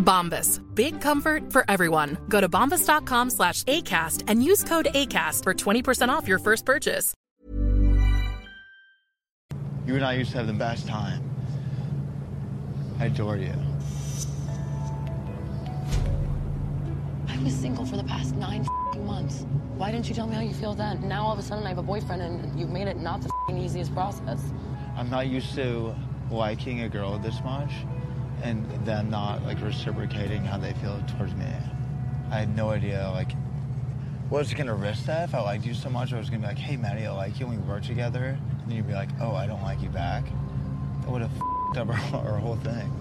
[0.00, 0.60] Bombas.
[0.74, 2.18] Big comfort for everyone.
[2.28, 7.14] Go to bombas.com slash ACAST and use code ACAST for 20% off your first purchase.
[9.86, 11.22] You and I used to have the best time.
[12.98, 13.52] I adore you.
[17.28, 19.46] I was single for the past nine f***ing months.
[19.76, 21.08] Why didn't you tell me how you feel then?
[21.08, 23.28] Now all of a sudden I have a boyfriend and you've made it not the
[23.28, 24.52] f***ing easiest process.
[24.96, 25.94] I'm not used to
[26.30, 27.72] liking a girl this much
[28.42, 31.46] and them not like reciprocating how they feel towards me.
[32.30, 33.32] I had no idea like
[34.30, 36.12] was gonna risk that if I liked you so much.
[36.12, 38.38] I was gonna be like, hey Maddie, I like you and we work together.
[38.60, 40.24] And then you'd be like, oh, I don't like you back.
[41.02, 42.96] That would have f***ed up our, our whole thing.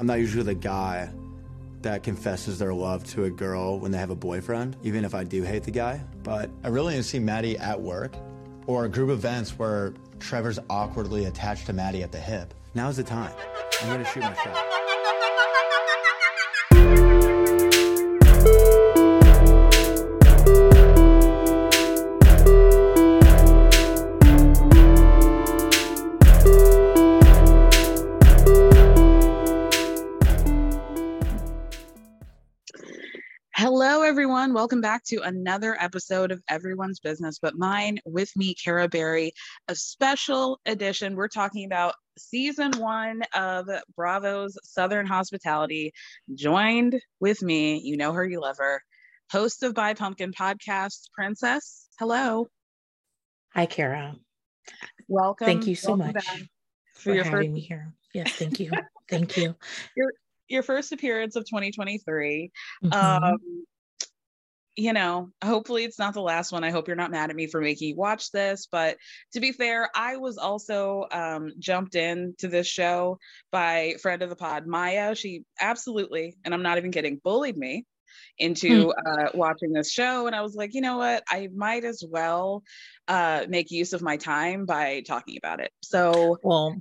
[0.00, 1.10] I'm not usually the guy
[1.82, 5.22] that confesses their love to a girl when they have a boyfriend, even if I
[5.22, 6.00] do hate the guy.
[6.24, 8.14] But I really didn't see Maddie at work
[8.66, 12.52] or group events where Trevor's awkwardly attached to Maddie at the hip.
[12.76, 13.32] Now's the time.
[13.80, 14.54] I'm gonna shoot my shot.
[33.54, 34.52] Hello, everyone.
[34.52, 39.32] Welcome back to another episode of Everyone's Business But Mine with me, Kara Berry,
[39.66, 41.16] a special edition.
[41.16, 45.92] We're talking about season one of Bravo's Southern Hospitality.
[46.34, 48.82] Joined with me, you know her, you love her,
[49.30, 51.88] host of By Pumpkin podcast, Princess.
[51.98, 52.48] Hello.
[53.54, 54.16] Hi, Kara.
[55.08, 55.46] Welcome.
[55.46, 56.24] Thank you so Welcome much
[56.94, 57.92] for for your having first me here.
[58.12, 58.72] Yes, thank you.
[59.08, 59.54] thank you.
[59.96, 60.12] your
[60.48, 62.50] your first appearance of 2023.
[62.84, 62.92] Mhm.
[62.94, 63.64] Um,
[64.76, 66.62] you know, hopefully it's not the last one.
[66.62, 68.68] I hope you're not mad at me for making you watch this.
[68.70, 68.98] But
[69.32, 73.18] to be fair, I was also um, jumped in to this show
[73.50, 75.14] by friend of the pod, Maya.
[75.14, 77.86] She absolutely, and I'm not even kidding, bullied me
[78.38, 80.26] into uh, watching this show.
[80.26, 81.22] And I was like, you know what?
[81.28, 82.62] I might as well
[83.08, 85.72] uh, make use of my time by talking about it.
[85.82, 86.76] So well,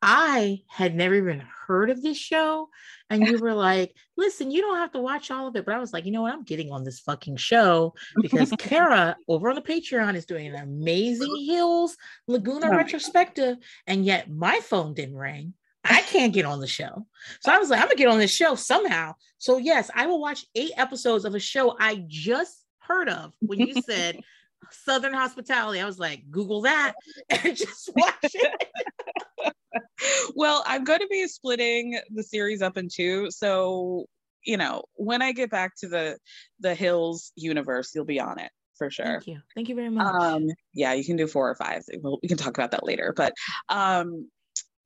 [0.00, 2.68] I had never even heard of this show.
[3.12, 5.66] And you were like, listen, you don't have to watch all of it.
[5.66, 6.32] But I was like, you know what?
[6.32, 10.56] I'm getting on this fucking show because Kara over on the Patreon is doing an
[10.56, 11.96] amazing Hills
[12.26, 12.78] Laguna Right.
[12.78, 13.58] retrospective.
[13.86, 15.54] And yet my phone didn't ring.
[15.84, 17.06] I can't get on the show.
[17.40, 19.14] So I was like, I'm gonna get on this show somehow.
[19.38, 23.58] So yes, I will watch eight episodes of a show I just heard of when
[23.60, 24.20] you said
[24.70, 25.80] Southern Hospitality.
[25.80, 26.94] I was like, Google that
[27.28, 28.68] and just watch it.
[30.34, 33.30] well, I'm going to be splitting the series up in two.
[33.30, 34.06] So,
[34.44, 36.18] you know, when I get back to the
[36.60, 39.06] the Hills universe, you'll be on it for sure.
[39.06, 39.40] Thank you.
[39.54, 40.06] Thank you very much.
[40.06, 41.82] Um, yeah, you can do four or five.
[42.02, 43.12] We'll, we can talk about that later.
[43.16, 43.32] But
[43.68, 44.28] um,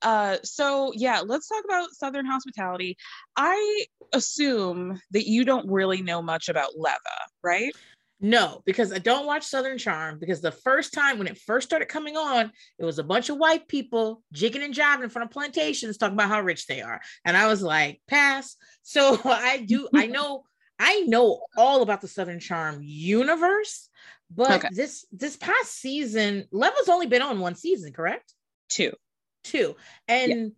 [0.02, 2.96] uh, so yeah, let's talk about Southern hospitality.
[3.36, 6.98] I assume that you don't really know much about Leva,
[7.42, 7.72] right?
[8.18, 11.88] No, because I don't watch Southern Charm because the first time when it first started
[11.88, 15.32] coming on, it was a bunch of white people jigging and jiving in front of
[15.32, 17.00] plantations talking about how rich they are.
[17.26, 18.56] And I was like, pass.
[18.88, 20.44] So I do, I know,
[20.78, 23.88] I know all about the Southern Charm universe,
[24.30, 24.69] But Okay.
[24.69, 28.32] this this past season, Leva's only been on one season, correct?
[28.69, 28.92] Two.
[29.44, 29.76] Two.
[30.08, 30.52] And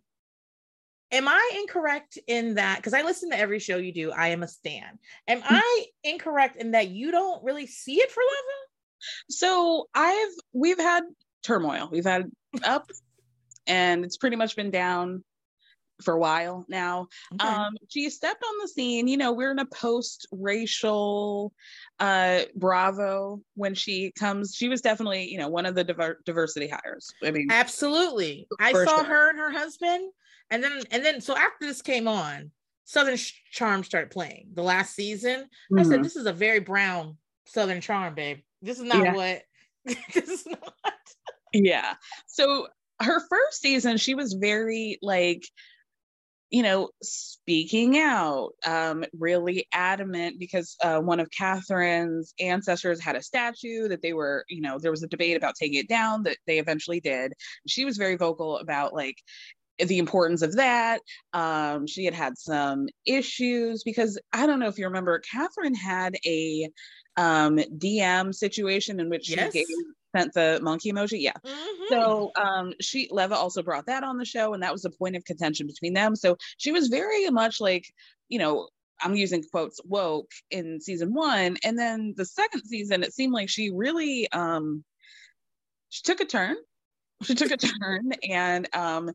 [1.11, 2.77] am I incorrect in that?
[2.77, 4.11] Because I listen to every show you do.
[4.11, 4.99] I am a stan.
[5.27, 5.55] Am Hmm.
[5.55, 8.67] I incorrect in that you don't really see it for Leva?
[9.29, 11.03] So I've we've had
[11.43, 11.89] turmoil.
[11.91, 12.29] We've had
[12.63, 12.89] up
[13.67, 15.23] and it's pretty much been down
[16.03, 17.07] for a while now.
[17.33, 17.45] Okay.
[17.47, 19.07] Um she stepped on the scene.
[19.07, 21.53] You know, we're in a post-racial
[21.99, 24.55] uh Bravo when she comes.
[24.55, 27.09] She was definitely, you know, one of the diver- diversity hires.
[27.23, 28.47] I mean, Absolutely.
[28.59, 29.03] I saw sure.
[29.03, 30.11] her and her husband.
[30.51, 32.51] And then and then so after this came on,
[32.85, 33.17] Southern
[33.51, 35.45] Charm started playing the last season.
[35.77, 36.03] I said, mhm.
[36.03, 38.39] This is a very brown Southern Charm, babe.
[38.61, 39.13] This is not Yeah.
[39.13, 39.41] what
[40.13, 40.73] this is not.
[41.53, 41.93] Yeah.
[42.27, 42.67] So
[43.01, 45.43] her first season, she was very like,
[46.51, 53.21] you know, speaking out, um, really adamant because uh, one of Kathryn's ancestors had a
[53.21, 56.37] statue that they were, you know, there was a debate about taking it down that
[56.47, 57.33] they eventually did.
[57.67, 59.15] She was very vocal about like
[59.87, 61.01] the importance of that.
[61.33, 66.15] Um, she had had some issues because I don't know if you remember, Kathryn had
[66.25, 66.69] a
[67.17, 69.53] um, DM situation in which she Yes.
[69.53, 69.65] gave,
[70.15, 71.21] sent the monkey emoji.
[71.21, 71.33] Yeah.
[71.45, 71.85] Mhm.
[71.91, 75.15] So um she Leva also brought that on the show and that was a point
[75.15, 76.15] of contention between them.
[76.15, 77.85] So she was very much like,
[78.27, 78.69] you know,
[79.01, 83.49] I'm using quotes woke in season 1 and then the second season it seemed like
[83.49, 84.83] she really um
[85.89, 86.55] she took a turn.
[87.23, 89.11] She took a turn and um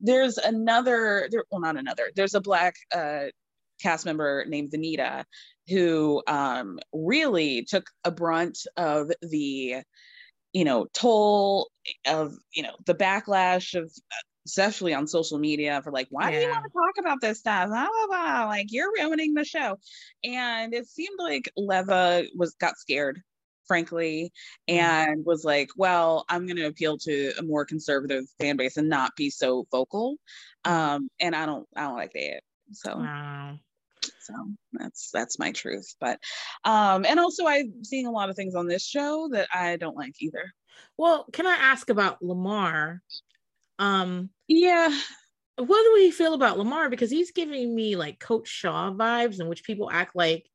[0.00, 2.10] there's another there well not another.
[2.14, 3.26] There's a black uh
[3.82, 5.24] cast member named Venita
[5.68, 9.76] who um really took a brunt of the
[10.52, 11.70] you know toll
[12.06, 13.92] of you know the backlash of
[14.46, 17.68] especially on social media for like why do you want to talk about this stuff
[17.68, 18.46] blah, blah, blah.
[18.46, 19.76] like you're ruining the show
[20.24, 23.20] and it seemed like leva was got scared
[23.66, 24.32] frankly
[24.68, 28.88] and was like well i'm going to appeal to a more conservative fan base and
[28.88, 30.16] not be so vocal
[30.64, 32.40] um and i don't i don't like that
[32.72, 33.58] so Wow.
[34.20, 34.34] so
[34.72, 36.18] that's that's my truth but
[36.64, 39.96] um and also i'm seeing a lot of things on this show that i don't
[39.96, 40.52] like either
[40.98, 43.00] Well, can I ask about Lamar?
[43.78, 44.88] Um, yeah
[45.58, 46.90] what do we feel about Lamar?
[46.90, 50.46] Because he's giving me like Coach Shaw vibes, in which people act like,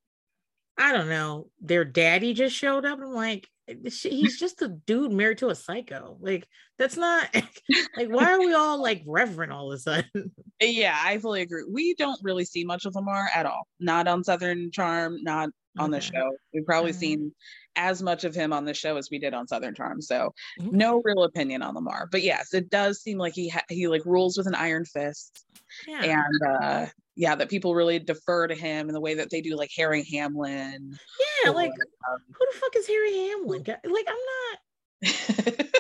[0.82, 3.00] I don't know, their daddy just showed up.
[3.00, 6.18] I'm like, he's just a dude married to a psycho.
[6.20, 6.48] Like,
[6.78, 7.30] that's not
[7.98, 10.32] like, why are we all like reverent all of a sudden?
[10.60, 14.24] yeah i fully agree we don't really see much of lamar at all not on
[14.24, 17.00] southern charm not on the show we've probably Alright.
[17.00, 17.32] seen
[17.78, 20.70] as much of him on the show as we did on southern charm so Okay.
[20.72, 24.06] no real opinion on lamar but yes it does seem like he ha- he like
[24.06, 25.46] rules with an iron fist
[25.88, 26.04] Yeah.
[26.20, 26.86] and uh
[27.16, 30.04] yeah that people really defer to him in the way that they do like harry
[30.12, 30.98] hamlin
[31.46, 33.64] yeah, or, like um, who the fuck is Harry Hamlin?
[33.66, 34.60] Like, I'm not.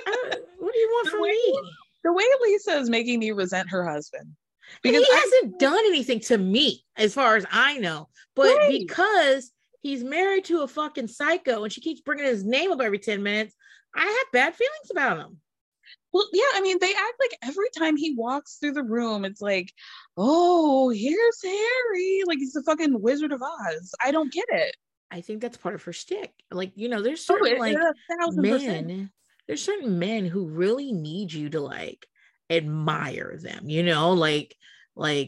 [0.60, 1.62] What do you want from way- me?
[2.04, 4.28] The way lisa is making me resent her husband
[4.82, 8.08] Because he I- hasn't done anything to me, as far as I know.
[8.36, 8.80] But Right.
[8.88, 13.00] because he's married to a fucking psycho and she keeps bringing his name up every
[13.00, 13.56] 10 minutes,
[13.96, 15.38] I have bad feelings about him.
[16.14, 19.42] Well, yeah, I mean, they act like every time he walks through the room, it's
[19.42, 19.72] like,
[20.18, 22.22] oh, here's Harry.
[22.26, 23.94] Like he's the fucking Wizard of Oz.
[24.04, 24.76] I don't get it.
[25.10, 26.32] I think that's part of her stick.
[26.52, 28.88] Like, you know, there's Oh, certain it- like a thousand percent.
[28.88, 29.12] men,
[29.48, 32.06] there's certain men who really need you to like
[32.50, 34.56] admire them, you know, like,
[34.96, 35.28] like,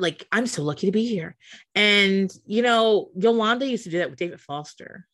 [0.00, 1.36] like I'm so lucky to be here.
[1.74, 5.06] And you know, Yolanda used to do that with David Foster.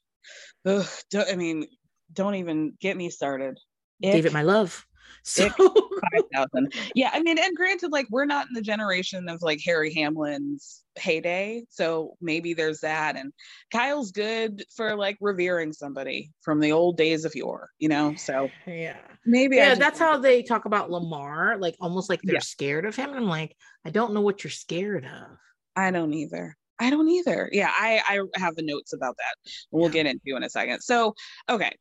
[0.64, 1.66] Ugh, don't, I mean,
[2.12, 3.58] don't even get me started.
[4.00, 4.32] David, Ick.
[4.32, 4.86] my love.
[5.22, 5.50] So.
[6.14, 6.72] 5,000.
[6.94, 10.82] Yeah, I mean, and granted, like we're not in the generation of like Harry Hamlin's
[10.96, 13.16] heyday, so maybe there's that.
[13.16, 13.32] And
[13.72, 18.14] Kyle's good for like revering somebody from the old days of yore, you know.
[18.16, 18.96] So yeah.
[19.24, 22.40] maybe yeah, that's how get they talk about Lamar, like almost like they're Yeah.
[22.40, 23.10] scared of him.
[23.10, 25.36] And I'm like, I don't know what you're scared of.
[25.74, 26.56] I don't either.
[26.78, 27.48] I don't either.
[27.52, 29.50] Yeah, I I have the notes about that.
[29.70, 30.02] We'll Yeah.
[30.02, 30.80] get into in a second.
[30.80, 31.14] So,
[31.48, 31.72] okay.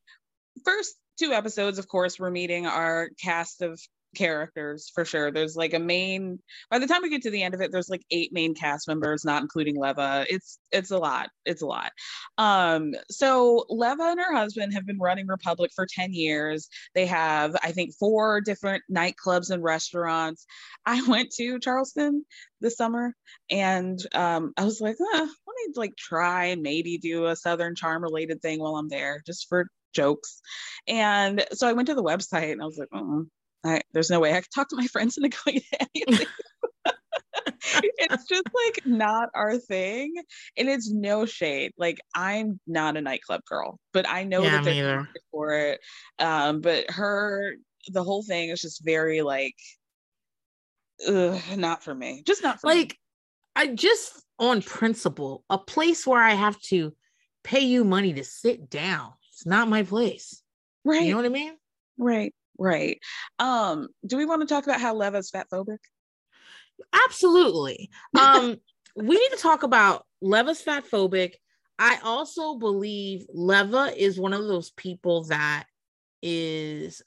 [0.64, 3.80] First two episodes, of course, we're meeting our cast of
[4.16, 5.32] characters for sure.
[5.32, 6.40] There's like a main
[6.72, 8.88] by the time we get to the end of it, there's like eight main cast
[8.88, 10.26] members, not including Leva.
[10.30, 11.30] It's it's a lot.
[11.46, 11.92] It's a lot.
[12.38, 16.68] Um, so Leva and her husband have been running Republic for 10 years.
[16.94, 20.46] They have, I think, four different nightclubs and restaurants.
[20.86, 22.26] I went to Charleston
[22.62, 23.14] this summer
[23.50, 27.76] and um, I was like, huh, let me like try and maybe do a Southern
[27.76, 30.42] Charm related thing while I'm there, just for jokes.
[30.88, 33.26] And so I went to the website and I was like, oh,
[33.66, 36.28] I, there's no way I could talk to my friends and agree to anything.
[37.74, 40.14] it's just like not our thing.
[40.58, 41.74] And it's no shade.
[41.78, 45.80] Like I'm not a nightclub girl, but I know Yeah, that they're for it.
[46.20, 47.56] Um, but her
[47.92, 49.56] the whole thing is just very like
[51.08, 52.24] ugh, not for me.
[52.26, 52.76] Just not for me.
[52.76, 52.98] like
[53.56, 56.94] I just on principle, a place where I have to
[57.44, 59.14] pay you money to sit down.
[59.32, 60.42] It's not my place.
[60.84, 61.04] right.
[61.04, 61.56] You know what I mean?
[61.98, 62.34] right.
[62.58, 63.00] Right.
[63.40, 65.78] Um, do we want to talk about how Leva's fat phobic?
[67.06, 67.90] Absolutely.
[68.16, 68.58] Um,
[68.96, 71.34] we need to talk about Leva's fat phobic.
[71.78, 75.66] I also believe Leva is one of those people that
[76.22, 77.02] is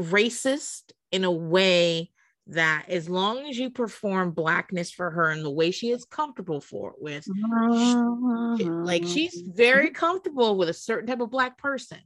[0.00, 2.10] racist in a way
[2.46, 6.62] that as long as you perform blackness for her in the way she is comfortable
[6.62, 7.26] for it with
[8.56, 11.98] she- like she's very comfortable with a certain type of black person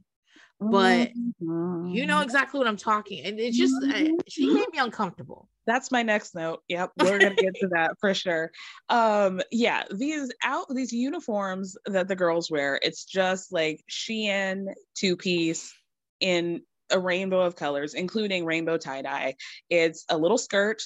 [0.71, 5.49] but you know exactly what i'm talking and it's just uh, she made me uncomfortable.
[5.65, 6.61] That's my next note.
[6.67, 8.51] Yep we're gonna get to that for sure.
[8.89, 14.65] Um yeah these out these uniforms that the girls wear it's just like shein
[14.95, 15.73] two piece
[16.19, 19.35] in a rainbow of colors including rainbow tie-dye.
[19.69, 20.81] It's a little skirt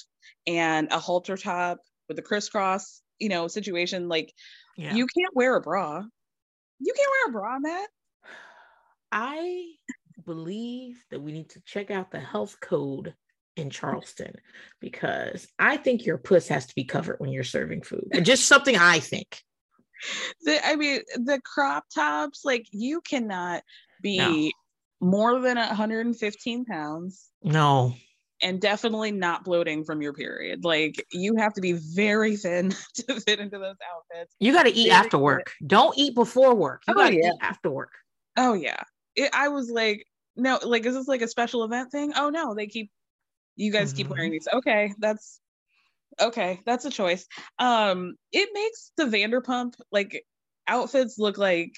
[0.46, 4.32] and a halter top with a crisscross you know situation like
[4.76, 4.94] yeah.
[4.94, 6.02] you can't wear a bra.
[6.80, 7.88] You can't wear a bra matt
[9.12, 9.64] i
[10.24, 13.14] believe that we need to check out the health code
[13.56, 14.32] in charleston
[14.80, 18.76] because i think your puss has to be covered when you're serving food just something
[18.76, 19.42] i think
[20.42, 23.64] the, I mean, the crop tops, like you cannot
[24.00, 24.52] be
[25.00, 25.08] No.
[25.08, 27.94] more than 115 pounds no
[28.40, 30.64] and definitely not bloating from your period.
[30.64, 34.36] Like you have to be very thin to fit into those outfits.
[34.38, 35.24] you got to eat Very after good.
[35.24, 37.30] work don't eat before work you Oh, got to yeah.
[37.30, 37.92] eat after work
[38.36, 38.80] Oh yeah.
[39.18, 40.06] It, I was like,
[40.36, 42.12] no, like is this like a special event thing?
[42.16, 42.90] Oh no, they keep
[43.56, 44.10] you guys keep Mhm.
[44.10, 44.46] wearing these.
[44.52, 45.40] Okay, that's
[46.20, 47.26] okay, that's a choice.
[47.58, 50.24] Um, it makes the Vanderpump like
[50.68, 51.72] outfits look like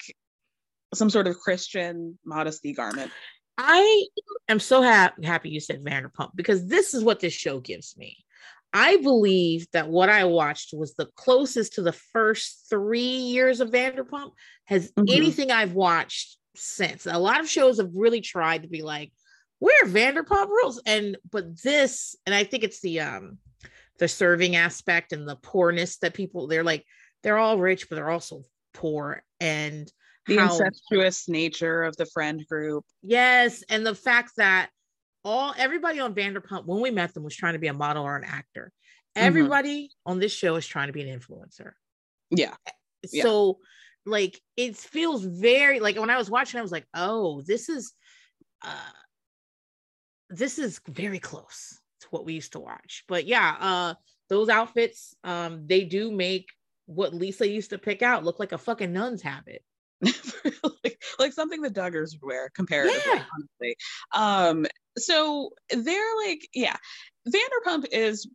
[0.93, 3.11] some sort of Christian modesty garment.
[3.57, 4.05] I
[4.47, 8.17] am so ha- happy you said Vanderpump because this is what this show gives me.
[8.73, 13.69] I believe that what I watched was the closest to the first three years of
[13.69, 14.31] Vanderpump
[14.65, 15.09] has Mhm.
[15.09, 17.05] anything I've watched since.
[17.05, 19.11] A lot of shows have really tried to be like,
[19.59, 20.81] where are Vanderpump rules?
[20.85, 23.37] And but this, and I think it's the um
[23.99, 26.85] the serving aspect and the poorness that people they're like,
[27.23, 28.43] they're all rich, but they're also
[28.73, 29.23] poor.
[29.39, 29.91] And
[30.27, 32.85] the how incestuous nature of the friend group.
[33.01, 34.69] Yes, and the fact that
[35.23, 38.15] all everybody on Vanderpump when we met them was trying to be a model or
[38.15, 38.71] an actor.
[39.15, 39.21] Mhm.
[39.21, 41.73] Everybody on this show is trying to be an influencer.
[42.31, 42.55] Yeah.
[43.11, 43.23] Yeah.
[44.05, 47.93] Like it feels very like when I was watching I was like, "Oh, this is
[48.63, 48.91] uh
[50.29, 53.93] this is very close to what we used to watch." But yeah, uh
[54.29, 56.47] those outfits um they do make
[56.85, 59.63] what Lisa used to pick out look like a fucking nun's habit.
[60.03, 63.23] like, like something the Duggars would wear comparatively, Yeah.
[63.35, 63.75] honestly.
[64.13, 64.65] Um,
[64.97, 66.75] so they're like, yeah,
[67.27, 68.27] Vanderpump is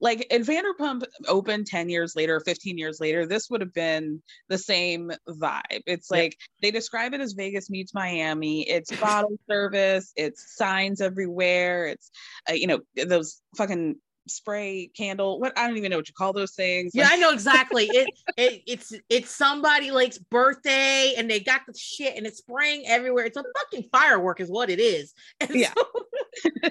[0.00, 4.58] like if Vanderpump opened 10 years later, 15 years later, this would have been the
[4.58, 5.62] same vibe.
[5.86, 6.18] It's Yep.
[6.20, 8.68] like they describe it as Vegas meets Miami.
[8.68, 12.10] It's bottle service, it's signs everywhere, it's
[12.50, 13.96] uh, you know, those fucking
[14.26, 15.38] spray candle.
[15.38, 16.92] What I don't even know what you call those things.
[16.94, 17.84] Yeah, Like- I know exactly.
[17.86, 22.84] It, it it's it's somebody like's birthday and they got the shit and it's spraying
[22.86, 23.26] everywhere.
[23.26, 25.12] It's a fucking firework, is what it is.
[25.40, 25.72] And Yeah.
[25.76, 26.70] so-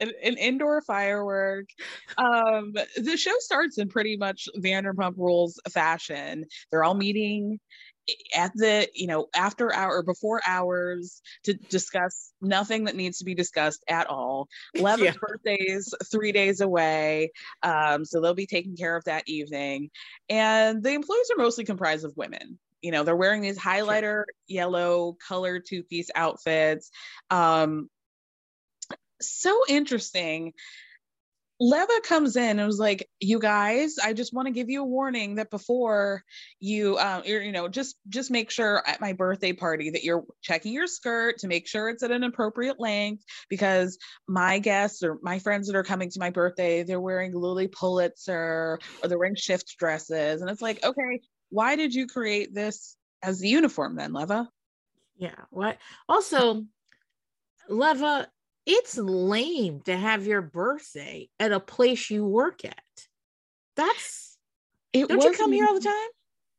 [0.00, 1.66] an, an indoor firework.
[2.16, 6.44] Um, the show starts in pretty much Vanderpump Rules fashion.
[6.70, 7.60] They're all meeting
[8.34, 13.24] at the you know after hour or before hours to discuss nothing that needs to
[13.24, 14.48] be discussed at all.
[14.76, 15.12] Levin's Yeah.
[15.20, 19.90] birthday is three days away, um, so they'll be taking care of that evening.
[20.28, 22.58] And the employees are mostly comprised of women.
[22.82, 26.90] You know, they're wearing these highlighter yellow color two piece outfits.
[27.28, 27.90] Um,
[29.20, 30.52] so interesting.
[31.60, 34.86] Leva comes in and was like, "You guys, I just want to give you a
[34.86, 36.22] warning that before
[36.60, 40.24] you, uh, you're, you know, just just make sure at my birthday party that you're
[40.40, 43.98] checking your skirt to make sure it's at an appropriate length because
[44.28, 48.78] my guests or my friends that are coming to my birthday, they're wearing Lilly Pulitzer
[49.02, 51.20] or they're wearing shift dresses, and it's like, okay,
[51.50, 54.48] why did you create this as the uniform then, Leva?
[55.18, 56.64] yeah, what also
[57.68, 58.28] Leva,
[58.68, 62.76] it's lame to have your birthday at a place you work at.
[63.76, 64.36] That's
[64.92, 66.08] It don't you come here all the time?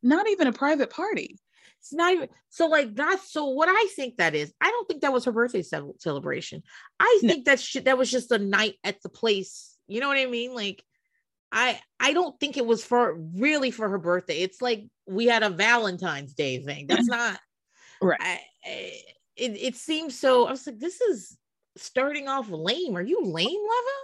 [0.01, 1.39] Not even a private party.
[1.79, 4.51] It's not even so like that's so what I think that is.
[4.59, 6.63] I don't think that was her birthday ce- celebration.
[6.99, 7.29] I No.
[7.29, 9.77] think that shit that was just a night at the place.
[9.87, 10.53] You know what I mean?
[10.55, 10.83] Like
[11.51, 14.39] I I don't think it was for really for her birthday.
[14.39, 16.87] It's like we had a Valentine's Day thing.
[16.87, 17.39] That's not
[18.01, 18.19] Right.
[18.19, 19.01] I, I-
[19.35, 20.47] it it seems so.
[20.47, 21.37] I was like, this is
[21.81, 22.95] starting off lame.
[22.97, 23.99] Are you lame, Leva?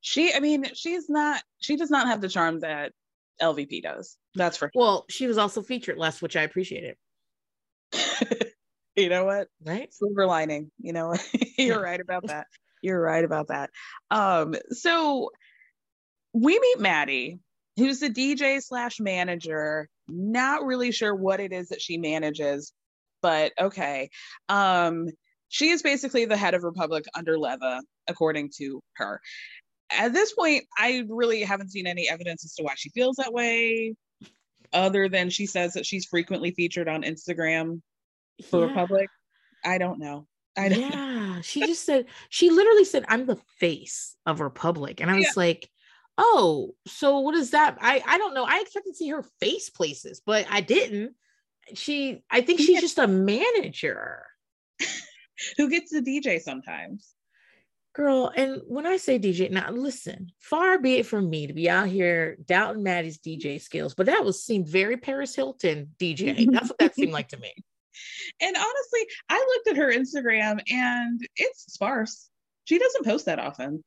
[0.00, 2.92] She, I mean, she's not, she does not have the charm that
[3.40, 4.16] LVP does.
[4.34, 6.96] That's for Well, she was also featured less, which I appreciated.
[8.96, 9.48] you know what?
[9.64, 9.92] Right?
[9.92, 10.70] Silver lining.
[10.78, 11.14] You know,
[11.58, 12.46] you're right about that.
[12.82, 13.70] You're right about that.
[14.10, 15.30] Um, so
[16.32, 17.38] we meet Maddie,
[17.76, 19.88] who's the DJ slash manager.
[20.08, 22.72] Not really sure what it is that she manages,
[23.20, 24.10] but okay.
[24.48, 25.08] Um,
[25.52, 29.20] she is basically the head of Republic under Leva, according to her.
[29.90, 33.34] At this point, I really haven't seen any evidence as to why she feels that
[33.34, 33.94] way,
[34.72, 37.82] other than she says that she's frequently featured on Instagram
[38.48, 38.66] for Yeah.
[38.68, 39.10] Republic.
[39.62, 40.26] I don't know.
[40.56, 40.88] I don't know.
[40.88, 45.24] yeah, she just said she literally said, "I'm the face of Republic," and I was
[45.24, 45.32] Yeah.
[45.36, 45.68] like,
[46.16, 48.44] "Oh, so what is that?" I I don't know.
[48.44, 51.14] I expected to see her face places, but I didn't.
[51.74, 52.80] She, I think she's Yeah.
[52.80, 54.24] just a manager,
[55.56, 57.14] Who gets the DJ sometimes?
[57.92, 58.32] girl.
[58.34, 61.88] And when I say DJ, now listen, far be it from me to be out
[61.88, 66.46] here doubting Maddie's DJ skills, but that was seemed very Paris Hilton DJ.
[66.52, 67.52] That's what that seemed like to me.
[68.40, 72.30] And honestly, I looked at her Instagram and it's sparse.
[72.64, 73.84] She doesn't post that often.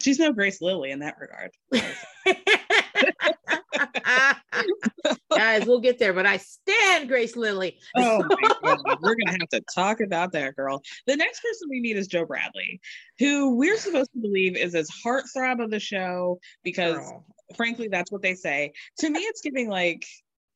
[0.00, 1.50] She's no Grace Lilly in that regard.
[5.34, 7.78] Guys, we'll get there, but I stand Grace Lilly.
[7.96, 10.82] Oh my god, we're gonna have to talk about that girl.
[11.06, 12.80] The next person we meet is Joe Bradley,
[13.18, 17.24] who we're supposed to believe is his heartthrob of the show because Girl.
[17.56, 18.72] frankly, that's what they say.
[18.98, 20.04] To me, it's giving like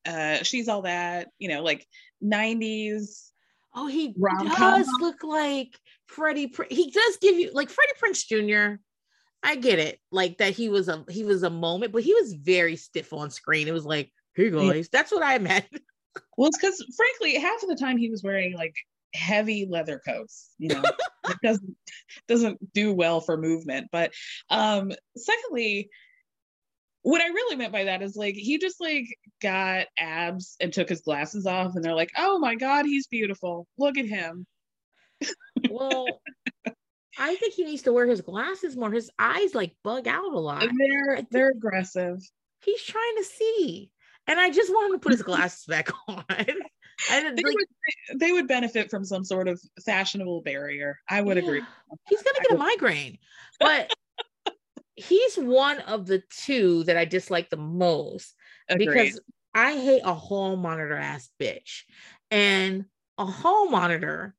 [0.07, 1.87] uh she's all that, you know, like
[2.25, 3.31] 90s.
[3.75, 4.49] Oh, he Rom-com.
[4.59, 6.49] does look like Freddie.
[6.49, 8.81] Pr- he does give you like Freddie Prinze Jr.
[9.43, 12.35] I get it, like that he was a he was a moment, but he was
[12.35, 13.69] very stiff on screen.
[13.69, 14.73] It was like, hey Yeah.
[14.73, 15.67] guys, that's what I meant.
[16.37, 18.75] Well, it's because frankly, half of the time he was wearing like
[19.15, 20.83] heavy leather coats, you know,
[21.29, 21.77] it doesn't
[22.27, 23.89] doesn't do well for movement.
[23.93, 24.13] But
[24.49, 25.89] um secondly,
[27.03, 29.07] what I really meant by that is like he just like
[29.41, 33.69] got abs and took his glasses off, and they're like, oh my god, he's beautiful.
[33.79, 34.47] Look at him.
[35.71, 36.07] well,
[37.21, 38.91] I think he needs to wear his glasses more.
[38.91, 40.63] His eyes like bug out a lot.
[40.63, 42.19] And they're they're aggressive.
[42.63, 43.91] He's trying to see,
[44.27, 46.25] and I just want him to put his glasses back on.
[47.11, 50.99] And They like, would they would benefit from some sort of fashionable barrier.
[51.09, 51.63] I would agree.
[52.09, 53.19] He's gonna get a migraine,
[53.59, 53.93] but
[54.97, 58.35] he's one of the two that I dislike the most
[58.69, 58.87] Agreed.
[58.87, 59.21] because
[59.55, 61.83] I hate a hall monitor ass bitch,
[62.31, 62.87] and
[63.19, 64.35] a hall monitor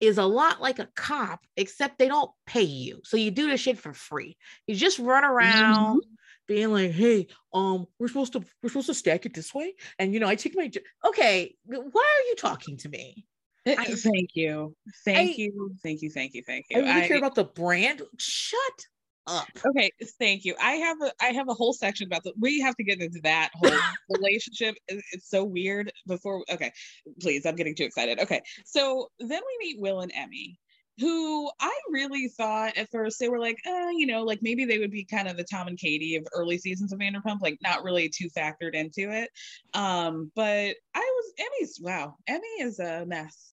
[0.00, 3.56] is a lot like a cop, except they don't pay you, so you do the
[3.56, 4.36] shit for free.
[4.66, 6.02] You just run around.
[6.48, 10.14] Being like, hey, um, we're supposed to we're supposed to stack it this way, and
[10.14, 10.70] you know, I take my
[11.04, 11.56] okay.
[11.64, 13.26] Why are you talking to me?
[13.66, 14.76] Uh, I- thank you.
[15.04, 15.74] Thank I- you.
[15.82, 16.10] Thank you.
[16.10, 16.42] Thank you.
[16.46, 16.84] Thank I you.
[16.84, 18.02] really care about the brand.
[18.18, 18.86] Shut
[19.26, 19.46] up.
[19.66, 20.54] okay, thank you.
[20.60, 23.20] I have a I have a whole section about the we have to get into
[23.22, 23.70] that whole
[24.10, 24.76] relationship.
[24.88, 26.72] It's so weird before okay,
[27.20, 28.20] please, I'm getting too excited.
[28.20, 28.42] Okay.
[28.64, 30.58] So then we meet Will and Emmy,
[30.98, 34.78] who I really thought at first they were like, uh, you know, like maybe they
[34.78, 37.84] would be kind of the Tom and Katie of early seasons of Vanderpump, like not
[37.84, 39.30] really too factored into it.
[39.74, 43.52] Um, but I was Emmy's wow, Emmy is a mess.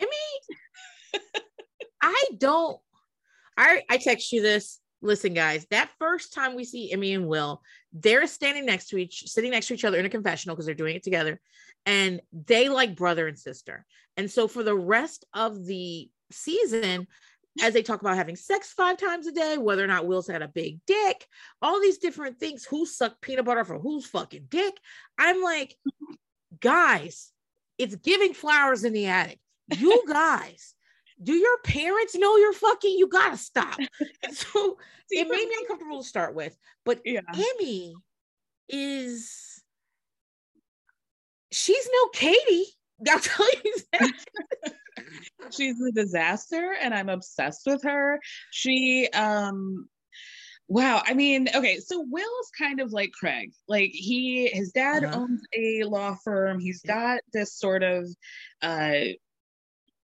[0.00, 1.22] Emmy,
[2.02, 2.80] I don't.
[3.56, 4.80] I I text you this.
[5.02, 7.60] Listen, guys, that first time we see Emmy and Will,
[7.92, 10.74] they're standing next to each, sitting next to each other in a confessional because they're
[10.74, 11.40] doing it together,
[11.84, 13.84] and they like brother and sister.
[14.16, 17.08] And so for the rest of the season,
[17.60, 20.42] as they talk about having sex five times a day, whether or not Will's had
[20.42, 21.26] a big dick,
[21.60, 24.74] all these different things, who sucked peanut butter for whose fucking dick.
[25.18, 25.76] I'm like,
[26.60, 27.30] guys,
[27.76, 29.40] it's giving flowers in the attic.
[29.76, 30.74] You guys,
[31.22, 32.96] do your parents know you're fucking?
[32.98, 33.78] You gotta stop.
[34.32, 34.78] So
[35.10, 37.20] it made me uncomfortable to start with, but Yeah.
[37.34, 37.94] Emmy
[38.68, 39.62] is
[41.50, 42.66] she's no Katie.
[43.10, 44.12] I'll tell you that.
[45.50, 48.20] she's a disaster and i'm obsessed with her
[48.52, 49.88] she um
[50.68, 55.20] wow i mean okay so will's kind of like craig like he his dad Uh-huh.
[55.20, 58.06] owns a law firm he's got this sort of
[58.60, 59.00] uh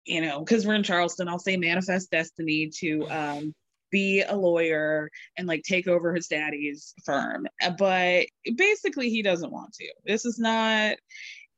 [0.07, 3.55] you know because we're in charleston i'll say manifest destiny to um
[3.90, 7.47] be a lawyer and like take over his daddy's firm.
[7.79, 9.87] But basically he doesn't want to.
[10.05, 10.97] This is not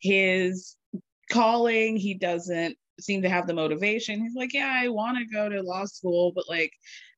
[0.01, 0.77] his
[1.31, 1.97] calling.
[1.97, 4.21] He doesn't seem to have the motivation.
[4.21, 6.73] He's like yeah i want to go to law school but like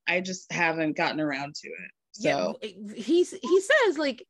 [0.06, 1.90] i just haven't gotten around to it.
[2.12, 4.26] So yeah, he's he says like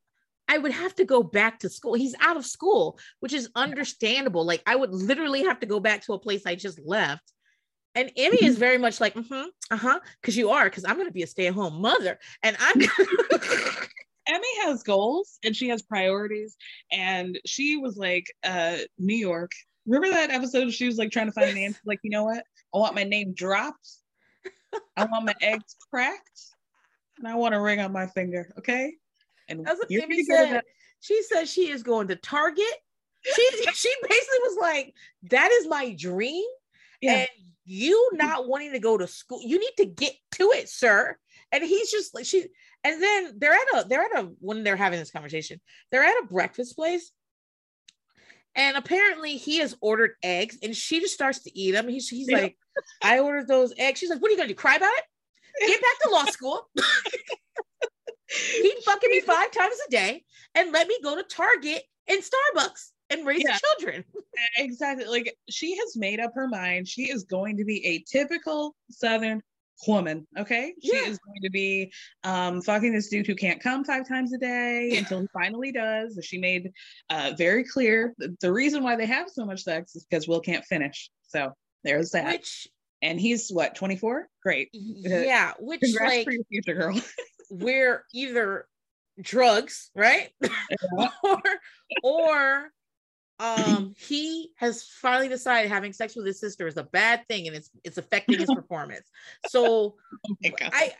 [0.50, 1.94] I would have to go back to school.
[1.94, 4.44] He's out of school, which is understandable.
[4.44, 7.32] Like I would literally have to go back to a place I just left.
[7.94, 11.22] And Emmy is very much like, mm-hmm, uh-huh, because you are, because I'm gonna be
[11.22, 12.18] a stay-at-home mother.
[12.42, 12.80] And I'm
[14.28, 16.56] Emmy has goals and she has priorities.
[16.90, 19.52] And she was like, uh, New York.
[19.86, 20.72] Remember that episode?
[20.72, 21.80] She was like trying to find an answer?
[21.86, 22.42] Like, you know what?
[22.74, 23.88] I want my name dropped.
[24.96, 26.40] I want my eggs cracked.
[27.18, 28.52] And I want a ring on my finger.
[28.58, 28.94] Okay.
[29.50, 30.62] And That's what you're Emmy gonna go to said.
[31.00, 32.64] She says she is going to Target.
[33.22, 34.94] She she basically was like,
[35.30, 36.44] that is my dream.
[37.00, 37.18] Yeah.
[37.18, 37.28] And
[37.66, 41.16] you not wanting to go to school, you need to get to it, sir.
[41.52, 42.46] And he's just like she
[42.84, 45.60] and then they're at a they're at a when they're having this conversation,
[45.90, 47.12] they're at a breakfast place.
[48.56, 51.88] And apparently he has ordered eggs and she just starts to eat them.
[51.88, 52.38] He's, he's Yeah.
[52.38, 52.56] like,
[53.02, 54.00] I ordered those eggs.
[54.00, 54.54] She's like, what are you gonna do?
[54.54, 55.04] Cry about it?
[55.68, 56.68] Get back to law school.
[58.30, 62.90] Keep fucking me five times a day and let me go to Target and Starbucks
[63.10, 63.56] and raise Yeah.
[63.56, 64.04] children.
[64.58, 65.06] exactly.
[65.06, 66.88] Like she has made up her mind.
[66.88, 69.42] She is going to be a typical southern
[69.86, 70.74] woman okay?
[70.82, 71.08] She Yeah.
[71.08, 71.90] is going to be
[72.22, 76.18] um fucking this dude who can't come five times a day until he finally does.
[76.22, 76.70] She made
[77.08, 80.64] uh very clear the reason why they have so much sex is because will can't
[80.66, 81.10] finish.
[81.28, 82.32] So there's that.
[82.40, 82.68] Which
[83.02, 84.68] and he's what 24 great.
[84.74, 87.00] Yeah, which congrats like for your future girl
[87.50, 88.66] we're either
[89.20, 90.30] drugs, right?
[91.24, 91.42] or
[92.02, 92.70] or
[93.38, 97.56] um he has finally decided having sex with his sister is a bad thing and
[97.56, 99.08] it's it's affecting his performance.
[99.48, 99.96] So
[100.28, 100.34] oh.
[100.60, 100.92] I,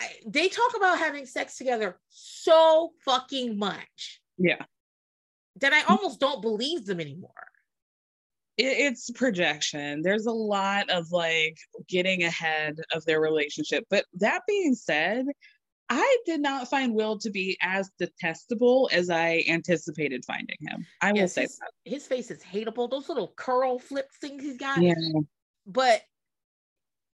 [0.00, 4.64] I they talk about having sex together so fucking much yeah
[5.60, 7.30] that I almost don't believe them anymore.
[8.56, 10.02] it's projection.
[10.02, 11.56] There's a lot of like
[11.88, 13.84] getting ahead of their relationship.
[13.90, 15.26] But that being said,
[15.88, 20.86] I did not find Will to be as detestable as I anticipated finding him.
[21.00, 22.90] I will say his, his face is hateable.
[22.90, 24.80] Those little curl flip things he's got.
[24.80, 24.94] Yeah.
[25.66, 26.02] But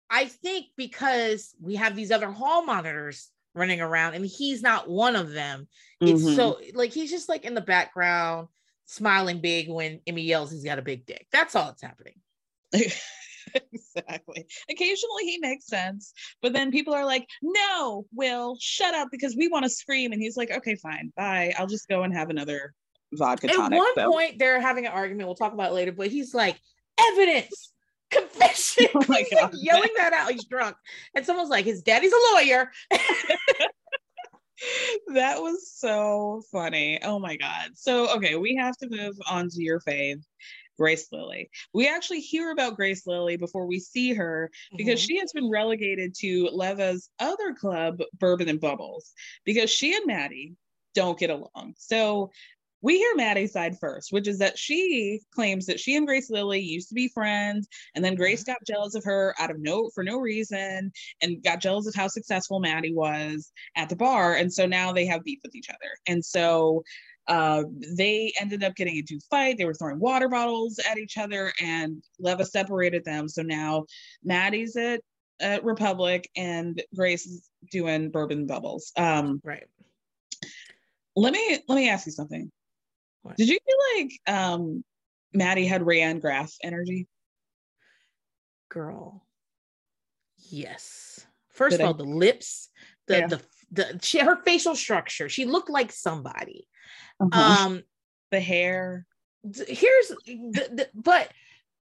[0.09, 5.17] I think because we have these other hall monitors running around and he's not one
[5.17, 5.67] of them,
[6.01, 6.37] it's Mhm.
[6.37, 8.49] so like he's just like in the background
[8.87, 11.27] smiling big when Emmy yells he's got a big dick.
[11.33, 12.21] That's all that's happening.
[13.73, 14.47] exactly.
[14.71, 19.49] Occasionally he makes sense, but then people are like, "No, Will, shut up because we
[19.49, 21.13] want to scream." And he's like, "Okay, fine.
[21.17, 21.55] Bye.
[21.59, 22.75] I'll just go and have another
[23.13, 23.73] vodka tonic.
[23.73, 25.27] At one So- point, they're having an argument.
[25.29, 26.59] We'll talk about it later, but he's like,
[27.13, 27.73] evidence,
[28.11, 28.87] confession.
[28.95, 30.31] Oh he's like yelling that out.
[30.33, 30.77] He's drunk.
[31.15, 32.71] And someone's like, his daddy's a lawyer.
[35.09, 36.99] that was so funny.
[37.03, 37.71] Oh my god.
[37.75, 40.23] So okay, we have to move on to your fave,
[40.81, 41.51] Grace Lilly.
[41.75, 45.07] We actually hear about Grace Lilly before we see her because Mhm.
[45.07, 49.13] she has been relegated to Leva's other club, Bourbon and Bubbles,
[49.45, 50.55] because she and Maddie
[50.95, 51.75] don't get along.
[51.77, 52.31] So
[52.81, 56.61] we hear Maddie's side first, which is that she claims that she and Grace Lilly
[56.61, 60.03] used to be friends, and then Grace got jealous of her out of no for
[60.03, 60.91] no reason,
[61.21, 65.05] and got jealous of how successful Maddie was at the bar, and so now they
[65.05, 66.83] have beef with each other, and so
[67.31, 67.63] uh,
[67.97, 69.57] they ended up getting into a fight.
[69.57, 73.29] They were throwing water bottles at each other, and Leva separated them.
[73.29, 73.87] So now
[74.25, 75.01] Maddie's at,
[75.41, 78.93] at Republic, and Grace is doing Bourbon Bubbles.
[78.97, 79.65] Um, Right.
[81.17, 82.51] let me let me ask you something.
[83.23, 83.37] What?
[83.37, 84.85] Did you feel like um
[85.33, 87.07] Maddie had Rayanne Graff energy?
[88.69, 89.25] Girl.
[90.51, 91.25] Yes.
[91.51, 92.69] First Did of I- all, the lips,
[93.07, 93.27] the Yeah.
[93.29, 93.41] the
[93.73, 95.29] the she, her facial structure.
[95.29, 96.67] She looked like somebody.
[97.21, 97.67] Uh-huh.
[97.67, 97.83] Um
[98.31, 99.07] the hair.
[99.43, 101.33] here's the, the, but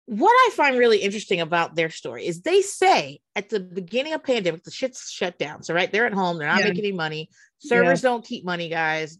[0.06, 4.24] what I find really interesting about their story is they say at the beginning of
[4.24, 5.62] pandemic, the shit's shut down.
[5.62, 6.68] So right, they're at home, they're not Yeah.
[6.68, 7.30] making any money.
[7.58, 9.18] Servers don't keep money, guys.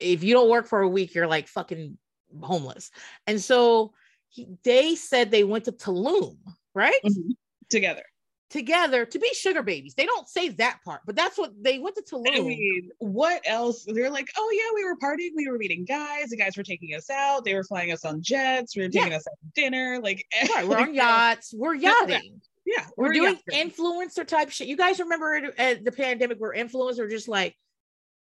[0.00, 1.98] If you don't work for a week, you're like fucking
[2.42, 2.90] homeless.
[3.26, 3.92] And so
[4.30, 6.38] he, they said they went to Tulum,
[6.74, 6.98] right?
[7.04, 7.36] Mhm.
[7.68, 8.04] Together.
[8.50, 9.94] Together to be sugar babies.
[9.94, 12.28] They don't say that part, but that's what they went to Tulum.
[12.28, 13.84] I mean, what else?
[13.84, 16.94] They're like, oh yeah, we were partying, we were meeting guys, the guys were taking
[16.94, 19.16] us out, they were flying us on jets, we were taking Yeah.
[19.16, 22.40] us out to dinner, like Right, we're on yachts, we're yachting.
[22.66, 23.72] Yeah, we're, doing yachters.
[23.74, 24.68] influencer type shit.
[24.68, 27.56] You guys remember at, at uh, the pandemic where influencers were just like,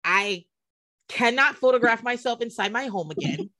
[0.05, 0.45] I
[1.09, 3.51] cannot photograph myself inside my home again.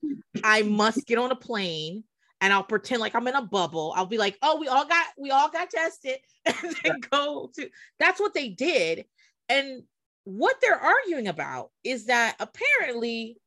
[0.43, 2.05] I must get on a plane
[2.45, 3.95] and I'll pretend like I'm in a bubble.
[3.97, 7.71] I'll be like, oh, we all got we all got tested and then go to
[7.99, 9.07] that's what they did.
[9.49, 9.85] And
[10.25, 13.39] what they're arguing about is that apparently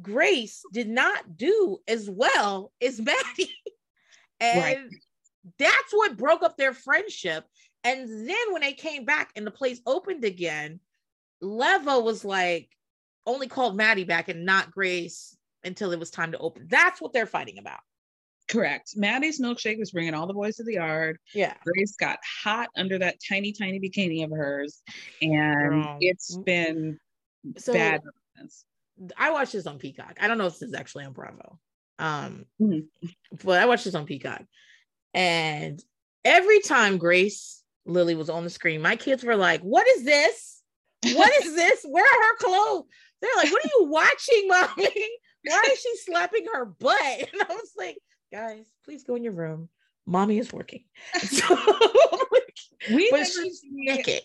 [0.00, 3.54] Grace did not do as well as Maddie.
[4.40, 4.78] and Right.
[5.56, 7.44] that's what broke up their friendship.
[7.84, 10.80] And then when they came back and the place opened again,
[11.40, 12.70] Leva was like
[13.24, 16.66] only called Maddie back and not Grace until it was time to open.
[16.68, 17.78] That's what they're fighting about.
[18.48, 18.92] Correct.
[18.96, 21.18] Maddie's milkshake was bringing all the boys to the yard.
[21.34, 21.54] Yeah.
[21.64, 24.82] Grace got hot under that tiny, tiny bikini of hers,
[25.22, 25.32] and
[25.84, 25.96] Girl.
[26.00, 26.98] it's been
[27.56, 28.02] So bad.
[29.16, 30.18] I watched this on Peacock.
[30.20, 31.58] I don't know if this is actually on Bravo.
[31.98, 32.88] Um, Mhm.
[33.44, 34.42] but I watched this on Peacock.
[35.14, 35.82] And
[36.24, 40.62] every time Grace Lilly was on the screen, my kids were like, What is this?
[41.14, 41.84] What is this?
[41.88, 42.84] Where are her clothes?
[43.20, 45.08] They're like, What are you watching, mommy?
[45.44, 46.98] Why is she slapping her butt?
[47.32, 47.98] And I was like,
[48.32, 49.68] Guys, please go in your room.
[50.06, 50.84] Mommy is working.
[51.20, 51.56] So,
[52.92, 54.22] We but never she's see- naked.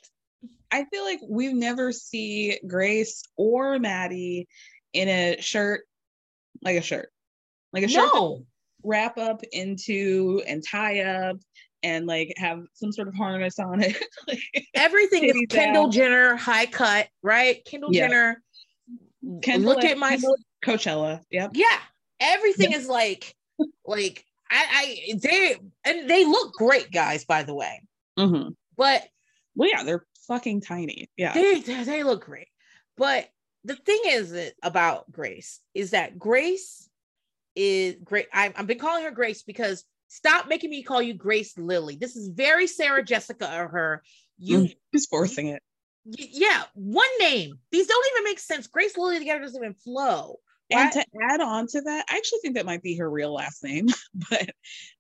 [0.72, 4.48] I feel like we never see Grace or Maddie
[4.94, 5.82] in a shirt,
[6.62, 7.10] like a shirt,
[7.72, 8.46] like a shirt No.
[8.84, 11.38] wrap up into and tie up
[11.84, 13.96] and like have some sort of harness on it.
[14.28, 14.40] Like,
[14.74, 15.92] Everything is Kendall out.
[15.92, 17.64] Jenner high cut, right?
[17.66, 18.08] Kendall Yeah.
[18.08, 18.44] Jenner.
[19.44, 21.22] Kendall look at my Kendall Coachella.
[21.32, 21.52] Yep.
[21.54, 21.80] yeah.
[22.20, 23.36] Everything is like,
[23.86, 24.66] like I,
[25.12, 27.26] I they and they look great, guys.
[27.26, 27.82] By the way,
[28.18, 28.50] Mm-hmm.
[28.76, 29.04] but
[29.56, 31.10] Well, yeah, they're fucking tiny.
[31.18, 31.34] Yeah.
[31.34, 32.48] they they, look great.
[32.98, 33.28] But
[33.64, 36.90] the thing is that about Grace is that Grace
[37.56, 38.28] is great.
[38.34, 41.96] I, I've been calling her Grace because stop making me call you Grace Lilly.
[41.96, 44.04] This is very Sarah Jessica or her.
[44.38, 45.62] You Who's forcing it?
[46.06, 47.56] yeah, one name.
[47.72, 48.68] These don't even make sense.
[48.68, 50.38] Grace Lilly together doesn't even flow.
[50.70, 53.64] And to add on to that, I actually think that might be her real last
[53.64, 53.88] name.
[54.30, 54.50] But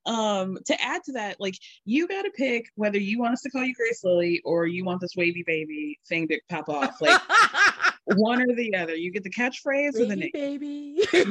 [0.05, 3.63] um to add to that, like you gotta pick whether you want us to call
[3.63, 7.01] you Grace Lilly or you want this wavy baby thing to pop off.
[7.01, 7.19] Like
[8.05, 8.95] one or the other.
[8.95, 10.29] You get the catchphrase or the name.
[10.33, 11.01] baby.
[11.11, 11.25] Do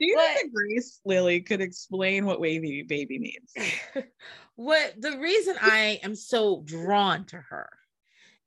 [0.00, 3.52] you think Grace Lilly could explain what wavy baby means?
[4.54, 7.68] what the reason I am so drawn to her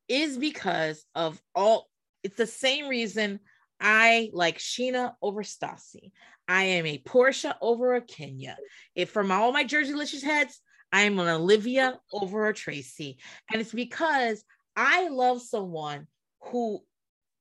[0.07, 1.89] is because of all
[2.23, 3.39] it's the same reason
[3.79, 6.11] I like Scheana over Stassi.
[6.47, 8.57] I am a Porsha over a Kenya.
[8.95, 10.61] If from all my Jerseylicious heads,
[10.91, 13.17] I am an Olivia over a Tracy.
[13.51, 14.43] And it's because
[14.75, 16.07] I love someone
[16.41, 16.83] who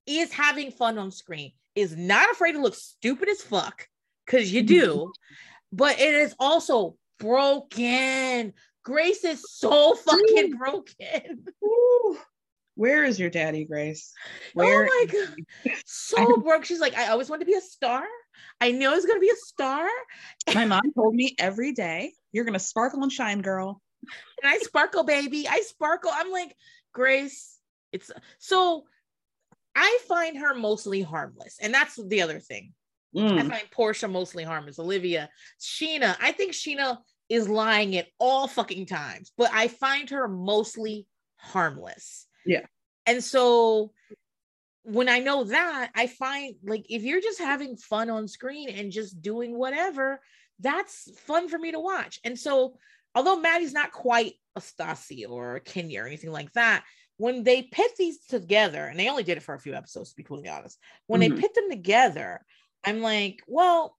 [0.06, 3.86] is having fun on screen, is not afraid to look stupid as fuck,
[4.24, 5.12] because you do,
[5.72, 8.52] but it is also broken.
[8.84, 11.44] Grace is so fucking broken.
[12.76, 14.12] Where is your daddy, Grace?
[14.54, 16.64] Where oh my god, so broke.
[16.64, 18.04] She's like, I always wanted to be a star.
[18.60, 19.86] I knew I was gonna be a star,
[20.54, 23.80] my mom told me every day, you're gonna sparkle and shine, girl.
[24.42, 25.46] and I sparkle, baby.
[25.48, 26.10] I sparkle.
[26.12, 26.54] I'm like,
[26.92, 27.58] Grace.
[27.92, 28.84] It's so.
[29.76, 32.72] I find her mostly harmless, and that's the other thing.
[33.16, 33.48] I Mm.
[33.48, 34.80] find Porsha mostly harmless.
[34.80, 36.16] Olivia, Scheana.
[36.20, 41.06] I think Scheana is lying at all fucking times, but I find her mostly
[41.36, 42.26] harmless.
[42.46, 42.66] Yeah.
[43.06, 43.92] And so
[44.82, 48.92] when I know that, I find like if you're just having fun on screen and
[48.92, 50.20] just doing whatever,
[50.60, 52.20] that's fun for me to watch.
[52.24, 52.78] And so,
[53.14, 56.84] although Maddie's not quite a Stassi or a Kenya or anything like that,
[57.16, 60.16] when they pit these together, and they only did it for a few episodes, to
[60.16, 61.36] be completely honest, when Mhm.
[61.36, 62.44] they pit them together,
[62.84, 63.96] I'm like, well,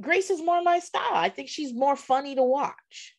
[0.00, 1.14] Grace is more my style.
[1.14, 3.15] I think she's more funny to watch.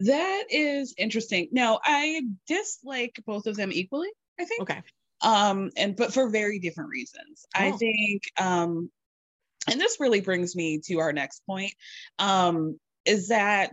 [0.00, 1.48] That is interesting.
[1.50, 4.62] Now, I dislike both of them equally, I think.
[4.62, 4.82] Okay.
[5.20, 7.46] Um, and but for very different reasons.
[7.54, 7.76] I Oh.
[7.76, 8.90] think um
[9.70, 11.72] and this really brings me to our next point.
[12.18, 13.72] Um, is that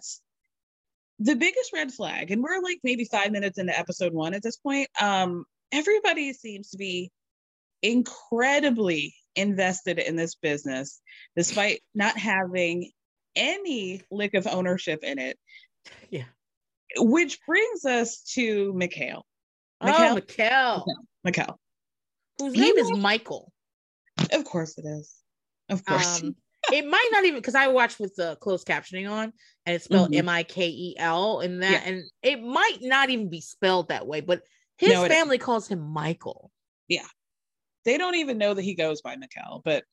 [1.20, 4.58] the biggest red flag, and we're like maybe five minutes into episode one at this
[4.58, 4.90] point.
[5.00, 7.12] Um, everybody seems to be
[7.82, 11.00] incredibly invested in this business,
[11.38, 12.92] despite not having
[13.36, 15.38] any lick of ownership in it.
[16.10, 16.26] Yeah.
[16.98, 19.26] Which brings us to Mikhail.
[19.82, 20.16] Oh, Mikhail?
[20.16, 20.86] Mikhail,
[21.24, 21.60] Mikhail.
[22.40, 23.52] whose He name is was- Michael.
[24.32, 25.14] Of course it is.
[25.70, 26.22] Of course.
[26.24, 26.36] Um,
[26.72, 29.34] it might not even because I watched with the closed captioning on,
[29.66, 30.18] and it's spelled Mhm.
[30.20, 31.90] M I K E L, and that, Yeah.
[31.90, 34.42] and it might not even be spelled that way, but
[34.78, 35.10] his No, is.
[35.10, 36.52] family calls him Michael.
[36.88, 37.08] Yeah.
[37.84, 39.84] They don't even know that he goes by Mikel, but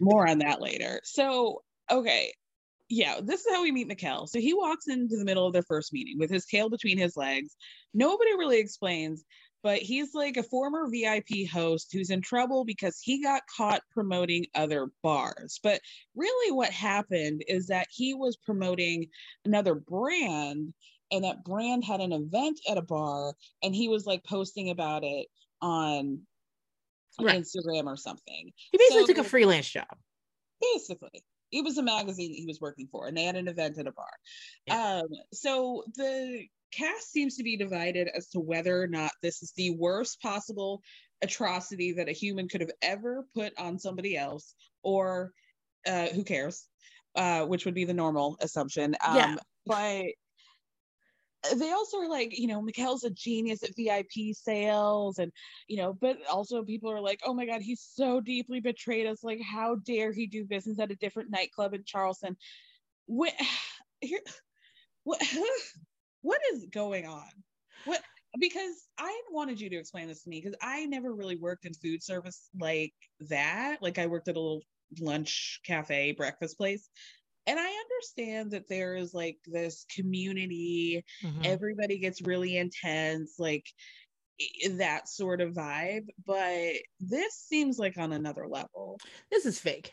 [0.00, 1.00] more on that later.
[1.04, 2.34] So, okay.
[2.92, 4.26] Yeah, this is how we meet Mikel.
[4.26, 7.16] So he walks into the middle of their first meeting with his tail between his
[7.16, 7.54] legs.
[7.94, 9.24] Nobody really explains,
[9.62, 14.46] but he's like a former VIP host who's in trouble because he got caught promoting
[14.56, 15.60] other bars.
[15.62, 15.80] But
[16.16, 19.06] really, what happened is that he was promoting
[19.44, 20.74] another brand,
[21.12, 25.04] and that brand had an event at a bar, and he was like posting about
[25.04, 25.28] it
[25.62, 26.26] on
[27.20, 27.40] Right.
[27.40, 28.52] Instagram or something.
[28.72, 29.96] He basically So- took a freelance job.
[30.60, 33.78] Basically, it was a magazine that he was working for, and they had an event
[33.78, 34.10] at a bar.
[34.70, 39.52] Um, so the cast seems to be divided as to whether or not this is
[39.56, 40.82] the worst possible
[41.22, 45.32] atrocity that a human could have ever put on somebody else, or
[45.86, 46.66] uh, who cares,
[47.16, 48.94] uh, which would be the normal assumption.
[49.04, 49.36] Um, Yeah.
[49.66, 50.04] But
[51.48, 55.32] Uh, they also are like, you know, Mikel's a genius at VIP sales, and
[55.68, 59.24] you know, but also people are like, oh my god, he's so deeply betrayed us.
[59.24, 62.36] Like, how dare he do business at a different nightclub in Charleston?
[63.06, 63.32] What
[64.00, 64.20] here?
[65.04, 65.22] What?
[66.22, 67.30] What is going on?
[67.86, 68.02] What?
[68.38, 71.72] Because I wanted you to explain this to me because I never really worked in
[71.72, 72.92] food service like
[73.30, 73.78] that.
[73.80, 74.60] Like I worked at a little
[75.00, 76.90] lunch cafe breakfast place
[77.46, 81.44] and i understand that there is like this community Mhm.
[81.44, 83.66] everybody gets really intense like
[84.72, 88.98] that sort of vibe but this seems like on another level
[89.30, 89.92] this is fake.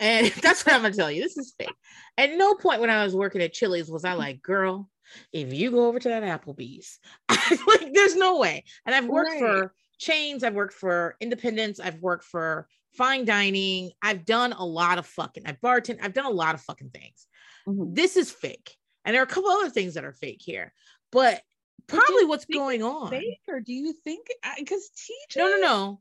[0.00, 1.22] And that's what I'm gonna tell you.
[1.22, 1.74] This is fake.
[2.16, 4.90] At no point when I was working at Chili's was I like, girl,
[5.32, 6.98] if you go over to that Applebee's,
[7.28, 8.64] like there's no way.
[8.86, 9.38] And I've worked Right.
[9.38, 14.98] for chains, I've worked for independents, I've worked for fine dining, I've done a lot
[14.98, 17.26] of fucking, I've bartended, I've done a lot of fucking things.
[17.66, 17.94] Mhm.
[17.94, 18.76] This is fake.
[19.04, 20.74] And there are a couple other things that are fake here,
[21.12, 21.40] but
[21.86, 23.10] probably what's going on.
[23.10, 24.26] fake or do you think
[24.58, 26.00] because TJ No, no, no.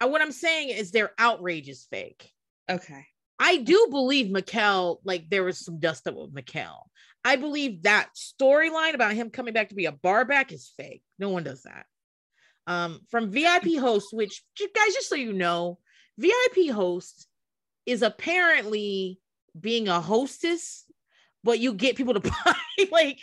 [0.00, 2.32] Uh, What I'm saying is their outrage is fake.
[2.68, 3.06] okay
[3.38, 6.90] I do believe Mikel, like there was some dust up with Mikel.
[7.24, 11.02] I believe that storyline about him coming back to be a bar back is fake.
[11.20, 11.86] No one does that.
[12.66, 15.78] Um, from VIP host, which guys, just so you know,
[16.18, 17.26] VIP host
[17.86, 19.20] is apparently
[19.58, 20.84] being a hostess,
[21.44, 22.54] but you get people to buy
[22.92, 23.18] like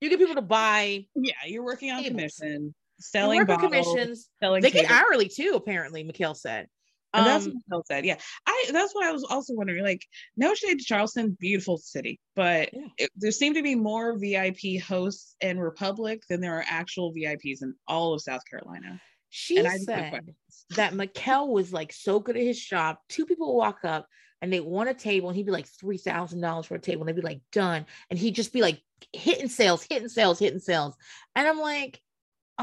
[0.00, 2.10] you get people to buy yeah you're working on Tables.
[2.10, 4.28] commission selling bottles, commissions.
[4.42, 6.66] selling They get hourly too, apparently, Mikel said.
[7.14, 8.04] And that's Um, what Phil said.
[8.04, 8.16] Yeah.
[8.46, 9.82] I that's what I was also wondering.
[9.84, 10.04] Like,
[10.36, 12.88] no shade to Charleston, beautiful city, but Yeah.
[12.98, 17.62] it, there seem to be more VIP hosts in Republic than there are actual VIPs
[17.62, 19.00] in all of South Carolina.
[19.30, 20.34] She And I just have said
[20.76, 22.96] that Mikel was like so good at his job.
[23.08, 24.06] Two people walk up
[24.40, 27.02] and they want a table, and he'd be like three thousand dollars for a table,
[27.02, 28.80] and they'd be like done, and he'd just be like
[29.12, 30.94] hitting sales, hitting sales, hitting sales,
[31.34, 32.00] and I'm like,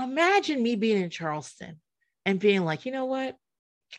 [0.01, 1.80] imagine me being in Charleston
[2.25, 3.38] and being like, you know what,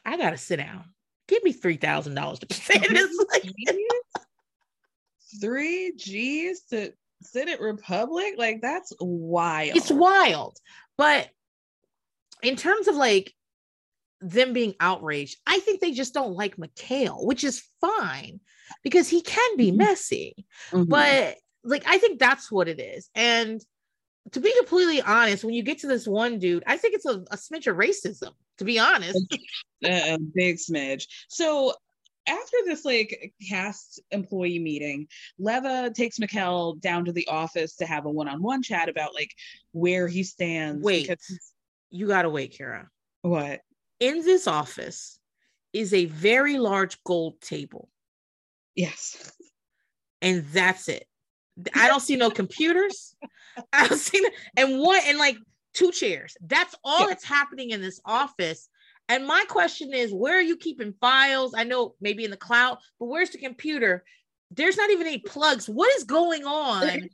[0.04, 0.84] I gotta sit down.
[1.28, 3.26] Give me three thousand dollars to sit this.
[3.32, 3.52] Like,
[5.40, 8.34] Three G's to sit at Republic?
[8.38, 9.76] Like that's wild.
[9.76, 10.56] it's wild,
[10.96, 11.28] but
[12.42, 13.32] in terms of like
[14.20, 18.40] them being outraged, I think they just don't like Mikel, which is fine
[18.82, 20.34] because he can be messy.
[20.70, 20.88] Mhm.
[20.88, 23.10] But like, I think that's what it is.
[23.14, 23.60] And
[24.32, 27.20] to be completely honest, when you get to this one dude, I think it's a,
[27.30, 29.18] a smidge of racism, to be honest.
[29.84, 31.06] a, a big smidge.
[31.28, 31.74] So
[32.26, 35.06] after this like cast employee meeting,
[35.38, 39.30] Leva takes Mikel down to the office to have a one-on-one chat about like
[39.72, 40.82] where he stands.
[40.82, 41.52] Wait, because-
[41.90, 42.88] you gotta wait, Kara.
[43.22, 43.60] what?
[44.00, 45.18] In this office
[45.72, 47.88] is a very large gold table,
[48.74, 49.32] Yes.
[50.22, 51.06] and that's it.
[51.74, 53.14] I don't see no computers.
[53.72, 55.36] I don't see, no- and one and like
[55.72, 56.36] two chairs.
[56.42, 58.68] That's all that's happening in this office.
[59.08, 61.54] And my question is, where are you keeping files?
[61.56, 64.04] I know maybe in the cloud, but where's the computer?
[64.50, 65.68] There's not even any plugs.
[65.68, 67.08] What is going on?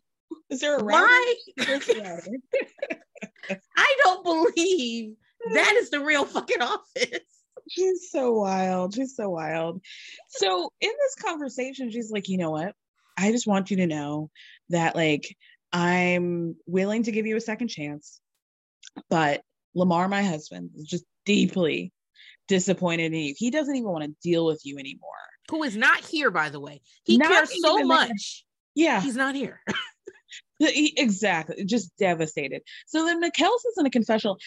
[0.50, 1.02] Is there a router?
[1.02, 1.34] Why?
[1.66, 3.58] Where's the router?
[3.76, 5.14] I don't believe
[5.54, 7.20] that is the real fucking office.
[7.68, 8.94] She's so wild.
[8.94, 9.82] She's so wild.
[10.28, 12.74] So in this conversation, she's like, you know what?
[13.16, 14.30] I just want you to know
[14.70, 15.36] that like
[15.72, 18.20] I'm willing to give you a second chance,
[19.08, 19.42] but
[19.74, 21.92] Lamar, my husband, is just deeply
[22.48, 23.34] disappointed in you.
[23.36, 25.10] He doesn't even want to deal with you anymore.
[25.50, 26.82] Who is not here, by the way.
[27.04, 28.44] He Not cares so much.
[28.74, 29.60] Yeah, He's not here.
[30.62, 31.64] exactly.
[31.64, 32.62] Just devastated.
[32.86, 34.38] So then Mikel says in a confessional,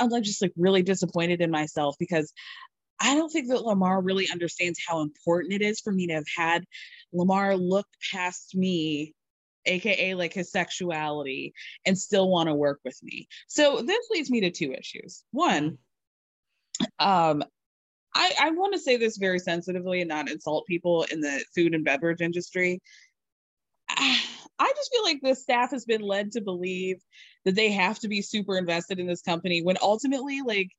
[0.00, 2.32] I'm just like really disappointed in myself because
[3.00, 6.26] I don't think that Lamar really understands how important it is for me to have
[6.36, 6.64] had
[7.12, 9.14] Lamar look past me,
[9.66, 11.54] aka like his sexuality,
[11.86, 13.28] and still want to work with me.
[13.46, 15.24] So this leads me to two issues.
[15.30, 15.78] One,
[16.98, 17.44] um,
[18.14, 21.74] I, I want to say this very sensitively and not insult people in the food
[21.74, 22.80] and beverage industry.
[24.58, 26.96] I just feel like the staff has been led to believe
[27.44, 30.70] that they have to be super invested in this company when ultimately, like,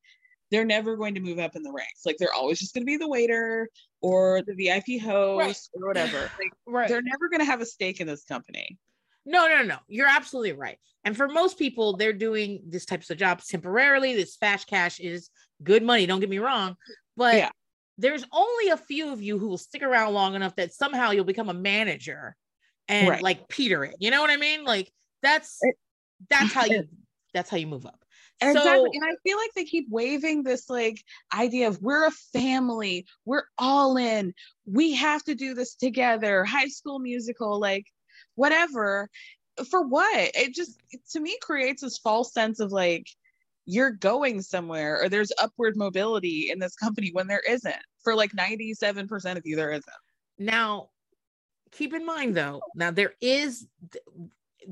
[0.52, 2.06] they're never going to move up in the ranks.
[2.06, 3.70] Like, they're always just going to be the waiter
[4.02, 6.32] or the VIP host or whatever.
[6.40, 6.88] Like, Right.
[6.88, 8.78] they're never going to have a stake in this company.
[9.26, 9.78] No, no, no.
[9.88, 10.80] You're absolutely right.
[11.04, 14.16] And for most people, they're doing this types of jobs temporarily.
[14.16, 15.30] This fast cash is
[15.64, 16.06] good money.
[16.06, 16.76] Don't get me wrong,
[17.16, 17.52] but Yeah.
[17.98, 21.26] there's only a few of you who will stick around long enough that somehow you'll
[21.26, 22.36] become a manager
[22.90, 23.24] and Right.
[23.24, 23.96] like Peter it.
[24.00, 24.66] You know what I mean?
[24.66, 25.60] Like that's
[26.30, 26.84] that's how you
[27.34, 28.04] that's how you move up.
[28.42, 28.62] Exactly.
[28.62, 33.06] So and I feel like they keep waving this like idea of we're a family,
[33.26, 34.34] we're all in,
[34.66, 37.86] we have to do this together, high school musical, like
[38.36, 39.10] whatever.
[39.70, 40.32] For what?
[40.36, 40.80] It just
[41.12, 43.08] to me creates this false sense of like
[43.66, 47.76] you're going somewhere or there's upward mobility in this company when there isn't.
[48.04, 49.86] For like 97% of you, there isn't.
[50.40, 50.90] now
[51.72, 53.68] keep in mind though, now there is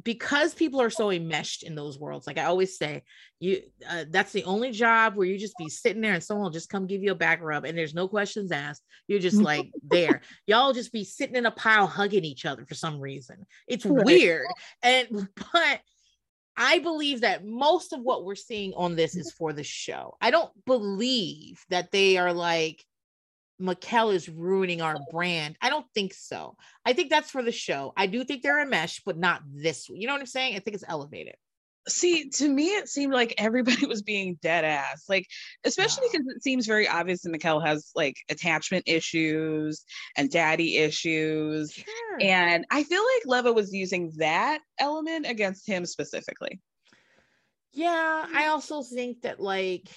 [0.04, 3.02] because people are so enmeshed in those worlds like i always say
[3.40, 6.52] you uh, that's the only job where you just be sitting there and someone will
[6.52, 8.84] just come give you a back rub and there's no questions asked.
[9.08, 10.22] You're just like there.
[10.48, 13.46] Y'all just be sitting in a pile hugging each other for some reason.
[13.68, 14.06] It's Right.
[14.06, 14.48] weird.
[14.82, 15.08] And
[15.54, 15.80] but
[16.60, 20.18] i believe that most of what we're seeing on this is for the show.
[20.20, 22.84] I don't believe that they are like
[23.60, 25.58] Mikel is ruining our brand.
[25.62, 26.56] I don't think so.
[26.86, 27.94] I think that's for the show.
[27.98, 29.90] I do think they're a mesh, but not this.
[29.90, 30.56] You know what I'm saying?
[30.56, 31.36] I think it's elevated.
[31.88, 35.06] See, to me, it seemed like everybody was being dead ass.
[35.08, 35.26] Like,
[35.64, 39.84] especially because it seems very obvious that Mikel has like attachment issues
[40.16, 41.72] and daddy issues.
[41.72, 42.18] Sure.
[42.22, 46.60] And I feel like Leva was using that element against him specifically.
[47.74, 48.50] yeah, I hmm.
[48.50, 49.88] also think that like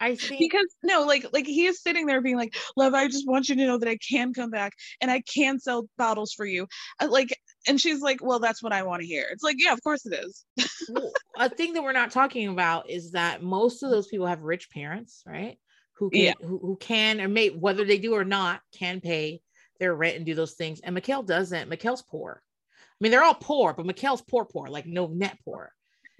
[0.00, 3.26] I think Because no, like like he is sitting there being like, "Love, I just
[3.26, 6.46] want you to know that I can come back and I can sell bottles for
[6.46, 6.66] you.
[6.98, 7.36] Uh, Like,
[7.68, 9.26] and she's like, Well, that's what I want to hear.
[9.30, 10.44] It's like, yeah, of course it is.
[10.88, 14.42] well, a thing that we're not talking about is that most of those people have
[14.42, 15.58] rich parents, right?
[15.94, 16.34] Who can Yeah.
[16.40, 19.42] who, who can or may whether they do or not can pay
[19.80, 20.80] their rent and do those things.
[20.80, 21.68] And Mikel doesn't.
[21.68, 22.42] Mikel's poor.
[22.78, 25.72] I mean, they're all poor, but Mikel's poor, poor, like no net poor.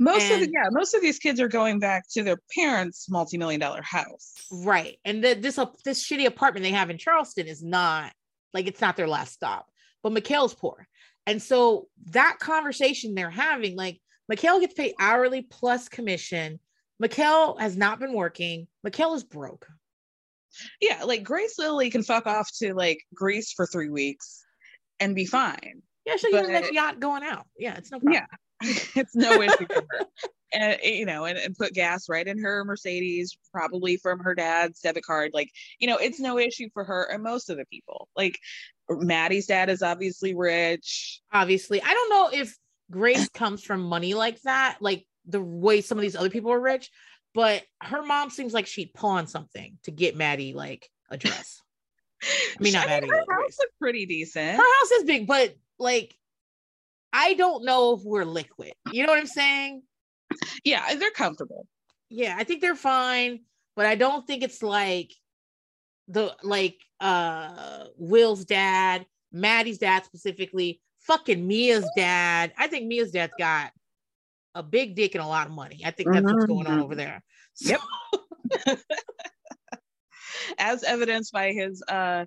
[0.02, 3.60] Most of the yeah, most of these kids are going back to their parents' multi-million
[3.60, 4.32] dollar house.
[4.50, 4.96] Right.
[5.04, 8.10] And the, this uh, this shitty apartment they have in Charleston is not
[8.54, 9.66] like it's not their last stop.
[10.02, 10.88] But Mikel's poor.
[11.26, 16.58] And so that conversation they're having, like Mikel gets paid hourly plus commission.
[16.98, 18.68] Mikel has not been working.
[18.82, 19.66] Mikel is broke.
[20.80, 24.42] Yeah, like Grace Lilly can fuck off to like Greece for three weeks
[24.98, 25.82] and be fine.
[26.06, 27.46] Yeah, she'll use that yacht going out.
[27.58, 28.14] Yeah, it's no problem.
[28.14, 28.36] Yeah.
[28.94, 30.06] it's no issue for her.
[30.52, 34.34] And eh, you know, and, and put gas right in her Mercedes, probably from her
[34.34, 35.30] dad's debit card.
[35.32, 38.08] Like, you know, it's no issue for her and most of the people.
[38.16, 38.38] Like
[38.88, 41.20] Maddie's dad is obviously rich.
[41.32, 41.80] Obviously.
[41.82, 42.56] I don't know if
[42.90, 46.60] Grace comes from money like that, like the way some of these other people are
[46.60, 46.90] rich,
[47.34, 51.60] but her mom seems like she'd pawn something to get Maddie like a dress.
[52.22, 53.08] I mean, not Maddie.
[53.08, 54.56] her house looked pretty decent.
[54.56, 56.14] her house is big, but like
[57.12, 58.72] I don't know if we're liquid.
[58.92, 59.82] You know what I'm saying?
[60.64, 61.66] Yeah, they're comfortable.
[62.08, 63.40] Yeah, I think they're fine,
[63.76, 65.12] but I don't think it's like
[66.08, 72.52] the like uh Will's dad, Maddie's dad specifically, fucking Mia's dad.
[72.58, 73.72] I think Mia's dad's got
[74.54, 75.82] a big dick and a lot of money.
[75.84, 77.22] I think that's what's going on over there.
[77.54, 77.76] So,
[78.66, 78.78] Yep.
[80.58, 82.26] As evidenced by his uh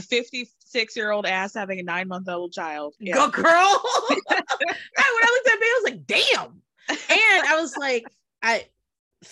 [0.00, 2.94] 56 year old ass having a nine month old child.
[2.98, 3.14] Yeah.
[3.14, 3.44] Go girl.
[3.46, 6.62] I, when I looked at me, I was like, damn.
[6.88, 8.04] And I was like,
[8.42, 8.66] I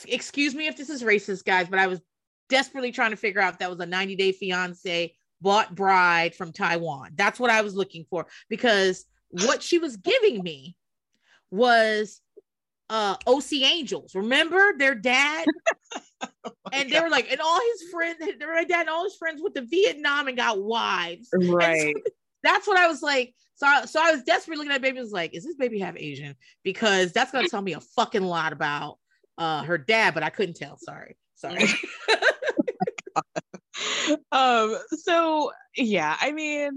[0.07, 2.01] excuse me if this is racist, guys, but I was
[2.49, 6.53] desperately trying to figure out if that was a 90 day fiance bought bride from
[6.53, 7.13] Taiwan.
[7.15, 10.77] That's what I was looking for because what she was giving me
[11.51, 12.21] was
[12.89, 14.15] uh OC Angels.
[14.15, 15.47] Remember their dad?
[16.73, 19.55] and they were like, and all his friends, their dad and all his friends went
[19.57, 21.29] to Vietnam and got wives.
[21.33, 21.95] And so Right.
[22.43, 23.35] that's what I was like.
[23.57, 24.99] So, I, so I was desperately looking at baby.
[24.99, 26.35] I was like, is this baby half Asian?
[26.65, 28.99] Because that's gonna tell me a fucking lot about
[29.37, 30.79] uh her dad, but I couldn't tell.
[30.79, 31.59] Sorry, sorry.
[34.33, 36.77] um so yeah i mean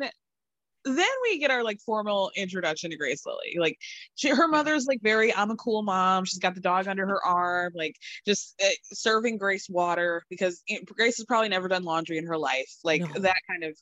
[0.86, 3.78] then we get our like formal introduction to grace lilly like
[4.16, 7.26] she, her mother's like very i'm a cool mom she's got the dog under her
[7.26, 12.28] arm like just uh, serving grace water because grace has probably never done laundry in
[12.28, 13.22] her life like No.
[13.22, 13.78] that kind of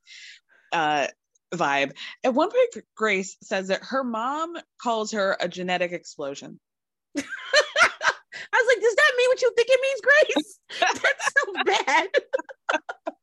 [0.73, 1.07] uh
[1.53, 1.91] vibe
[2.23, 6.59] at one point grace says that her mom calls her a genetic explosion
[8.53, 10.59] I was like, does that mean what you think it means, Grace?
[11.03, 11.53] That's so
[11.85, 12.07] bad.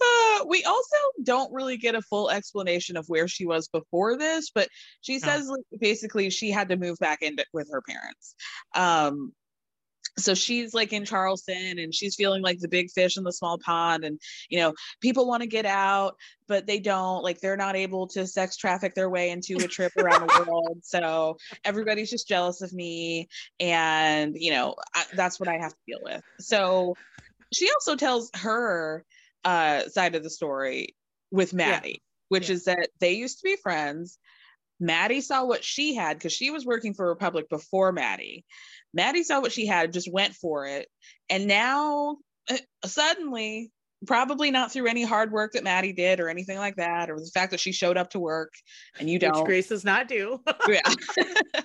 [0.00, 4.50] Uh, we also don't really get a full explanation of where she was before this,
[4.54, 4.68] but
[5.00, 8.34] she says like, basically she had to move back in with her parents.
[8.74, 9.32] Um,
[10.18, 13.58] so she's like in Charleston and she's feeling like the big fish in the small
[13.58, 14.04] pond.
[14.04, 16.16] And, you know, people want to get out,
[16.48, 17.22] but they don't.
[17.22, 20.78] Like they're not able to sex traffic their way into a trip around the world.
[20.82, 23.28] So everybody's just jealous of me.
[23.58, 26.22] And, you know, I, that's what I have to deal with.
[26.38, 26.94] So
[27.52, 29.04] she also tells her
[29.44, 30.96] uh, side of the story
[31.30, 32.54] with Maddie, which Yeah.
[32.56, 34.18] is that they used to be friends.
[34.78, 38.44] Maddie saw what she had because she was working for Republic before Maddie.
[38.94, 40.88] Maddie saw what she had, just went for it.
[41.28, 42.16] And now
[42.50, 43.70] uh, suddenly,
[44.06, 47.30] probably not through any hard work that Maddie did or anything like that, or the
[47.32, 48.54] fact that she showed up to work
[48.98, 49.44] and you don't.
[49.44, 50.40] Grace does not do.
[50.68, 50.80] yeah.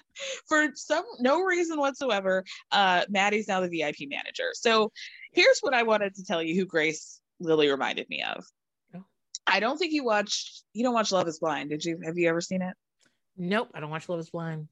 [0.47, 4.49] for some no reason whatsoever, uh, Maddie's now the VIP manager.
[4.53, 4.91] So
[5.31, 8.45] here's what I wanted to tell you who Grace Lilly reminded me of.
[8.95, 9.03] Oh.
[9.45, 11.99] I don't think you watched you don't watch Love is Blind, did you?
[12.05, 12.75] Have you ever seen it?
[13.37, 14.67] nope, I don't watch Love is Blind.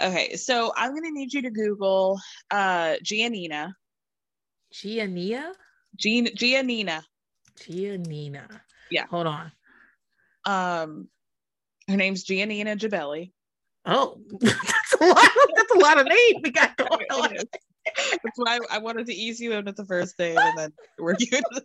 [0.00, 3.72] Okay, so I'm gonna need you to Google uh Giannina.
[4.72, 5.52] Giannina?
[5.96, 7.02] Gian Giannina.
[7.58, 8.48] Giannina.
[8.90, 9.06] Yeah.
[9.06, 9.52] Hold on.
[10.44, 11.08] Um
[11.88, 13.32] her name's Giannina Gibelli.
[13.86, 15.30] Oh, that's a lot.
[15.56, 17.36] That's a lot of names we got going on.
[17.96, 21.18] That's why I wanted to ease you in with the first name and then work
[21.20, 21.62] you into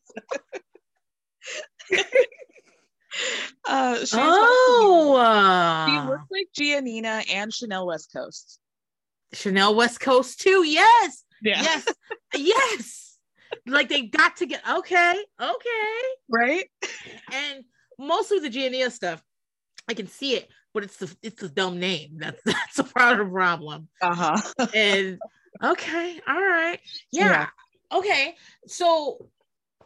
[1.90, 2.06] the
[3.68, 8.60] uh she's Oh, She uh, looks like Giannina and Chanel West Coast.
[9.34, 10.64] Chanel West Coast too.
[10.66, 11.62] Yes, Yeah.
[11.62, 11.88] yes,
[12.36, 13.18] yes.
[13.66, 15.98] Like they got to get okay, okay.
[16.30, 16.66] Right?
[17.34, 17.64] And
[17.98, 19.24] most of the Giannina stuff,
[19.88, 22.18] I can see it, but it's the it's the dumb name.
[22.18, 23.88] That's that's a part of the problem.
[24.02, 24.38] Uh-huh.
[24.74, 25.20] And
[25.64, 26.80] okay, all right,
[27.12, 27.48] yeah,
[27.92, 28.36] okay.
[28.68, 29.30] So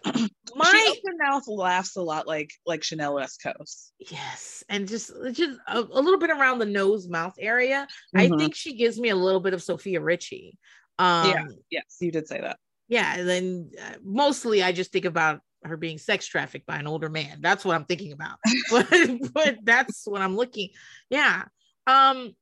[0.56, 3.94] My mouth laughs a lot like like Chanel West Coast.
[4.00, 7.88] yes, and just just a, a little bit around the nose mouth area.
[8.16, 8.38] I Mhm.
[8.38, 10.58] think she gives me a little bit of Sofia Richie.
[11.00, 11.44] Um, yeah.
[11.72, 12.58] Yes, you did say that.
[12.90, 16.86] yeah and then uh, mostly i just think about her being sex trafficked by an
[16.86, 18.38] older man that's what i'm thinking about
[18.70, 18.88] but,
[19.34, 20.70] but that's what i'm looking
[21.10, 21.44] yeah
[21.88, 22.36] um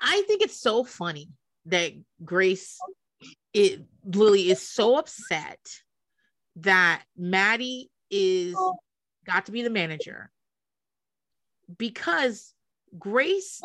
[0.00, 1.28] i think it's so funny
[1.66, 1.92] that
[2.24, 2.78] grace
[3.52, 5.60] it lilly is so upset
[6.56, 8.56] that maddie is
[9.26, 10.30] got to be the manager
[11.78, 12.52] because
[12.98, 13.60] grace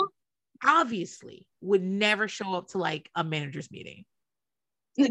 [0.63, 4.05] obviously would never show up to like a manager's meeting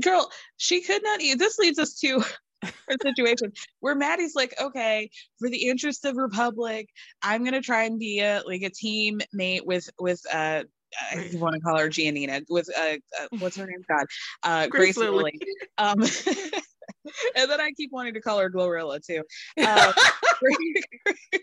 [0.01, 1.39] Girl, she could not eat.
[1.39, 2.23] This leads us to
[2.63, 6.89] a situation where Maddie's like, okay, for the interest of Republic,
[7.23, 10.65] I'm gonna try and be a like a teammate with with uh
[11.13, 13.85] I want to call her Giannina with uh, uh what's her name?
[13.89, 14.07] God,
[14.43, 15.39] uh Grace Grace, Lilly.
[15.79, 16.03] Um
[17.37, 19.23] and then I keep wanting to call her Glorilla too.
[19.61, 19.93] Uh,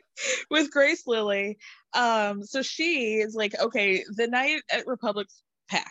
[0.50, 1.58] with Grace Lilly.
[1.94, 5.90] Um, so she is like, okay, the night at Republic's packed.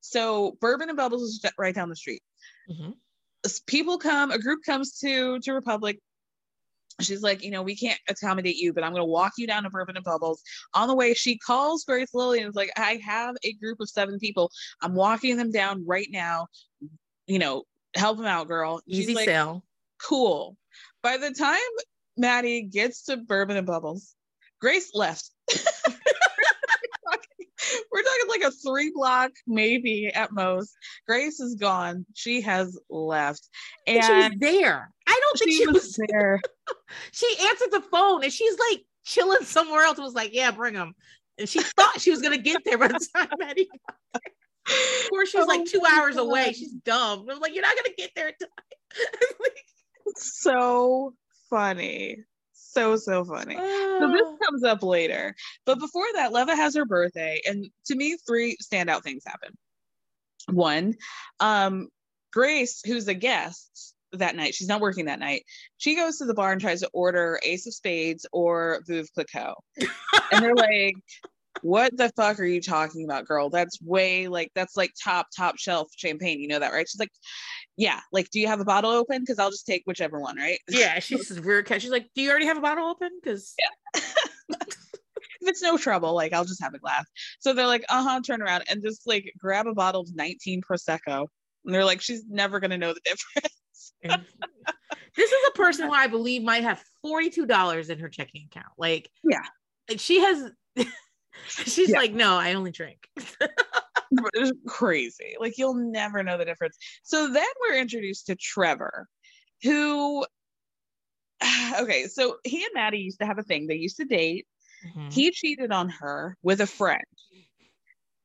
[0.00, 2.22] So Bourbon and Bubbles is right down the street.
[2.70, 2.94] Mhm.
[3.66, 5.98] People come, a group comes to to Republic.
[7.00, 9.70] She's like, you know, we can't accommodate you, but I'm gonna walk you down to
[9.70, 10.42] Bourbon and Bubbles.
[10.74, 13.88] On the way, she calls Grace Lilly and is like, I have a group of
[13.88, 14.50] seven people.
[14.80, 16.46] I'm walking them down right now.
[17.26, 17.64] You know,
[17.96, 18.80] help them out, girl.
[18.86, 19.64] Easy like, sell
[20.04, 20.56] cool.
[21.02, 21.58] By the time
[22.16, 24.14] Maddie gets to Bourbon and Bubbles,
[24.60, 25.30] Grace left.
[27.92, 30.76] We're talking like a three block, maybe at most.
[31.06, 32.06] Grace is gone.
[32.14, 33.48] She has left.
[33.86, 34.90] And she was there.
[35.06, 36.00] I don't think she she, was was.
[36.08, 36.40] there.
[37.12, 39.98] She answered the phone and she's like chilling somewhere else.
[39.98, 40.94] and Was like, yeah, bring them.
[41.38, 43.68] And she thought she was gonna get there by the time Maddie.
[43.88, 44.32] got there.
[45.02, 46.52] Of course, she was like oh two hours away.
[46.52, 47.26] She's dumb.
[47.28, 48.28] I was like, you're not gonna get there.
[48.28, 49.50] in time."
[50.16, 51.14] so
[51.50, 52.18] funny.
[52.74, 53.54] So, so funny.
[53.56, 54.38] So this Oh.
[54.44, 55.34] comes up later.
[55.64, 57.40] But before that, Leva has her birthday.
[57.46, 59.56] And to me, three standout things happen.
[60.50, 60.94] One,
[61.40, 61.88] um,
[62.32, 65.44] Grace, who's a guest that night, she's not working that night.
[65.78, 69.54] She goes to the bar and tries to order Ace of Spades or Veuve Clicquot.
[70.32, 70.94] and they're like,
[71.62, 73.48] what the fuck are you talking about, girl?
[73.50, 76.40] That's way like that's like top, top shelf champagne.
[76.40, 76.86] You know that, right?
[76.88, 77.12] She's like,
[77.76, 79.20] Yeah, like, do you have a bottle open?
[79.20, 80.58] Because I'll just take whichever one, right?
[80.68, 81.66] yeah, she's weird.
[81.66, 81.80] cat.
[81.82, 83.10] She's like, do you already have a bottle open?
[83.22, 84.00] Because yeah.
[84.50, 87.04] if it's no trouble, like I'll just have a glass.
[87.40, 90.62] So they're like, uh huh, turn around and just like grab a bottle of 19
[90.62, 91.26] Prosecco.
[91.64, 93.92] And they're like, she's never gonna know the difference.
[95.16, 98.72] this is a person who I believe might have forty-two dollars in her checking account.
[98.76, 99.40] Like, Yeah.
[99.88, 100.50] like she has.
[101.48, 101.98] she's Yeah.
[101.98, 103.08] like, no, I only drink.
[104.34, 105.34] It's crazy.
[105.40, 106.76] Like you'll never know the difference.
[107.02, 109.08] So then we're introduced to Trevor,
[109.62, 110.24] who
[111.80, 113.66] okay, so he and Maddie used to have a thing.
[113.66, 114.46] They used to date.
[114.86, 115.12] Mhm.
[115.12, 117.02] He cheated on her with a friend.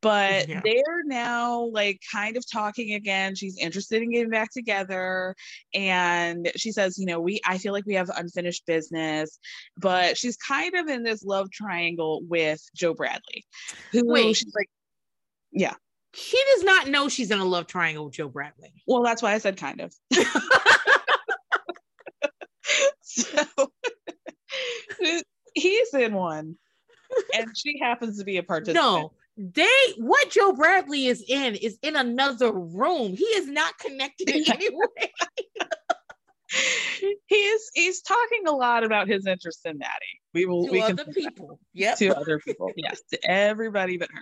[0.02, 0.62] But Yeah.
[0.64, 3.36] they're now like kind of talking again.
[3.36, 5.36] She's interested in getting back together.
[5.74, 9.40] And she says, you know, we I feel like we have unfinished business,
[9.78, 13.46] but she's kind of in this love triangle with Joe Bradley.
[13.92, 14.36] Who Wait.
[14.38, 14.70] she's like,
[15.52, 15.74] yeah.
[16.14, 18.74] She does not know she's in a love triangle with Joe Bradley.
[18.88, 19.94] Well, that's why I said kind of.
[23.02, 23.34] so
[25.54, 26.56] he's in one.
[27.36, 28.84] and she happens to be a participant.
[28.84, 29.68] No, they
[29.98, 33.16] what Joe Bradley is in is in another room.
[33.16, 35.12] He is not connected in any way.
[37.28, 39.92] he's he's talking a lot about his interest in Maddie.
[40.34, 41.60] We will To we other can people.
[41.74, 41.98] Yep.
[42.00, 42.72] to other people.
[42.76, 44.22] Yes, to everybody but her.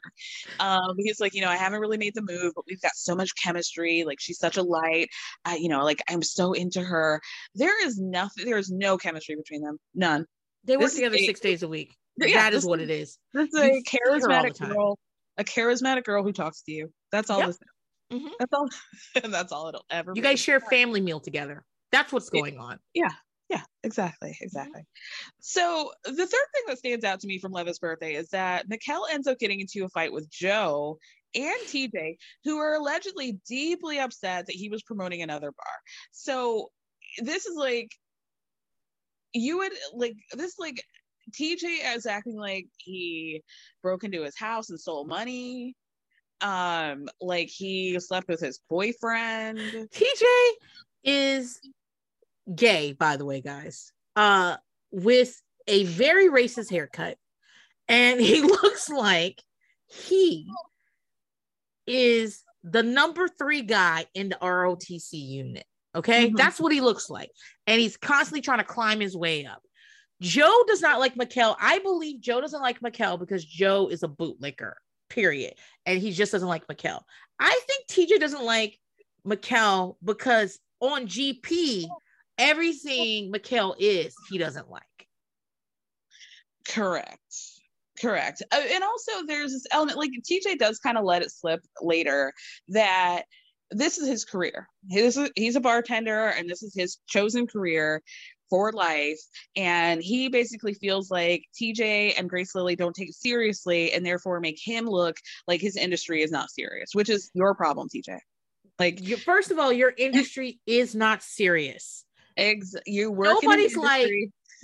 [0.59, 3.15] Um, he's like, you know, I haven't really made the move, but we've got so
[3.15, 4.03] much chemistry.
[4.05, 5.07] Like she's such a light.
[5.45, 7.21] I, you know, like I'm so into her.
[7.55, 8.45] There is nothing.
[8.45, 9.77] There is no chemistry between them.
[9.95, 10.25] None.
[10.65, 11.95] They work This together a- six days a week.
[12.19, 13.17] Yeah, that is this what is- it is.
[13.33, 14.73] This is a see her all the charismatic time.
[14.73, 14.99] girl.
[15.37, 16.91] A charismatic girl who talks to you.
[17.11, 17.55] That's all Yep.
[18.11, 18.31] Mhm.
[18.39, 18.69] That's all.
[19.23, 20.11] and that's all it'll ever.
[20.15, 20.27] You be.
[20.27, 21.65] guys share a family meal together.
[21.91, 22.79] That's what's going on.
[22.93, 23.09] Yeah,
[23.49, 24.43] yeah, exactly, Mm-hmm.
[24.45, 24.81] exactly.
[25.39, 29.05] So the third thing that stands out to me from Leva's birthday is that Mikel
[29.11, 30.97] ends up getting into a fight with Joe
[31.35, 32.15] and TJ,
[32.45, 35.73] who are allegedly deeply upset that he was promoting another bar.
[36.11, 36.69] So
[37.19, 37.89] this is like
[39.33, 40.81] you would like this like
[41.31, 43.43] TJ is acting like he
[43.83, 45.75] broke into his house and stole money.
[46.41, 49.59] Um, like he slept with his boyfriend.
[49.59, 50.23] TJ
[51.03, 51.59] is
[52.53, 53.91] gay, by the way, guys.
[54.15, 54.57] Uh,
[54.91, 57.17] with a very racist haircut,
[57.87, 59.41] and he looks like
[59.87, 60.47] he
[61.85, 65.65] is the number three guy in the ROTC unit.
[65.95, 66.37] Okay, Mhm.
[66.37, 67.31] that's what he looks like,
[67.65, 69.61] and he's constantly trying to climb his way up.
[70.21, 71.55] Joe does not like Mikel.
[71.59, 74.73] I believe Joe doesn't like Mikel because Joe is a bootlicker,
[75.09, 75.53] period.
[75.85, 77.05] And he just doesn't like Mikel.
[77.39, 78.79] I think TJ doesn't like
[79.23, 81.87] Mikel because on GP,
[82.37, 84.83] everything Mikel is, he doesn't like.
[86.67, 87.21] Correct.
[87.99, 88.43] Correct.
[88.51, 92.33] Uh, and also there's this element like TJ does kind of let it slip later
[92.69, 93.23] that
[93.71, 94.67] this is his career.
[94.89, 98.01] His he's a bartender and this is his chosen career
[98.49, 99.19] for life
[99.55, 104.39] and he basically feels like TJ and Grace Lilly don't take it seriously and therefore
[104.39, 105.17] make him look
[105.47, 108.19] like his industry is not serious, which is your problem, TJ.
[108.79, 112.05] Like You, first of all, your industry is not serious.
[112.35, 114.11] ex- you work Nobody's like,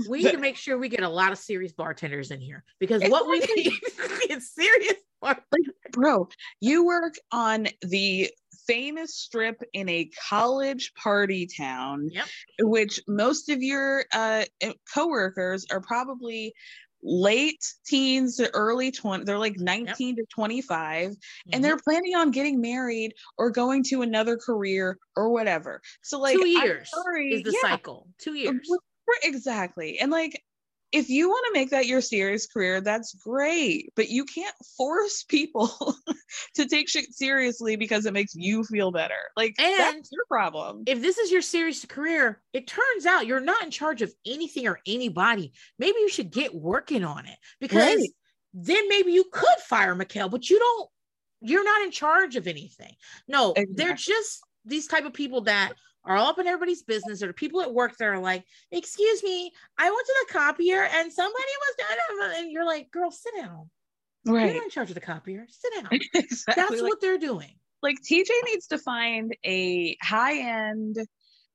[0.08, 3.02] we need to make sure we get a lot of serious bartenders in here because
[3.04, 3.74] what we need
[4.30, 4.94] is serious.
[5.22, 5.44] bar-
[5.92, 6.28] bro
[6.60, 8.30] you work on the
[8.68, 12.28] famous strip in a college party town Yep.
[12.62, 14.46] which most of your uh
[14.94, 16.54] coworkers are probably
[17.06, 21.16] late teens to early 20 they're like 19 to 25 Mhm.
[21.52, 26.38] and they're planning on getting married or going to another career or whatever so like
[26.38, 28.08] two years sorry, is the yeah, cycle.
[28.20, 28.70] Two years.
[29.24, 30.00] Exactly.
[30.00, 30.42] And like
[30.94, 33.92] if you want to make that your serious career, that's great.
[33.96, 35.70] But you can't force people
[36.56, 39.18] to take shit seriously because it makes you feel better.
[39.36, 40.84] Like And- that's your problem.
[40.86, 44.68] if this is your serious career, it turns out you're not in charge of anything
[44.68, 45.52] or anybody.
[45.80, 48.10] Maybe you should get working on it because Right.
[48.54, 50.90] then maybe you could fire Mikel, but you don't,
[51.42, 52.94] you're not in charge of anything.
[53.28, 55.74] No, they're just these type of people that
[56.06, 59.24] are all up in everybody's business or the people at work that are like, excuse
[59.24, 63.34] me, I went to the copier and somebody was done and you're like, girl, sit
[63.38, 63.70] down.
[64.26, 65.46] You're in charge of the copier.
[65.50, 66.00] Sit down.
[66.14, 66.54] exactly.
[66.62, 67.52] That's like, what they're doing.
[67.82, 70.98] like TJ needs to find a high-end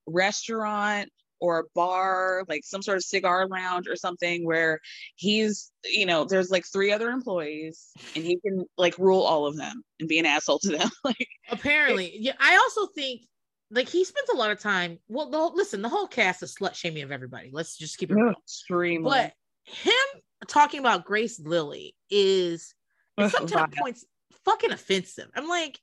[0.07, 4.81] restaurant or a bar, like some sort of cigar lounge or something where
[5.15, 9.57] he's, you know, there's like three other employees and he can like rule all of
[9.57, 10.91] them and be an asshole to them.
[11.05, 13.23] like apparently yeah i also think
[13.71, 16.55] like he spends a lot of time well the whole, listen the whole cast is
[16.55, 19.09] slut shaming of everybody let's just keep it real extremely.
[19.09, 19.33] but
[19.65, 22.75] him talking about grace lilly is
[23.19, 24.05] at Ugh, sometimes points
[24.45, 25.79] fucking offensive i'm like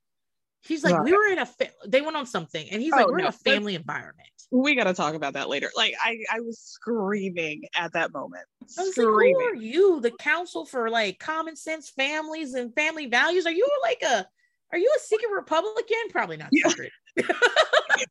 [0.62, 3.12] he's like we were in a fa- they went on something and he's like Oh,
[3.12, 5.70] we're in a family environment we got to talk about that later.
[5.76, 8.44] Like I, I was screaming at that moment.
[8.78, 13.08] I was like, who are you, the council for like common sense families and family
[13.08, 13.46] values?
[13.46, 14.26] Are you like a,
[14.72, 15.98] are you a secret Republican?
[16.10, 16.70] Probably not Yeah.
[16.70, 16.92] secret.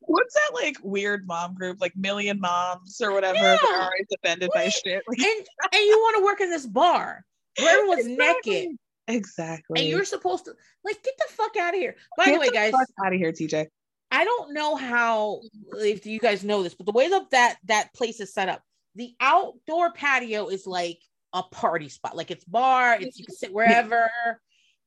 [0.03, 3.39] What's that like weird mom group, like Million Moms or whatever?
[3.39, 3.77] that Yeah.
[3.79, 5.03] are always offended by shit.
[5.09, 7.25] Like, and and you want to work in this bar
[7.59, 8.53] where everyone's Exactly.
[8.53, 8.77] naked
[9.09, 9.81] exactly.
[9.81, 11.97] and you're supposed to like get the fuck out of here.
[12.17, 12.73] By the way, guys,
[13.05, 13.67] out of here, TJ.
[14.11, 15.41] I don't know how
[15.79, 18.63] if you guys know this, but the way that that that place is set up,
[18.95, 21.01] the outdoor patio is like
[21.33, 22.17] a party spot.
[22.17, 24.09] Like it's bar, it's you can sit wherever.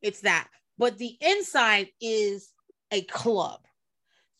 [0.01, 0.47] It's that.
[0.78, 2.51] But the inside is
[2.91, 3.61] a club.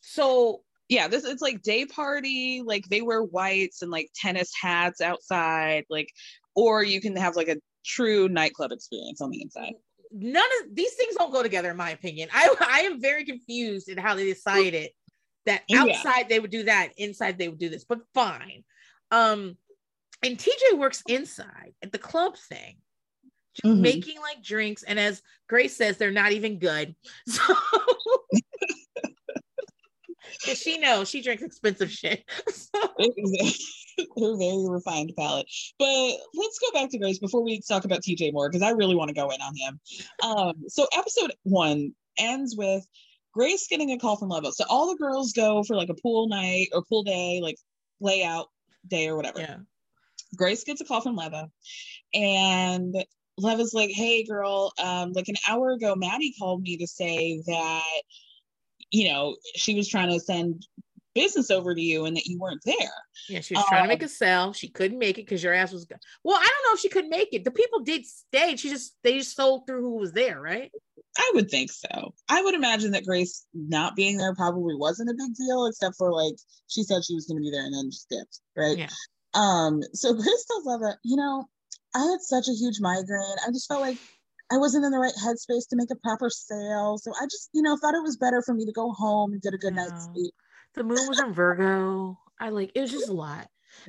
[0.00, 2.62] So Yeah, this it's like day party.
[2.64, 5.84] Like they wear whites and like tennis hats outside.
[5.90, 6.08] Like,
[6.54, 9.74] or you can have like a true nightclub experience on the inside.
[10.10, 13.88] none of these things don't go together in my opinion i i am very confused
[13.88, 14.90] in how they decided
[15.46, 15.82] that Yeah.
[15.82, 18.64] outside they would do that inside they would do this but fine
[19.10, 19.56] um
[20.22, 22.76] and tj works inside at the club thing
[23.64, 23.80] Mhm.
[23.80, 24.82] making like drinks.
[24.82, 26.94] And as Grace says, they're not even good.
[30.40, 32.24] So she knows she drinks expensive shit.
[32.52, 32.78] So
[34.16, 35.46] her very refined palate.
[35.78, 38.94] But let's go back to Grace before we talk about TJ more because I really
[38.94, 39.80] want to go in on him.
[40.22, 42.86] Um, so episode one ends with
[43.32, 44.52] Grace getting a call from Leva.
[44.52, 47.56] So all the girls go for like a pool night or pool day, like
[48.00, 48.46] layout
[48.86, 49.40] day or whatever.
[49.40, 49.56] yeah.
[50.36, 51.50] Grace gets a call from Leva,
[52.14, 52.94] and
[53.38, 58.02] Leva's like, "Hey, girl, um, like an hour ago, Maddie called me to say that,
[58.90, 60.66] you know, she was trying to send
[61.14, 62.74] business over to you and that you weren't there."
[63.28, 64.52] Yeah, she was trying to make Um, a sale.
[64.52, 66.36] She couldn't make it because your ass was go- well.
[66.36, 67.44] I don't know if she could make it.
[67.44, 68.56] The people did stay.
[68.56, 70.70] She just they just sold through who was there, right?
[71.18, 72.14] I would think so.
[72.28, 76.12] I would imagine that Grace not being there probably wasn't a big deal, except for
[76.12, 76.34] like
[76.68, 78.78] she said she was going to be there and then just dipped, right?
[78.78, 78.88] Yeah.
[79.34, 79.82] Um.
[79.94, 81.48] So Grace tells Leva, you know,
[81.94, 83.36] I had such a huge migraine.
[83.46, 83.98] I just felt like
[84.50, 86.98] I wasn't in the right headspace to make a proper sale.
[86.98, 89.42] So I just, you know, thought it was better for me to go home and
[89.42, 90.34] get a good night's sleep.
[90.74, 92.18] The moon was in Virgo.
[92.40, 93.48] I like it was just a lot.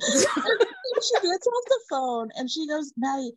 [1.02, 3.32] She gets off the phone and she goes, Maddie,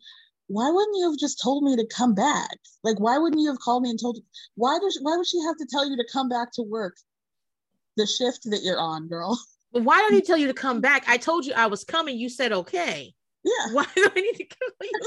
[0.48, 2.58] why wouldn't you have just told me to come back?
[2.82, 4.18] Like, why wouldn't you have called me and told
[4.56, 6.96] why does why would she have to tell you to come back to work?
[7.96, 9.38] The shift that you're on, girl.
[9.70, 11.04] Why don't he tell you to come back?
[11.08, 12.18] I told you I was coming.
[12.18, 13.14] You said okay.
[13.44, 13.72] Yeah.
[13.72, 15.00] Why do I need to tell you?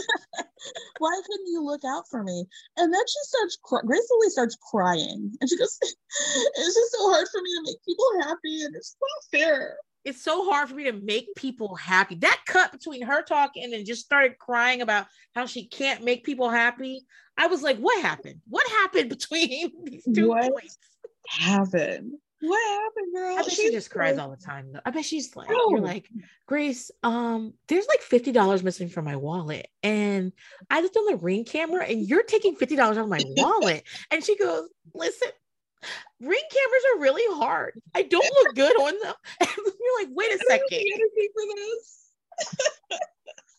[0.99, 2.45] Why couldn't you look out for me?
[2.77, 5.31] And then she starts, cry- Grace Lilly starts crying.
[5.41, 8.63] And she goes, It's just so hard for me to make people happy.
[8.63, 9.77] And it's not fair.
[10.05, 12.15] It's so hard for me to make people happy.
[12.15, 16.49] That cut between her talking and just started crying about how she can't make people
[16.49, 17.01] happy.
[17.37, 18.39] I was like, what happened?
[18.47, 20.77] What happened between these two What points?
[21.27, 22.13] Happened.
[22.39, 23.33] What happened, girl?
[23.33, 24.71] I bet she She's just cries all the time.
[24.71, 24.79] Though.
[24.85, 25.69] I bet she's like, No.
[25.71, 26.07] you're like,
[26.45, 30.31] Grace, um, there's like fifty dollars missing from my wallet, and
[30.69, 33.83] I looked on the ring camera, and you're taking fifty dollars out of my wallet.
[34.11, 35.29] And she goes, listen,
[36.21, 37.81] ring cameras are really hard.
[37.95, 39.15] I don't look good on them.
[39.41, 40.67] And you're like, wait a second.
[40.71, 42.99] energy for this.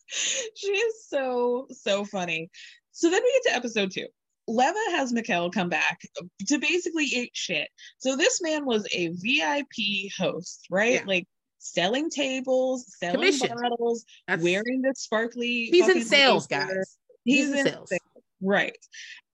[0.54, 2.50] she is so so funny.
[2.92, 4.06] So then we get to episode two.
[4.48, 6.00] Leva has Mikel come back
[6.48, 7.68] to basically eat shit.
[7.98, 10.94] So this man was a VIP host, right?
[10.94, 11.04] Yeah.
[11.06, 11.26] Like
[11.58, 13.48] selling tables, selling Commission.
[13.48, 15.66] bottles, That's- wearing the sparkly.
[15.66, 16.96] He's in sales, guys.
[17.24, 17.88] He's, He's in in sales.
[17.90, 18.00] sales.
[18.40, 18.78] Right.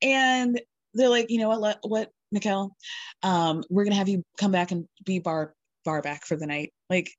[0.02, 0.60] And
[0.94, 2.76] they're like, you know what, what, Mikel,
[3.22, 5.54] um, we're gonna have you come back and be bar
[5.84, 6.72] bar back for the night.
[6.90, 7.10] Like,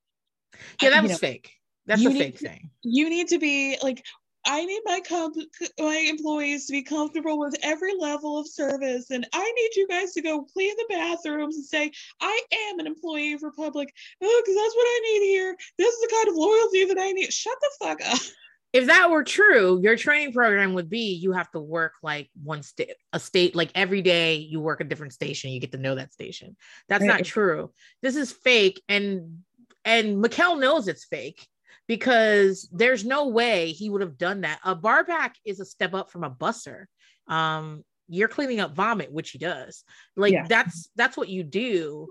[0.81, 1.51] Yeah, that was know, fake.
[1.85, 2.71] That's a fake to- thing.
[2.81, 4.03] you need to be like
[4.45, 5.33] i need my com-
[5.79, 10.11] my employees to be comfortable with every level of service and i need you guys
[10.13, 11.91] to go clean the bathrooms and say
[12.21, 16.01] i am an employee of republic oh because that's what i need here this is
[16.01, 18.19] the kind of loyalty that i need shut the fuck up
[18.73, 22.61] If that were true, your training program would be you have to work like one
[22.61, 25.51] state, a state, like every day you work a different station.
[25.51, 26.57] You get to know that station.
[26.89, 27.07] That's Right.
[27.07, 27.71] not true.
[28.01, 29.45] This is fake, and
[29.85, 31.47] and Mikel knows it's fake
[31.87, 34.59] because there's no way he would have done that.
[34.63, 36.85] A barback is a step up from a busser.
[37.27, 39.83] Um, you're cleaning up vomit, which he does.
[40.15, 40.47] Like Yeah.
[40.47, 42.09] that's that's what you do,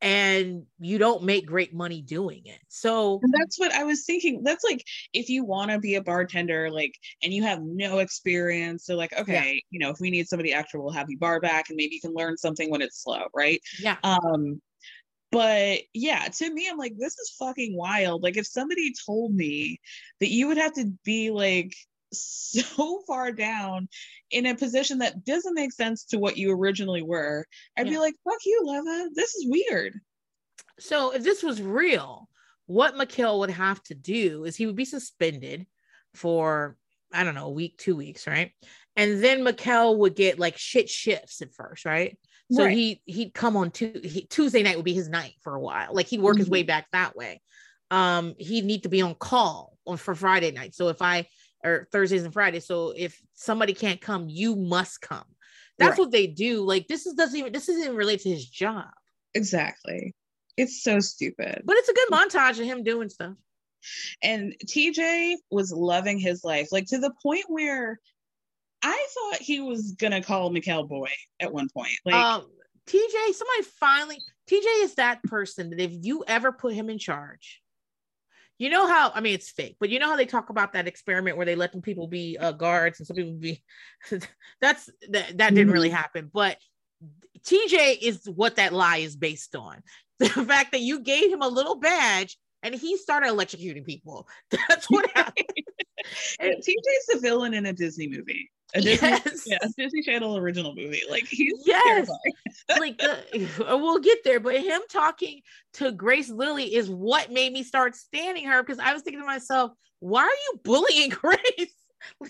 [0.00, 2.58] and you don't make great money doing it.
[2.68, 4.42] So And that's what I was thinking.
[4.42, 6.92] That's like if you want to be a bartender, like,
[7.22, 10.80] and you have no experience, so like, okay, you know, if we need somebody extra,
[10.80, 13.60] we'll have you bar back, and maybe you can learn something when it's slow, right?
[13.78, 14.60] yeah, Um,
[15.32, 18.22] but yeah, to me, I'm like, this is fucking wild.
[18.22, 19.80] Like, if somebody told me
[20.20, 21.74] that you would have to be like
[22.12, 23.88] so far down
[24.30, 28.14] in a position that doesn't make sense to what you originally were, I'd be like,
[28.22, 29.08] fuck you, Leva.
[29.14, 29.98] This is weird.
[30.78, 32.28] So if this was real,
[32.66, 35.66] what Mikel would have to do is he would be suspended
[36.14, 36.76] for
[37.14, 38.52] I don't know a week, two weeks, right?
[38.96, 42.18] And then Mikel would get like shit shifts at first, right?
[42.52, 42.76] So Right.
[42.76, 45.94] he he'd come on he, Tuesday night would be his night for a while.
[45.94, 47.40] Like he'd work his way back that way.
[47.90, 50.74] Um, he'd need to be on call on for Friday night.
[50.74, 51.26] So if I
[51.64, 52.66] or Thursdays and Fridays.
[52.66, 55.24] So if somebody can't come, you must come.
[55.78, 55.98] That's Right.
[56.00, 56.62] what they do.
[56.62, 58.90] Like this is doesn't even this isn't even related to his job.
[59.34, 60.14] Exactly.
[60.56, 61.62] It's so stupid.
[61.64, 63.34] But it's a good montage of him doing stuff.
[64.22, 67.98] And TJ was loving his life, like to the point where
[68.82, 71.10] I thought he was gonna call Mikel boy
[71.40, 71.92] at one point.
[72.04, 72.46] Like, um
[72.86, 74.18] TJ, somebody finally
[74.50, 77.62] TJ is that person that if you ever put him in charge,
[78.58, 80.88] you know how I mean it's fake, but you know how they talk about that
[80.88, 83.62] experiment where they let them people be uh, guards and some people be
[84.60, 86.58] that's that that didn't really happen, but
[87.44, 89.82] TJ is what that lie is based on.
[90.18, 94.28] The fact that you gave him a little badge and he started electrocuting people.
[94.68, 95.48] That's what happened.
[96.40, 98.50] And TJ's the villain in a Disney movie.
[98.74, 99.42] A Disney, Yes.
[99.46, 101.02] yeah, a Disney Channel original movie.
[101.10, 102.08] Like he's Yes.
[102.78, 105.42] like the, we'll get there, but him talking
[105.74, 109.26] to Grace Lilly is what made me start standing her because I was thinking to
[109.26, 111.74] myself, why are you bullying Grace?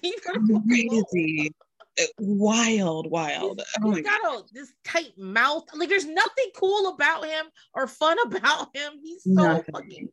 [0.02, 0.68] Leave her alone.
[0.68, 1.52] crazy.
[2.00, 3.60] Uh, Wild, wild.
[3.82, 5.64] Oh my He's got a this tight mouth.
[5.74, 8.94] Like there's nothing cool about him or fun about him.
[9.02, 9.74] He's so Nothing.
[9.74, 10.08] fucking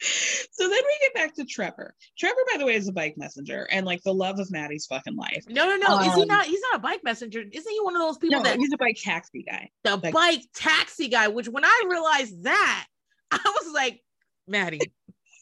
[0.00, 1.94] So then we get back to Trevor.
[2.18, 5.16] Trevor, by the way, is a bike messenger and like the love of Maddie's fucking
[5.16, 5.44] life.
[5.48, 5.98] no no no.
[6.00, 7.40] is he Um, not he's not a bike messenger?
[7.40, 9.70] Isn't he one of those people No, that he's a bike taxi guy.
[9.84, 11.28] the bike- bike taxi guy?
[11.28, 12.86] Which when I realized that,
[13.32, 14.00] I was like,
[14.46, 14.80] Maddie,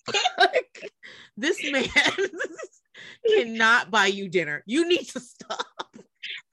[0.39, 0.91] like,
[1.37, 1.85] this man
[3.29, 4.63] cannot buy you dinner.
[4.67, 5.67] You need to stop.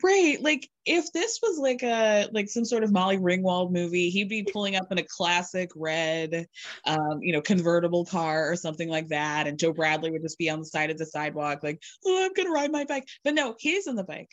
[0.02, 0.42] Right.
[0.42, 4.44] Like if this was like a like some sort of Molly Ringwald movie, he'd be
[4.44, 6.48] pulling up in a classic red
[6.86, 9.48] um, you know, convertible car or something like that.
[9.48, 12.34] And Joe Bradley would just be on the side of the sidewalk, like, oh, I'm
[12.34, 13.08] gonna ride my bike.
[13.24, 14.32] But no, he's in the bike.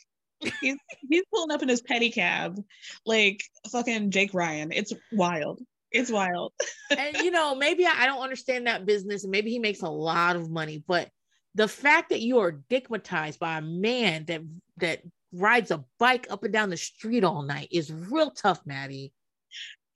[0.60, 0.76] He's
[1.08, 2.62] he's pulling up in his pedicab,
[3.04, 4.72] like fucking Jake Ryan.
[4.72, 5.60] It's wild.
[5.92, 6.52] It's wild.
[6.96, 9.88] and you know, maybe I, I don't understand that business, and maybe he makes a
[9.88, 11.10] lot of money, but
[11.54, 14.42] the fact that you are digmatized by a man that
[14.78, 15.02] that
[15.32, 19.12] rides a bike up and down the street all night is real tough, Maddie.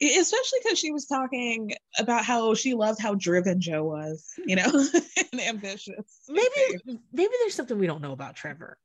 [0.02, 4.64] Especially because she was talking about how she loved how driven Joe was, you know,
[5.32, 6.20] and ambitious.
[6.28, 8.76] Maybe maybe there's something we don't know about Trevor.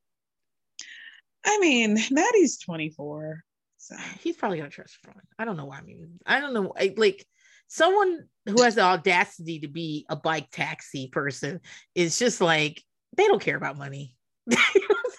[1.45, 3.43] I mean, Maddie's 24.
[3.77, 5.19] So He's probably gonna trust fund.
[5.37, 5.77] I don't know why.
[5.77, 6.73] I mean, I don't know.
[6.77, 7.25] I, like
[7.67, 11.59] someone who has the audacity to be a bike taxi person
[11.95, 12.83] is just like
[13.17, 14.15] they don't care about money.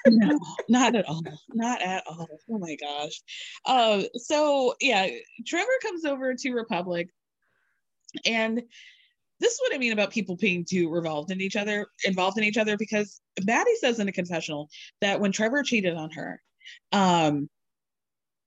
[0.06, 0.38] no,
[0.68, 1.22] not at all.
[1.52, 2.28] Not at all.
[2.50, 3.20] Oh my gosh.
[3.66, 5.08] Um, so yeah,
[5.46, 7.08] Trevor comes over to Republic,
[8.24, 8.62] and
[9.40, 12.44] this is what I mean about people being too involved in each other, involved in
[12.44, 14.68] each other, because Maddie says in a confessional
[15.00, 16.42] that when Trevor cheated on her,
[16.92, 17.48] um,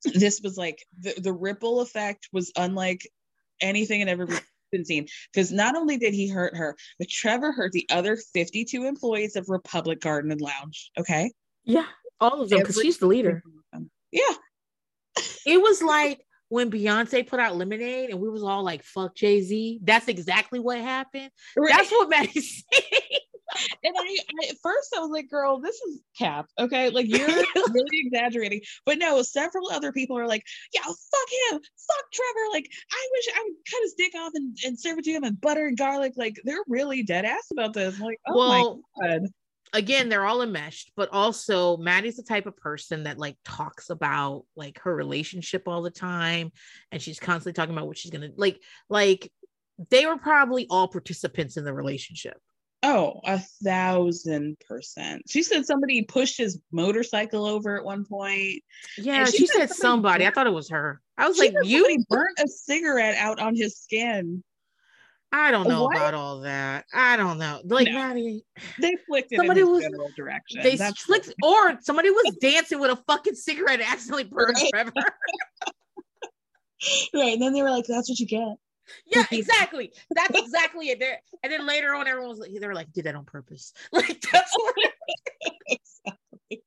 [0.04, 3.08] this was like the, the ripple effect was unlike
[3.62, 4.28] anything and ever
[4.72, 5.08] been seen.
[5.32, 9.48] Because not only did he hurt her, but Trevor hurt the other 52 employees of
[9.48, 10.92] Republic Garden and Lounge.
[11.00, 11.32] Okay.
[11.64, 11.86] Yeah,
[12.20, 13.42] all of them because she's the leader.
[14.12, 14.36] Yeah.
[15.46, 19.42] It was like when Beyonce put out Lemonade and we was all like, fuck Jay
[19.42, 19.80] Z.
[19.84, 21.32] That's exactly what happened.
[21.56, 23.20] That's what Maddie's saying.
[23.84, 26.48] And I, I at first I was like, girl, this is cap.
[26.60, 26.90] Okay.
[26.90, 28.62] Like you're really exaggerating.
[28.86, 30.44] But no, several other people are like,
[30.74, 31.60] yeah, fuck him.
[31.60, 32.48] Fuck Trevor.
[32.52, 35.24] Like, I wish I would cut his dick off and, and serve it to him
[35.24, 36.14] and butter and garlic.
[36.16, 37.96] Like they're really dead ass about this.
[37.96, 39.22] I'm like, oh Well, my God.
[39.74, 44.46] Again, they're all enmeshed, but also Maddie's the type of person that like talks about
[44.56, 46.52] like her relationship all the time.
[46.92, 49.32] And she's constantly talking about what she's gonna like, like
[49.90, 52.38] they were probably all participants in the relationship.
[52.86, 55.24] Oh, a thousand percent.
[55.30, 58.62] She said somebody pushed his motorcycle over at one point.
[58.98, 60.28] Yeah, And she, said somebody.
[60.28, 61.00] I thought it was her.
[61.18, 64.44] I was she like, said you burnt a cigarette out on his skin.
[65.36, 65.96] I don't know What?
[65.98, 66.86] about all that.
[66.94, 67.60] I don't know.
[67.66, 67.94] Like No.
[67.94, 68.46] Maddie,
[68.80, 70.62] They flicked it Somebody in was- general direction.
[70.62, 74.70] they That's flicked, or somebody was dancing with a fucking cigarette and accidentally burned Right.
[74.72, 74.92] Trevor.
[77.16, 77.34] right.
[77.34, 78.58] And then they were like, that's what you get.
[79.08, 79.92] yeah, exactly.
[80.12, 81.00] That's exactly it.
[81.00, 83.74] There, and then later on, everyone was like, they were like, did that on purpose.
[83.92, 84.76] Like that's what.
[85.68, 86.64] exactly.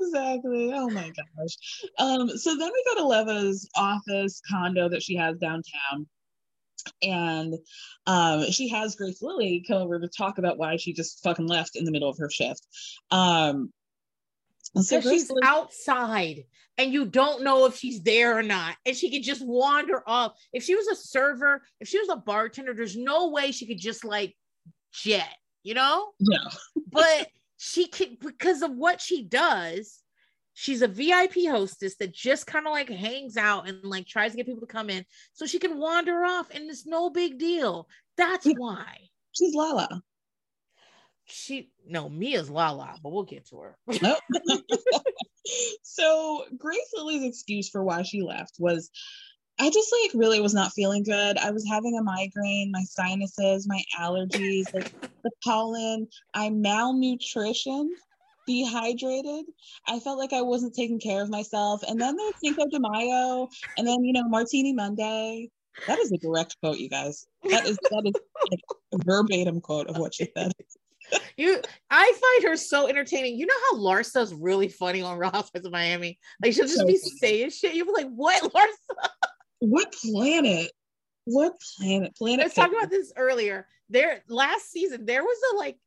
[0.00, 0.72] Exactly.
[0.74, 1.56] Oh my gosh.
[1.98, 6.06] Um, so then we go to Leva's office condo that she has downtown.
[7.02, 7.54] And
[8.06, 11.76] um, she has Grace Lilly come over to talk about why she just fucking left
[11.76, 12.66] in the middle of her shift.
[13.10, 13.72] Um,
[14.76, 16.44] so she's outside
[16.78, 18.76] and you don't know if she's there or not.
[18.86, 20.38] And she could just wander off.
[20.52, 23.80] If she was a server, if she was a bartender, there's no way she could
[23.80, 24.36] just like
[24.92, 26.10] jet, you know?
[26.20, 26.38] no.
[26.90, 30.02] But she could because of what she does.
[30.60, 34.36] She's a VIP hostess that just kind of like hangs out and like tries to
[34.36, 37.88] get people to come in so she can wander off and it's no big deal.
[38.16, 38.96] That's why.
[39.30, 40.02] She's Lala.
[41.26, 43.78] She no, Mia's Lala, but we'll get to her.
[44.02, 44.18] Nope.
[45.84, 48.90] so Grace Lilly's excuse for why she left was
[49.60, 51.38] I just like really was not feeling good.
[51.38, 54.90] I was having a migraine, my sinuses, my allergies, like
[55.22, 56.08] the pollen.
[56.34, 57.94] I'm malnutrition,
[58.48, 59.44] dehydrated.
[59.86, 61.82] I felt like I wasn't taking care of myself.
[61.86, 65.50] And then there's Cinco de Mayo, and then you know Martini Monday.
[65.86, 67.26] That is a direct quote, you guys.
[67.44, 68.14] That is that is
[68.50, 68.60] like
[68.92, 70.52] a verbatim quote of what she said.
[71.38, 71.58] You,
[71.90, 73.38] I find her so entertaining.
[73.38, 76.18] You know how Larsa's really funny on Real Housewives of Miami?
[76.42, 77.12] Like she'll just So be funny.
[77.18, 77.74] saying shit.
[77.74, 79.08] You'll be like, "What, Larsa?"
[79.60, 80.70] What planet
[81.24, 82.14] What planet?
[82.16, 82.44] Planet.
[82.44, 83.66] Let's talk about this earlier.
[83.88, 85.78] There last season, there was a like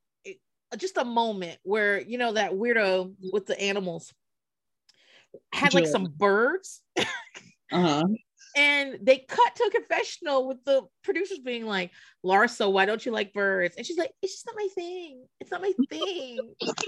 [0.77, 4.13] just a moment where you know that weirdo with the animals
[5.53, 6.81] had like some birds.
[7.71, 8.03] uh-huh.
[8.55, 11.91] And they cut to a confessional with the producers being like,
[12.25, 13.75] Larsa, why don't you like birds?
[13.77, 15.25] And she's like, it's just not my thing.
[15.39, 16.39] It's not my thing.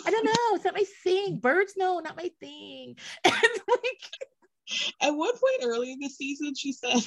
[0.05, 0.55] I don't know.
[0.55, 1.39] It's not my thing.
[1.39, 2.97] Birds, no, not my thing.
[3.25, 3.34] And
[3.69, 4.03] like,
[5.01, 7.01] at one point early in the season, she said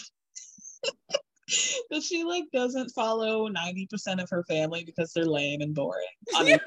[1.91, 6.07] that she like doesn't follow 90% of her family because they're lame and boring.
[6.39, 6.59] she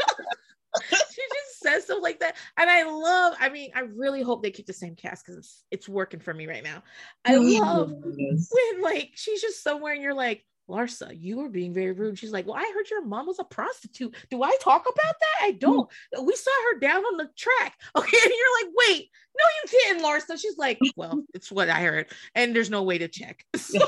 [0.90, 2.36] just says stuff like that.
[2.58, 5.64] And I love, I mean, I really hope they keep the same cast because it's
[5.72, 6.84] it's working for me right now.
[7.26, 7.62] I mm-hmm.
[7.62, 12.18] love when like she's just somewhere and you're like, Larsa, you were being very rude.
[12.18, 14.16] She's like, Well, I heard your mom was a prostitute.
[14.30, 15.46] Do I talk about that?
[15.48, 15.58] I hmm.
[15.58, 15.90] don't.
[16.24, 17.78] We saw her down on the track.
[17.96, 18.18] Okay.
[18.24, 20.40] And you're like, Wait, no, you didn't, Larsa.
[20.40, 22.08] She's like, Well, it's what I heard.
[22.36, 23.46] And there's no way to check.
[23.58, 23.80] So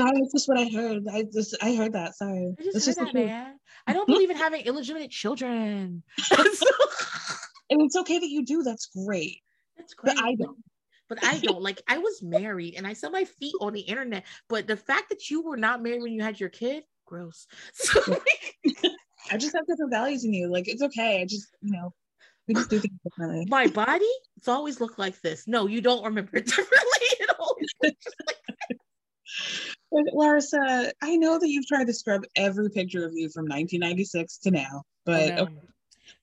[0.00, 1.04] Sorry, it's just what I heard.
[1.12, 2.16] I just I heard that.
[2.16, 2.54] Sorry.
[2.58, 3.58] I just just that, man.
[3.86, 6.02] I don't believe in having illegitimate children.
[7.70, 8.62] And it's okay that you do.
[8.62, 9.42] That's great.
[9.76, 10.16] That's great.
[10.16, 10.56] But I don't.
[11.08, 14.24] But I don't like I was married and I saw my feet on the internet.
[14.48, 17.46] But the fact that you were not married when you had your kid, gross.
[17.72, 18.00] So
[19.30, 20.50] I just have different values in you.
[20.50, 21.20] Like it's okay.
[21.20, 21.92] I just, you know,
[22.46, 23.46] we just do things differently.
[23.48, 25.48] my body, it's always looked like this.
[25.48, 27.06] No, you don't remember it differently.
[27.20, 27.96] It always like
[29.90, 34.38] But Larsa, I know that you've tried to scrub every picture of you from 1996
[34.38, 35.42] to now, but Oh, no.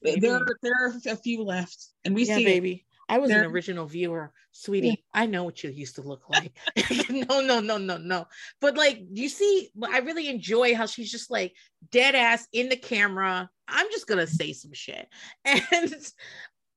[0.05, 2.45] okay, there are there are a few left, and we yeah, see it.
[2.45, 2.85] baby.
[3.09, 5.03] I was an original viewer, sweetie.
[5.13, 6.53] I know what you used to look like.
[7.09, 8.25] no, no, no, no, no.
[8.61, 11.53] But like, you see, I really enjoy how she's just like
[11.91, 13.49] dead ass in the camera.
[13.67, 15.07] I'm just gonna say some shit,
[15.45, 15.95] and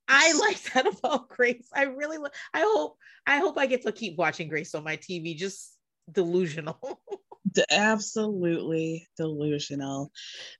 [0.07, 1.69] I like that about Grace.
[1.73, 2.17] I really,
[2.53, 5.35] I hope, I hope I get to keep watching Grace on my TV.
[5.35, 5.76] Just
[6.11, 6.99] delusional.
[7.71, 10.11] Absolutely delusional.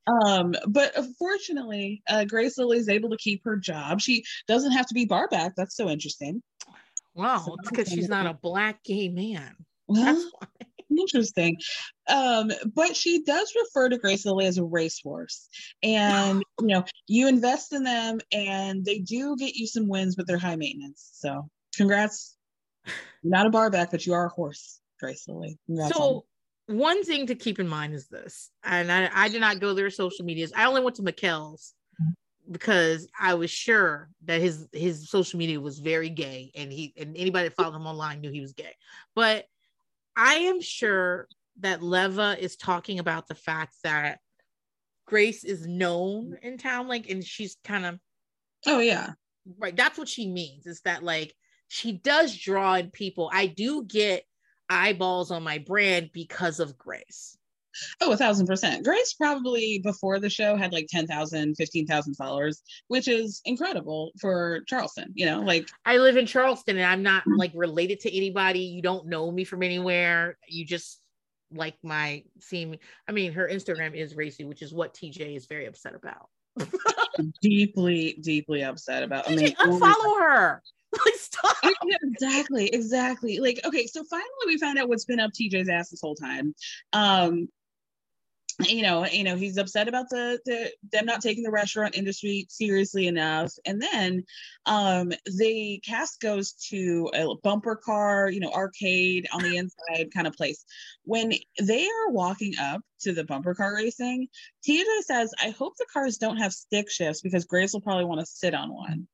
[0.07, 4.01] Um, but fortunately uh, Grace Lilly is able to keep her job.
[4.01, 5.53] She doesn't have to be barback.
[5.55, 6.41] That's so interesting.
[7.13, 9.55] wow, So it's because she's not a black gay man.
[9.89, 10.47] Well, That's why.
[10.99, 11.57] interesting.
[12.09, 15.47] Um, but she does refer to Grace Lilly as a racehorse.
[15.81, 20.27] And you know, you invest in them and they do get you some wins, but
[20.27, 21.09] they're high maintenance.
[21.13, 22.35] So congrats.
[22.85, 25.57] You're not a barback, but you are a horse, Grace Lilly.
[25.65, 26.25] Congrats on So
[26.67, 29.89] one thing to keep in mind is this, and I, I did not go their
[29.89, 30.51] social medias.
[30.55, 31.73] I only went to Mikel's
[32.49, 37.15] because I was sure that his his social media was very gay, and he and
[37.15, 38.73] anybody that followed him online knew he was gay.
[39.15, 39.45] But
[40.15, 41.27] I am sure
[41.59, 44.19] that Leva is talking about the fact that
[45.05, 47.99] Grace is known in town, like, and she's kind of
[48.65, 49.11] Oh yeah.
[49.57, 51.33] right that's what she means is that like
[51.67, 54.23] she does draw in people i do get
[54.69, 57.37] eyeballs on my brand because of grace
[58.01, 58.83] Oh, a thousand percent.
[58.83, 65.11] Grace probably before the show had like 10,000, 15,000 followers, which is incredible for Charleston.
[65.13, 68.81] You know, like, i live in charleston and i'm not like related to anybody you
[68.81, 70.99] don't know me from anywhere you just
[71.51, 75.65] like my seeing i mean her instagram is racy which is what tj is very
[75.65, 76.29] upset about
[77.41, 79.27] deeply, deeply upset about.
[79.29, 80.63] I tj mean, unfollow her
[81.05, 81.55] like stop
[82.03, 83.39] exactly, exactly.
[83.39, 86.55] Like, okay, so finally we found out what's been up TJ's ass this whole time.
[86.93, 87.49] Um,
[88.65, 92.47] you know, you know, he's upset about the, the them not taking the restaurant industry
[92.49, 93.53] seriously enough.
[93.65, 94.23] And then
[94.65, 100.25] um the cast goes to a bumper car, you know, arcade on the inside kind
[100.25, 100.65] of place.
[101.03, 104.27] When they are walking up to the bumper car racing,
[104.67, 108.21] TJ says, I hope the cars don't have stick shifts because Grace will probably want
[108.21, 109.07] to sit on one.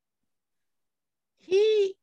[1.39, 1.95] he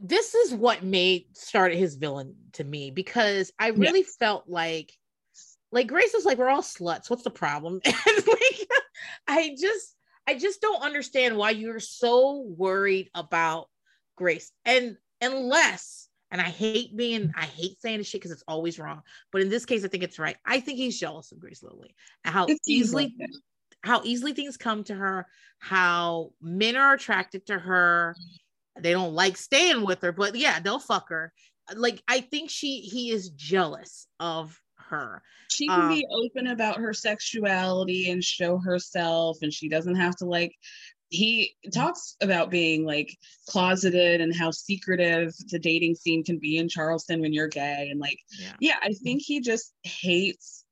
[0.00, 4.92] this is what made started his villain to me because I really felt like
[5.72, 7.08] like Grace is like we're all sluts.
[7.08, 7.80] What's the problem?
[7.86, 8.68] And like
[9.26, 9.94] I just
[10.26, 13.68] I just don't understand why you're so worried about
[14.16, 14.52] Grace.
[14.64, 19.02] And unless and I hate being I hate saying this shit because it's always wrong
[19.32, 20.36] but in this case I think it's right.
[20.46, 21.94] I think he's jealous of Grace Lilly
[22.24, 23.30] how It seems easily like
[23.82, 25.26] how easily things come to her,
[25.58, 28.14] how men are attracted to her.
[28.78, 31.32] They don't like staying with her, but yeah, they'll fuck her.
[31.74, 34.60] Like I think she he is jealous of
[34.90, 35.22] her.
[35.50, 40.14] she can Um, be open about her sexuality and show herself and she doesn't have
[40.16, 40.54] to like
[41.12, 43.16] he talks about being like
[43.48, 47.98] closeted and how secretive the dating scene can be in charleston when you're gay and
[47.98, 48.52] like Yeah.
[48.60, 50.64] yeah i think he just hates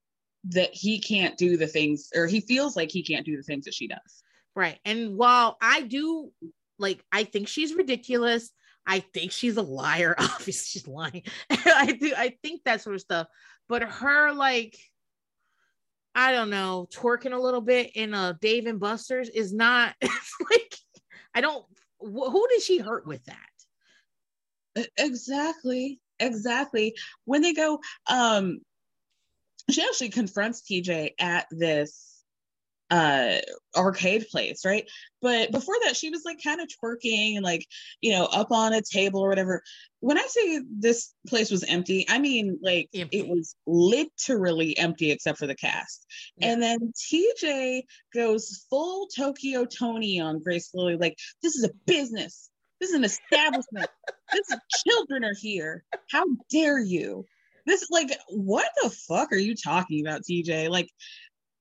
[0.50, 3.64] that he can't do the things or he feels like he can't do the things
[3.64, 4.22] that she does
[4.56, 4.80] Right.
[4.84, 6.32] And while I do
[6.80, 8.50] like I think she's ridiculous,
[8.84, 10.16] I think she's a liar.
[10.18, 11.22] Obviously, she's lying.
[11.50, 12.12] I do.
[12.16, 13.28] I think that sort of stuff.
[13.68, 14.78] But her like,
[16.14, 20.74] I don't know, twerking a little bit in a Dave and Buster's is not like.
[21.34, 21.64] I don't.
[22.00, 24.86] wh- Who did she hurt with that?
[24.96, 26.00] Exactly.
[26.20, 26.94] Exactly.
[27.24, 28.58] When they go, um,
[29.70, 32.17] she actually confronts TJ at this
[32.90, 33.38] uh
[33.76, 34.88] arcade place, right?
[35.20, 37.66] But before that, she was like kind of twerking and like,
[38.00, 39.62] you know, up on a table or whatever.
[40.00, 43.18] When I say this place was empty, I mean like Empty.
[43.18, 46.06] it was literally empty except for the cast.
[46.40, 47.82] And then TJ
[48.14, 52.50] goes full Tokyo Tony on Grace Lilly, like, this is a business.
[52.80, 53.88] This is an establishment.
[54.32, 55.84] this is children are here.
[56.10, 57.24] How dare you?
[57.66, 60.70] This like what the fuck are you talking about, TJ?
[60.70, 60.88] Like,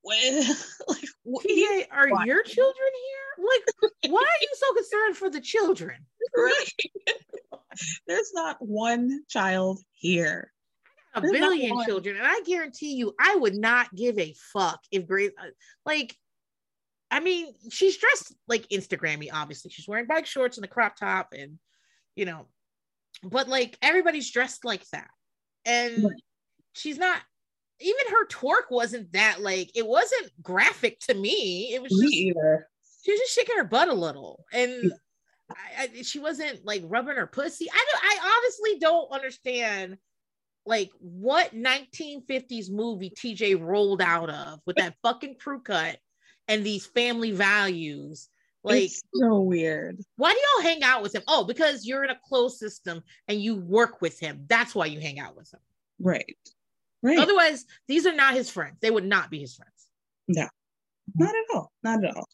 [0.88, 1.45] like what,
[1.91, 3.45] are your children here?
[3.45, 5.97] Like, why are you so concerned for the children?
[6.36, 6.72] right?
[8.08, 10.51] There's not one child here.
[11.14, 15.08] a There's not children, and I guarantee you, I would not give a fuck if
[15.08, 15.47] Grace, uh,
[15.86, 16.16] like,
[17.12, 19.30] I mean, she's dressed like Instagrammy.
[19.32, 21.60] Obviously, she's wearing bike shorts and a crop top, and
[22.16, 22.47] you know,
[23.24, 25.10] but like everybody's dressed like that,
[25.66, 26.24] and Right.
[26.74, 27.22] she's not.
[27.80, 31.73] Even her twerk wasn't that like it wasn't graphic to me.
[31.73, 32.67] It was Me just either.
[33.03, 34.91] she was just shaking her butt a little and
[35.49, 39.97] I, I, she wasn't like rubbing her pussy i don't i honestly don't understand
[40.65, 45.97] like what 1950s movie tj rolled out of with that fucking crew cut
[46.49, 48.28] and these family values
[48.65, 49.97] like it's so weird.
[50.17, 53.41] why do y'all hang out with him oh because you're in a closed system and
[53.41, 55.61] you work with him that's why you hang out with him
[55.99, 56.38] Right.
[57.03, 57.19] Right.
[57.19, 59.87] otherwise these are not his friends they would not be his friends
[60.27, 60.47] No,
[61.15, 61.71] Not at all.
[61.83, 62.27] Not at all.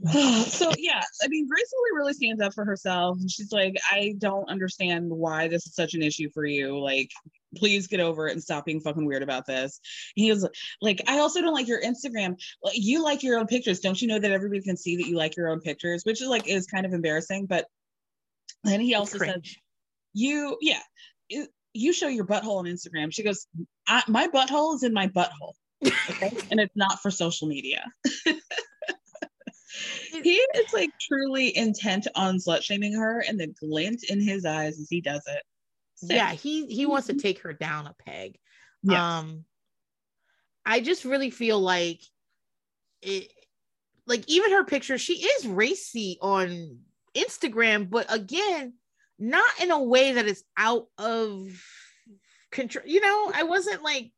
[0.44, 4.14] so yeah, I mean, Grace Lilly really stands up for herself, and she's like, "I
[4.18, 6.78] don't understand why this is such an issue for you.
[6.78, 7.10] Like,
[7.56, 9.80] please get over it and stop being fucking weird about this."
[10.14, 10.48] He was
[10.80, 12.36] like, "I also don't like your Instagram.
[12.62, 13.80] Like, you like your own pictures.
[13.80, 16.28] Don't you know that everybody can see that you like your own pictures?" Which is
[16.28, 17.66] like is kind of embarrassing, but
[18.62, 19.44] then he also said,
[20.12, 20.82] "You, yeah,
[21.28, 23.46] it- you show your butthole on Instagram." She goes,
[23.86, 25.54] I, "My butthole is in my butthole."
[25.84, 27.84] okay and it's not for social media
[30.22, 34.78] he is like truly intent on slut shaming her and the glint in his eyes
[34.80, 35.42] as he does it
[35.94, 36.16] Sick.
[36.16, 38.38] yeah he he wants to take her down a peg
[38.82, 38.98] Yes.
[39.00, 39.44] um
[40.66, 42.00] i just really feel like
[43.02, 43.30] it
[44.06, 46.78] like even her picture she is racy on
[47.16, 48.72] instagram but again
[49.18, 51.48] not in a way that is out of
[52.50, 52.84] control.
[52.86, 54.10] You know i wasn't like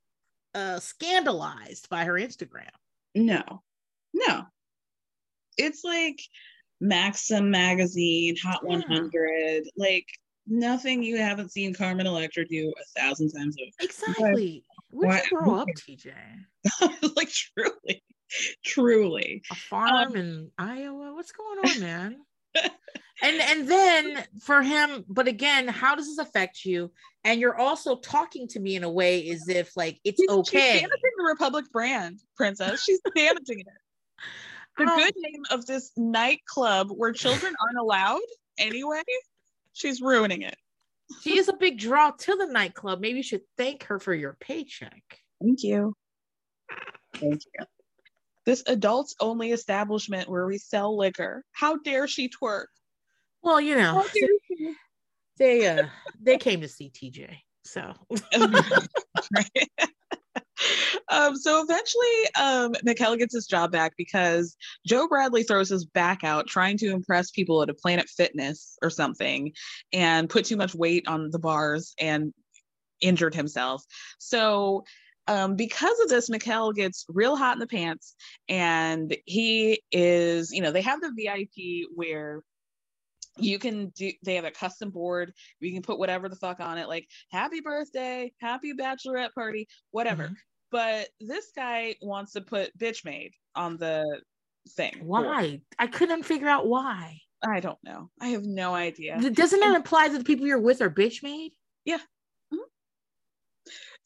[0.55, 2.69] uh scandalized by her instagram.
[3.15, 3.63] No.
[4.15, 4.43] No.
[5.57, 6.21] It's like
[6.81, 8.79] maxim magazine hot Yeah.
[8.79, 10.07] 100 like
[10.47, 13.71] nothing you haven't seen carmen electra do a thousand times over.
[13.81, 14.65] Exactly.
[14.91, 16.13] Where'd Why- you grow up tj
[17.17, 18.03] like truly
[18.65, 19.43] truly.
[19.51, 21.15] A farm in Iowa.
[21.15, 22.17] What's going on, man?
[22.55, 26.91] And and then for him, but again, how does this affect you?
[27.25, 30.73] And you're also talking to me in a way as if like it's She's- okay.
[30.73, 32.83] She's damaging the Republic brand, Princess.
[32.83, 33.67] She's damaging it.
[34.79, 38.21] The Um, good name of this nightclub where children aren't allowed
[38.59, 39.03] anyway,
[39.73, 40.57] she's ruining it.
[41.23, 43.01] she is a big draw to the nightclub.
[43.01, 45.03] Maybe you should thank her for your paycheck.
[45.43, 45.95] Thank you.
[47.15, 47.67] Thank you.
[48.47, 51.45] This adults only establishment where we sell liquor.
[51.53, 52.67] How dare she twerk?
[53.43, 54.05] Well, you know, How
[55.39, 55.87] they uh
[56.21, 57.37] they came to see TJ.
[57.65, 57.93] So
[61.09, 62.07] um, so eventually,
[62.41, 64.57] um, Mikel gets his job back because
[64.87, 68.91] Joe Bradley throws his back out trying to impress people at a Planet Fitness or
[68.91, 69.53] something
[69.93, 72.33] and put too much weight on the bars and
[73.01, 73.85] injured himself.
[74.19, 74.85] So,
[75.27, 78.15] um, because of this, Mikel gets real hot in the pants
[78.49, 82.43] and he is, you know, they have the VIP where
[83.37, 86.77] you can do they have a custom board you can put whatever the fuck on
[86.79, 90.37] it like happy birthday happy bachelorette party whatever Mhm.
[90.73, 94.21] but this guy wants to put bitch made on the
[94.71, 95.27] thing board.
[95.27, 95.61] why?
[95.79, 97.19] I couldn't figure out why.
[97.43, 100.83] i don't know i have no idea Doesn't that imply that the people you're with
[100.83, 101.53] are bitch made?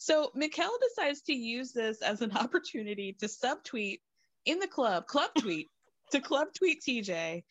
[0.04, 4.00] So Mikel decides to use this as an opportunity to subtweet
[4.44, 5.70] in the club club tweet
[6.12, 7.42] to club tweet tj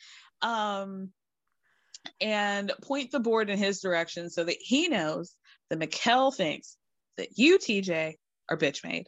[0.44, 1.10] um
[2.22, 5.34] and point the board in his direction so that he knows
[5.70, 6.78] that Mikel thinks
[7.18, 8.16] that you, TJ,
[8.50, 9.08] are bitch made.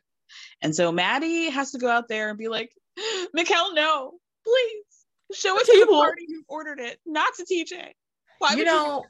[0.62, 2.72] And so Maddie has to go out there and be like,
[3.34, 4.14] Mikel, no,
[4.46, 7.92] please show it to the party who ordered it, not to TJ.
[8.40, 9.04] Why you know,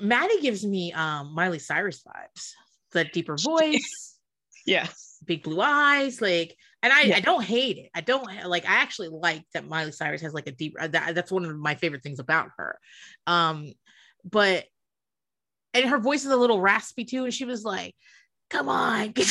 [0.00, 2.52] Maddie gives me um Miley Cyrus vibes.
[2.94, 4.16] The deeper voice,
[4.66, 5.18] Yes.
[5.26, 7.16] big blue eyes, like, and I, Yeah.
[7.16, 7.90] I don't hate it.
[7.94, 8.64] I don't like.
[8.64, 10.74] I actually like that Miley Cyrus has like a deep.
[10.80, 12.78] uh, That, that's one of my favorite things about her.
[13.26, 13.72] Um,
[14.24, 14.64] but
[15.74, 17.24] and her voice is a little raspy too.
[17.24, 17.94] And she was like,
[18.48, 19.26] "Come on, put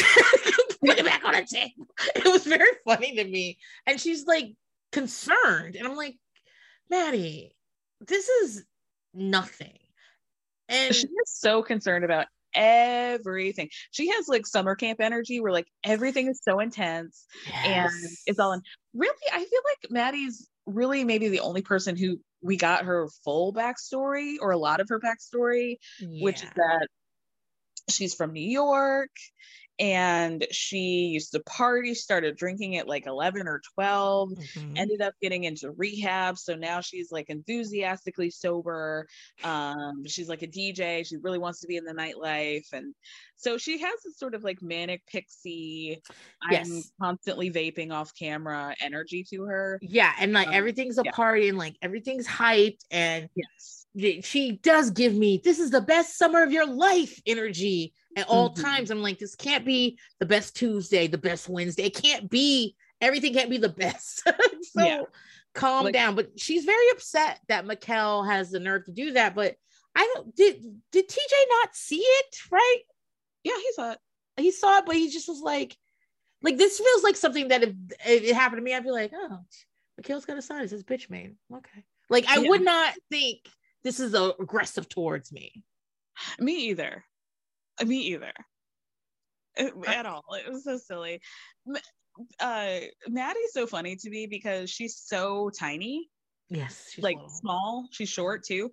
[0.99, 3.57] it back on the table." It was very funny to me.
[3.87, 4.53] And she's like
[4.91, 6.15] concerned, and I'm like,
[6.89, 7.55] Maddie,
[8.01, 8.65] this is
[9.13, 9.77] nothing.
[10.69, 13.69] And She is so concerned about everything.
[13.91, 17.91] She has like summer camp energy where like everything is so intense and
[18.25, 18.61] it's all in.
[18.93, 23.53] Really, I feel like Maddie's really maybe the only person who we got her full
[23.53, 25.77] backstory or a lot of her backstory,
[26.21, 26.87] which is that
[27.89, 29.11] she's from New York
[29.79, 34.73] and she used to party, started drinking at like 11 or 12 Mhm.
[34.75, 39.07] ended up getting into rehab so now she's like enthusiastically sober
[39.43, 42.93] um she's like a dj she really wants to be in the nightlife and
[43.35, 46.01] so she has this sort of like manic pixie
[46.41, 46.91] i'm Yes.
[47.01, 51.11] constantly vaping off camera energy to her yeah, and like Um, everything's a yeah.
[51.13, 53.85] party and like everything's hyped and yes
[54.21, 58.51] she does give me this is the best summer of your life energy at all
[58.53, 58.61] Mhm.
[58.61, 58.91] times.
[58.91, 61.83] I'm like, this can't be the best Tuesday, the best Wednesday.
[61.85, 64.23] It can't be everything can't be the best.
[64.61, 65.01] so Yeah.
[65.53, 66.15] calm Like- down.
[66.15, 69.35] But she's very upset that Mikel has the nerve to do that.
[69.35, 69.55] But
[69.95, 72.79] I don't did did TJ not see it, right?
[73.43, 73.99] yeah he thought
[74.37, 75.75] He saw it, but he just was like,
[76.41, 77.73] like this feels like something that if,
[78.05, 79.39] if it happened to me, I'd be like, oh,
[79.97, 80.63] Mikhail's got a sign.
[80.63, 81.35] It says bitch made.
[81.53, 81.83] Okay.
[82.09, 82.49] Like I Yeah.
[82.49, 83.39] would not think
[83.83, 85.63] this is uh, aggressive towards me.
[86.39, 87.03] me either
[87.85, 88.31] me either
[89.87, 91.21] at all it was so silly
[92.39, 96.09] uh maddie's so funny to me because she's so tiny
[96.49, 97.29] Yes, she's like little.
[97.29, 97.87] small.
[97.91, 98.69] She's short too,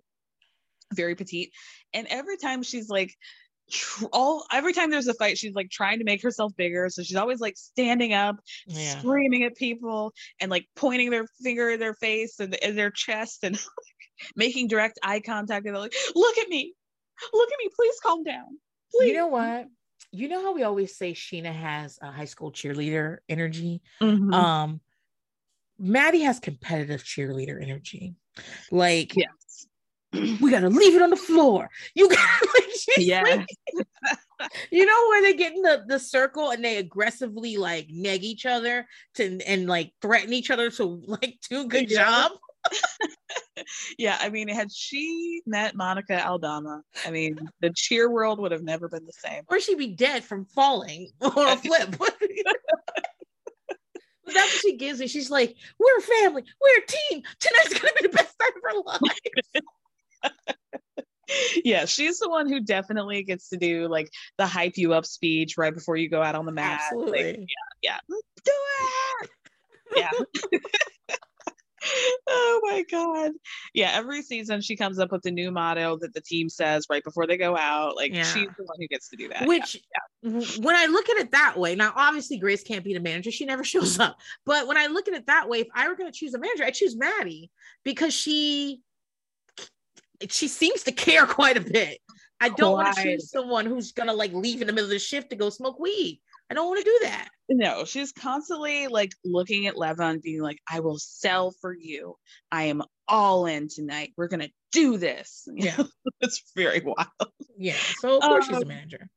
[0.93, 1.51] very petite.
[1.93, 3.11] And every time she's like,
[3.71, 6.89] tr- all every time there's a fight, she's like trying to make herself bigger.
[6.89, 8.35] So she's always like standing up,
[8.67, 8.99] Yeah.
[8.99, 13.39] screaming at people, and like pointing their finger at their face and, and their chest,
[13.43, 13.59] and
[14.35, 15.65] making direct eye contact.
[15.65, 16.75] And they're like, "Look at me,
[17.33, 18.59] look at me, please calm down."
[18.93, 19.07] Please.
[19.09, 19.67] You know what?
[20.11, 23.81] You know how we always say Scheana has a high school cheerleader energy?
[24.01, 24.33] Mhm.
[24.33, 24.81] Um,
[25.79, 28.15] Maddie has competitive cheerleader energy.
[28.71, 29.65] Like, yes,
[30.13, 31.69] we gotta leave it on the floor.
[31.95, 32.19] You got
[32.55, 33.21] like, Yeah.
[33.23, 33.47] like-
[34.71, 38.45] you know where they get in the, the circle and they aggressively like neg each
[38.47, 42.03] other to and like threaten each other to like do a good Yeah.
[42.03, 42.31] job.
[43.97, 44.17] yeah.
[44.19, 48.87] I mean, had she met Monica Aldama, I mean, the cheer world would have never
[48.87, 49.43] been the same.
[49.47, 51.95] Or she'd be dead from falling or a flip.
[54.23, 55.07] But that's what she gives me.
[55.07, 56.43] She's like, "We're a family.
[56.61, 57.23] We're a team.
[57.39, 59.63] Tonight's gonna be the best night of our life."
[61.65, 65.57] yeah, she's the one who definitely gets to do like the hype you up speech
[65.57, 66.81] right before you go out on the mat.
[66.93, 67.47] Like, Absolutely.
[67.81, 68.51] yeah, do
[69.23, 69.29] it.
[69.95, 70.11] Yeah.
[72.27, 73.31] oh my god.
[73.73, 77.03] Yeah, every season she comes up with a new motto that the team says right
[77.03, 77.95] before they go out.
[77.95, 78.23] Like Yeah.
[78.23, 79.47] she's the one who gets to do that.
[79.47, 79.77] Which,
[80.23, 83.31] w- when I look at it that way, now obviously Grace can't be the manager;
[83.31, 84.17] she never shows up.
[84.45, 86.39] But when I look at it that way, if I were going to choose a
[86.39, 87.49] manager, I choose Maddie
[87.83, 88.81] because she
[90.29, 91.99] she seems to care quite a bit.
[92.39, 94.91] I don't want to choose someone who's going to like leave in the middle of
[94.91, 96.19] the shift to go smoke weed.
[96.51, 97.29] I don't want to do that.
[97.49, 102.15] No, she's constantly like looking at Leva and being like, I will sell for you.
[102.51, 104.11] I am all in tonight.
[104.17, 105.43] We're gonna do this.
[105.47, 105.77] You Yeah.
[105.77, 105.87] know,
[106.19, 107.07] it's very wild.
[107.57, 107.75] Yeah.
[107.99, 109.07] So of course she's a Um, manager.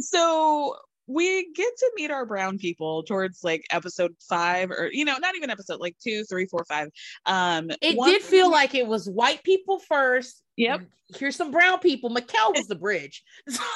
[0.00, 0.76] So
[1.06, 5.36] we get to meet our brown people towards like episode five, or you know, not
[5.36, 6.88] even episode like two, three, four, five.
[7.26, 10.42] Um It one- did feel like it was white people first.
[10.56, 10.82] Yep.
[11.16, 12.10] Here's some brown people.
[12.10, 13.22] Mikel was the bridge.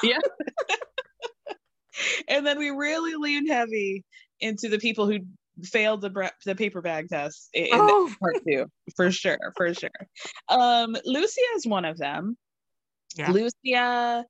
[0.03, 0.19] Yeah.
[2.28, 4.05] and then we really leaned heavy
[4.40, 5.19] into the people who
[5.64, 8.10] failed the bra- the paper bag test in Oh.
[8.20, 8.66] part two
[8.97, 9.90] for sure for sure
[10.48, 12.36] um lucia is one of them
[13.16, 13.31] Yeah.
[13.32, 14.24] lucia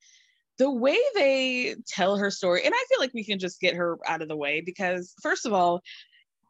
[0.58, 3.98] the way they tell her story and i feel like we can just get her
[4.06, 5.80] out of the way because first of all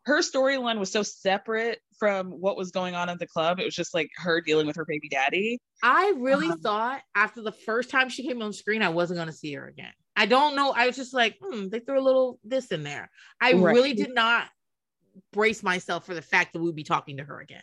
[0.05, 3.75] her storyline was so separate from what was going on at the club it was
[3.75, 7.91] just like her dealing with her baby daddy I really Um, thought after the first
[7.91, 9.93] time she came on screen, I wasn't going to see her again.
[10.17, 10.73] I don't know.
[10.73, 13.11] I was just like, hmm, they threw a little this in there.
[13.41, 13.75] I Right.
[13.75, 14.49] really did not
[15.33, 17.63] brace myself for the fact that we'd be talking to her again.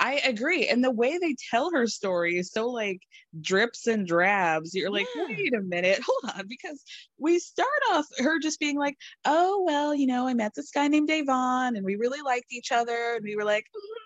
[0.00, 0.68] I agree.
[0.68, 3.00] And the way they tell her story is so like
[3.40, 4.74] drips and drabs.
[4.74, 5.24] You're like, Yeah.
[5.36, 6.46] wait a minute, hold on.
[6.48, 6.82] Because
[7.18, 10.88] we start off her just being like, oh, well, you know, I met this guy
[10.88, 13.14] named Davon and we really liked each other.
[13.16, 14.05] And we were like, "Mm,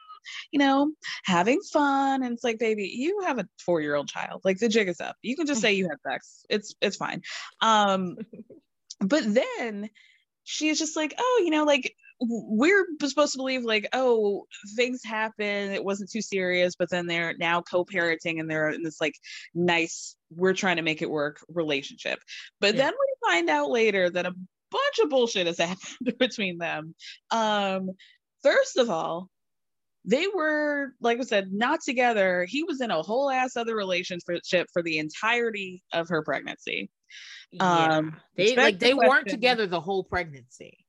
[0.50, 0.92] you know,
[1.24, 2.22] having fun.
[2.22, 4.42] And it's like, baby, you have a four year old child.
[4.44, 5.16] Like the jig is up.
[5.22, 6.44] You can just say you had sex.
[6.48, 7.22] It's it's fine.
[7.60, 8.16] Um,
[9.00, 9.90] but then
[10.44, 14.44] she's just like, oh, you know, like we're supposed to believe like oh
[14.76, 19.00] things happen it wasn't too serious but then they're now co-parenting and they're in this
[19.00, 19.14] like
[19.54, 22.18] nice we're trying to make it work relationship
[22.60, 22.82] but yeah.
[22.82, 24.34] then we find out later that a
[24.70, 26.94] bunch of bullshit has happened between them
[27.30, 27.90] um
[28.42, 29.30] first of all
[30.04, 32.46] they were like i said not together.
[32.48, 36.90] He was in a whole ass other relationship for the entirety of her pregnancy.
[37.50, 37.96] Yeah.
[37.96, 40.84] um they like they the weren't together the whole pregnancy.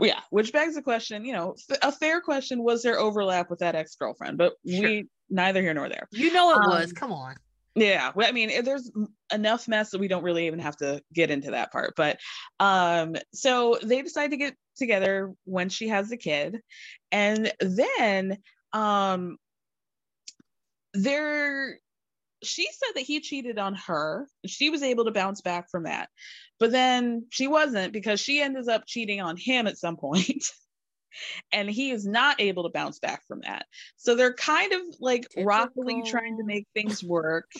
[0.00, 3.74] Yeah which begs the question you know a fair question was there overlap with that
[3.74, 4.38] ex-girlfriend?
[4.38, 4.82] But sure.
[4.82, 6.08] we neither here nor there.
[6.12, 7.36] You know it um, was come on
[7.74, 8.90] yeah well, i mean there's
[9.32, 12.18] enough mess that we don't really even have to get into that part but
[12.60, 16.60] um so they decide to get together when she has the kid
[17.12, 18.38] and then
[18.72, 19.36] um
[20.94, 21.78] there
[22.44, 24.28] she said that he cheated on her.
[24.46, 26.08] She was able to bounce back from that.
[26.60, 30.44] But then she wasn't because she ended up cheating on him at some point.
[31.52, 33.66] and he is not able to bounce back from that.
[33.96, 35.44] So they're kind of like Typical.
[35.44, 37.50] rockily trying to make things work.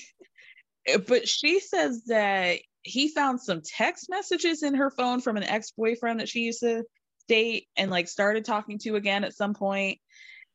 [0.87, 5.43] Eh, but she says that he found some text messages in her phone from an
[5.45, 6.85] ex-boyfriend that she used to
[7.29, 9.99] date and like started talking to again at some point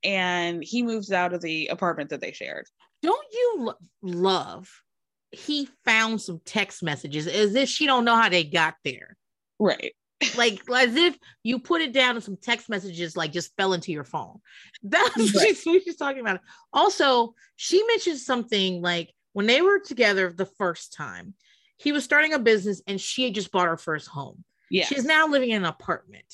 [0.04, 2.66] and he moves out of the apartment that they shared
[3.02, 3.74] don't you lo-
[4.04, 4.70] love
[5.32, 9.18] he found some text messages as if she don't know how they got there
[9.60, 9.94] right
[10.38, 13.92] like as if you put it down and some text messages like just fell into
[13.92, 14.40] your phone.
[14.84, 15.58] That's right.
[15.64, 16.42] what she's talking about.
[16.74, 21.34] Also she mentioned something like when they were together the first time
[21.78, 24.44] he was starting a business and she had just bought her first home.
[24.70, 24.86] Yeah.
[24.86, 26.26] She's now living in an apartment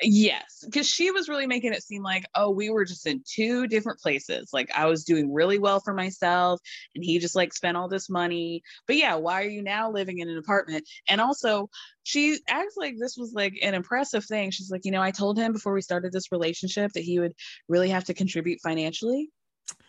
[0.00, 3.66] Yes, because she was really making it seem like, oh, we were just in two
[3.66, 4.50] different places.
[4.52, 6.60] Like I was doing really well for myself,
[6.94, 8.62] and he just like spent all this money.
[8.86, 10.88] But yeah, why are you now living in an apartment?
[11.08, 11.68] And also,
[12.04, 14.50] she acts like this was like an impressive thing.
[14.50, 17.32] She's like, you know, I told him before we started this relationship that he would
[17.68, 19.30] really have to contribute financially.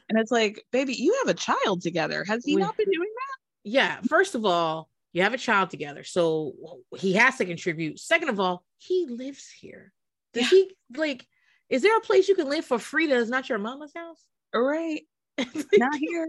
[0.10, 2.23] And it's like, baby, you have a child together.
[2.27, 3.38] Has he we, not been doing that?
[3.64, 3.99] Yeah.
[4.10, 6.03] First of all, you have a child together.
[6.03, 6.53] So
[6.98, 7.99] he has to contribute.
[7.99, 9.94] Second of all, he lives here.
[10.34, 10.50] Does yeah.
[10.50, 11.26] he like?
[11.70, 14.24] Is there a place you can live for free that is not your mama's house?
[14.54, 15.02] All right,
[15.38, 16.28] not here.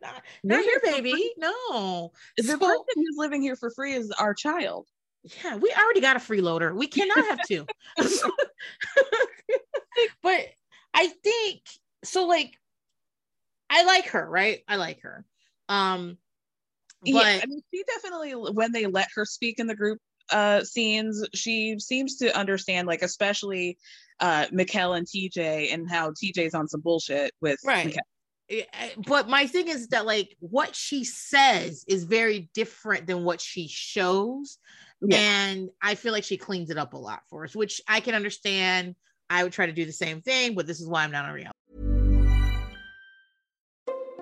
[0.00, 1.32] Not, not here, baby.
[1.36, 2.12] No.
[2.36, 4.86] The so, person who's living here for free is our child.
[5.44, 6.74] Yeah, we already got a freeloader.
[6.74, 7.66] We cannot have two.
[10.22, 10.46] but
[10.94, 11.60] I think
[12.04, 12.26] so.
[12.26, 12.58] Like,
[13.70, 14.60] I like her, right?
[14.66, 15.24] I like her.
[15.68, 16.18] Um,
[17.02, 19.98] but yeah, I mean, she definitely when they let her speak in the group
[20.30, 23.78] uh, scenes, she seems to understand, like especially
[24.20, 27.86] uh, Mikel and TJ, and how TJ's on some bullshit with right.
[27.86, 28.02] Mikel.
[28.50, 33.24] Eh, eh, but my thing is that like what she says is very different than
[33.24, 34.58] what she shows,
[35.00, 35.16] yeah.
[35.16, 38.14] and I feel like she cleans it up a lot for us, which I can
[38.14, 38.94] understand.
[39.30, 41.32] I would try to do the same thing, but this is why I'm not on
[41.32, 41.56] reality.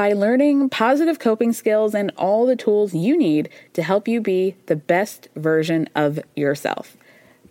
[0.00, 4.56] by learning positive coping skills and all the tools you need to help you be
[4.64, 6.96] the best version of yourself.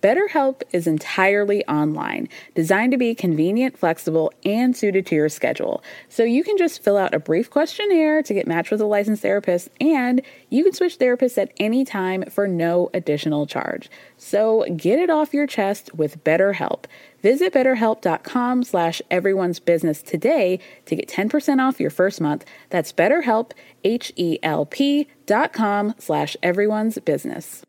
[0.01, 5.83] BetterHelp is entirely online, designed to be convenient, flexible, and suited to your schedule.
[6.07, 9.21] So you can just fill out a brief questionnaire to get matched with a licensed
[9.21, 10.19] therapist, and
[10.49, 13.91] you can switch therapists at any time for no additional charge.
[14.17, 16.85] So get it off your chest with BetterHelp.
[17.21, 22.45] Visit betterhelp.com slash everyone's business today to get 10% off your first month.
[22.69, 23.51] That's betterhelp,
[23.83, 27.65] H-E-L-P dot com slash everyone's business.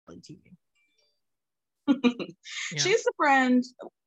[2.76, 3.64] She's the friend,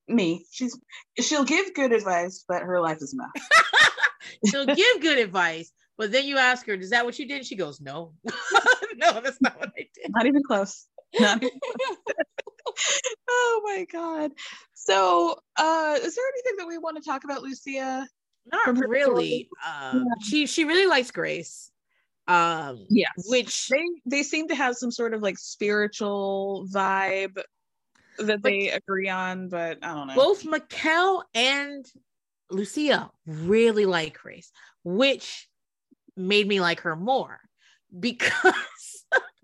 [0.08, 0.46] me.
[0.52, 0.78] She's
[1.20, 3.50] she'll give good advice, but her life is a mess.
[4.50, 7.56] She'll give good advice, but then you ask her, "Is that what you did?" She
[7.56, 8.14] goes, "No,
[8.96, 10.88] no, that's not what I did." Not even close.
[13.30, 14.32] Oh my god.
[14.74, 18.08] So, uh, is there anything that we want to talk about, Lucia?
[18.52, 19.50] Not really.
[19.66, 21.72] Um, She she really likes Grace.
[22.28, 23.12] Um, Yes.
[23.28, 27.38] which they they seem to have some sort of like spiritual vibe
[28.18, 30.16] that they agree on, but I don't know.
[30.16, 31.86] both Mikel and
[32.50, 34.52] Lucia really like Grace,
[34.84, 35.48] which
[36.16, 37.40] made me like her more
[38.00, 38.54] because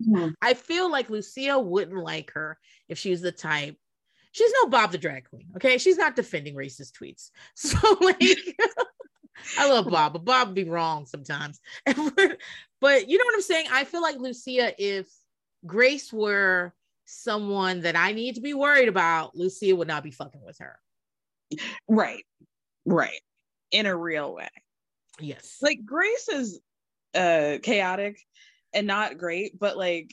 [0.02, 0.34] Mhm.
[0.40, 3.76] I feel like Lucia wouldn't like her if she was the type.
[4.32, 5.78] She's no Bob the drag queen, okay?
[5.78, 7.30] She's not defending racist tweets.
[7.54, 8.18] So like
[9.58, 11.60] I love Bob, but Bob would be wrong sometimes.
[11.86, 13.66] but you know what I'm saying?
[13.72, 15.08] I feel like Lucia, if
[15.66, 16.74] Grace were
[17.06, 20.78] someone that I need to be worried about, Lucia would not be fucking with her.
[21.88, 22.24] Right.
[22.84, 23.20] Right.
[23.70, 24.48] In a real way.
[25.18, 25.58] Yes.
[25.62, 26.60] Like Grace is
[27.14, 28.20] uh chaotic
[28.72, 30.10] and not great, but like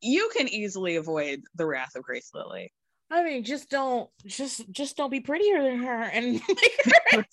[0.00, 2.72] you can easily avoid the wrath of Grace Lilly.
[3.10, 6.02] I mean, just don't, just, just don't be prettier than her.
[6.02, 6.40] And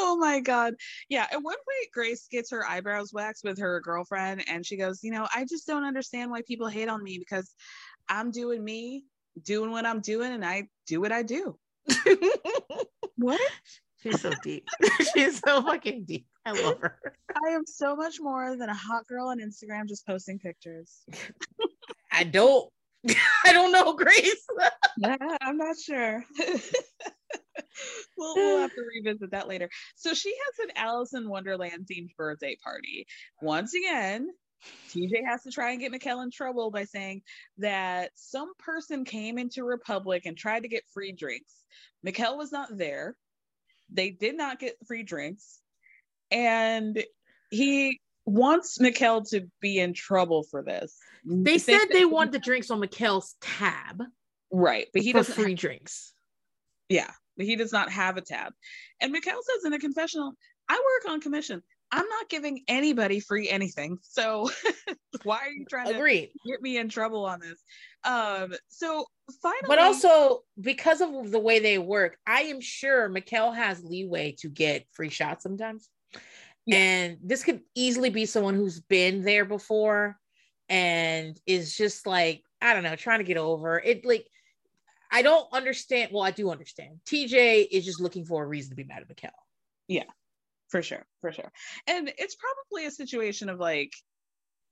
[0.00, 0.74] Oh my god.
[1.08, 5.02] Yeah, at one point Grace gets her eyebrows waxed with her girlfriend and she goes,
[5.02, 7.52] "You know, I just don't understand why people hate on me because
[8.08, 9.04] I'm doing me,
[9.42, 11.58] doing what I'm doing and I do what I do."
[13.16, 13.40] what?
[14.00, 14.68] she's so deep.
[15.14, 16.26] she's so fucking deep.
[16.48, 16.98] I love her.
[17.44, 21.04] I am so much more than a hot girl on Instagram just posting pictures.
[22.12, 22.70] I don't,
[23.44, 24.46] I don't know, Grace.
[25.04, 26.24] I'm not sure.
[28.16, 29.68] we'll, we'll have to revisit that later.
[29.96, 33.06] So she has an Alice in Wonderland themed birthday party.
[33.42, 34.28] Once again,
[34.90, 37.22] TJ has to try and get Mikel in trouble by saying
[37.58, 41.54] that some person came into Republic and tried to get free drinks.
[42.02, 43.16] Mikel was not there.
[43.90, 45.60] They did not get free drinks.
[46.30, 47.02] And
[47.50, 50.96] he wants Mikel to be in trouble for this.
[51.24, 54.02] They said they want the drinks on Mikel's tab
[54.50, 56.12] right, but he doesn't free drinks.
[56.88, 58.52] Yeah, but he does not have a tab.
[59.00, 60.32] And Mikhail says in a confessional,
[60.68, 61.62] I work on commission.
[61.90, 63.98] I'm not giving anybody free anything.
[64.02, 64.50] So
[65.22, 66.26] why are you trying Agreed.
[66.26, 67.58] to get me in trouble on this?
[68.04, 69.06] Um, so
[69.42, 74.36] finally But also because of the way they work, I am sure Mikel has leeway
[74.40, 75.88] to get free shots sometimes.
[76.70, 80.18] And this could easily be someone who's been there before
[80.68, 84.04] and is just like, I don't know, trying to get over it.
[84.04, 84.26] Like,
[85.10, 86.10] I don't understand.
[86.12, 87.00] Well, I do understand.
[87.06, 89.30] TJ is just looking for a reason to be mad at Mikel.
[89.86, 90.04] Yeah,
[90.68, 91.50] for sure, for sure.
[91.86, 93.94] And it's probably a situation of like,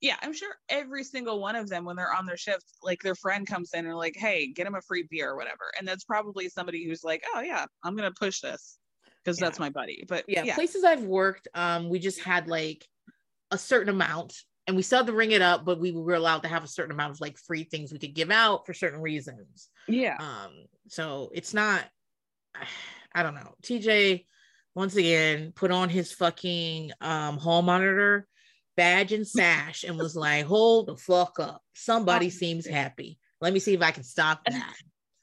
[0.02, 3.14] yeah, I'm sure every single one of them, when they're on their shift, like their
[3.14, 5.72] friend comes in and like, hey, get him a free beer or whatever.
[5.78, 8.78] And that's probably somebody who's like, oh yeah, I'm gonna push this
[9.26, 10.04] because that's my buddy.
[10.08, 12.86] But yeah, yeah, places I've worked, um, we just had like
[13.50, 14.34] a certain amount
[14.66, 16.68] and we still had to ring it up, but we were allowed to have a
[16.68, 19.68] certain amount of like free things we could give out for certain reasons.
[19.88, 20.16] yeah.
[20.18, 21.84] Um, so it's not,
[23.14, 23.54] I don't know.
[23.62, 24.24] TJ
[24.74, 28.28] once again put on his fucking um hall monitor
[28.76, 31.62] badge and sash and was like, hold the fuck up.
[31.74, 33.18] Somebody seems happy.
[33.40, 34.74] Let me see if I can stop that.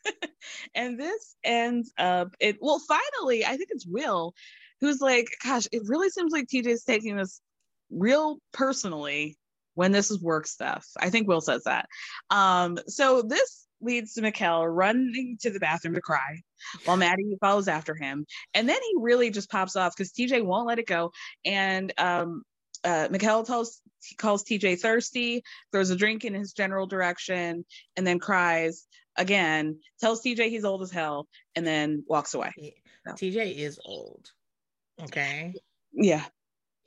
[0.76, 4.34] and this ends up it well finally i think it's will
[4.82, 7.42] who's like gosh it really seems like tj's taking this
[7.90, 9.38] real personally
[9.76, 11.88] when this is work stuff i think will says that
[12.30, 16.42] um so this leads to Mikel running to the bathroom to cry
[16.86, 18.26] while Maddie follows after him.
[18.54, 21.12] And then he really just pops off because TJ won't let it go.
[21.46, 22.44] And um,
[22.84, 23.82] uh, Mikel tells
[24.18, 27.66] calls TJ thirsty, throws a drink in his general direction,
[27.96, 32.76] and then cries again, tells TJ he's old as hell, and then walks away.
[33.08, 34.30] TJ is old.
[35.02, 35.54] Okay.
[35.92, 36.24] Yeah.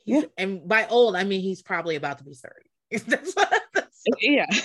[0.05, 0.23] yeah.
[0.36, 3.05] And by old, I mean he's probably about to be 30.
[3.11, 4.47] That's what, that's Yeah.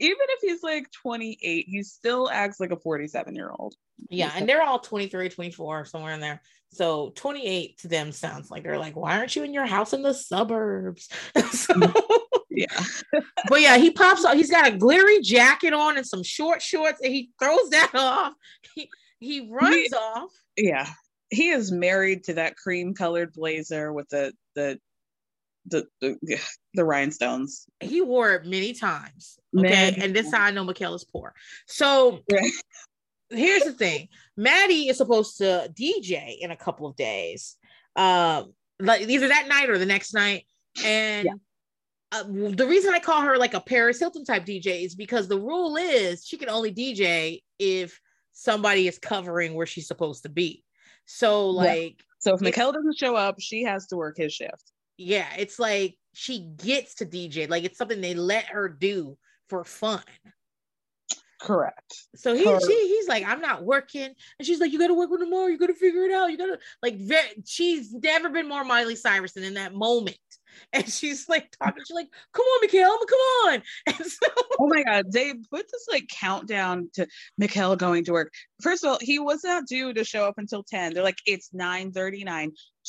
[0.00, 3.74] Even if he's like 28, he still acts like a 47 year old.
[4.10, 4.32] yeah.
[4.34, 6.42] And they're all 23, 24, somewhere in there.
[6.70, 10.02] So 28 to them sounds like they're like, why aren't you in your house in
[10.02, 11.08] the suburbs?
[11.36, 12.37] so, mm.
[12.58, 13.20] Yeah.
[13.48, 14.34] but yeah, he pops off.
[14.34, 18.32] He's got a glittery jacket on and some short shorts, and he throws that off.
[18.74, 18.88] He
[19.20, 20.30] he runs He- off.
[20.56, 20.88] Yeah.
[21.30, 24.78] He is married to that cream colored blazer with the the
[25.66, 26.40] the the,
[26.74, 27.66] the rhinestones.
[27.80, 29.38] He wore it many times.
[29.56, 29.68] Okay.
[29.68, 31.34] Many and this is how I know Mikhail is poor.
[31.66, 32.50] So Right.
[33.30, 37.56] here's the thing Maddie is supposed to DJ in a couple of days.
[37.94, 40.44] Um, like either that night or the next night.
[40.84, 41.28] And
[42.12, 45.38] uh, the reason I call her like a Paris Hilton type DJ is because the
[45.38, 48.00] rule is she can only DJ if
[48.32, 50.64] somebody is covering where she's supposed to be.
[51.06, 51.56] So Yeah.
[51.56, 54.72] like So if Mikel doesn't show up, she has to work his shift.
[54.96, 57.48] yeah, it's like she gets to DJ.
[57.48, 59.16] Like it's something they let her do
[59.48, 60.02] for fun.
[61.40, 61.94] Correct.
[62.16, 64.12] So he Her- she, he's like, I'm not working.
[64.38, 66.30] And she's like, You gotta work with him more, you gotta figure it out.
[66.32, 70.16] You gotta like very she's never been more Miley Cyrus than in that moment.
[70.72, 73.62] And she's like talking, she's like, Come on, Mikhail, come on.
[73.86, 74.26] And so
[74.58, 77.06] Oh my god, they put this like countdown to
[77.36, 78.32] Mikel going to work.
[78.60, 80.94] First of all, he was not due to show up until 10.
[80.94, 81.92] They're like, it's 9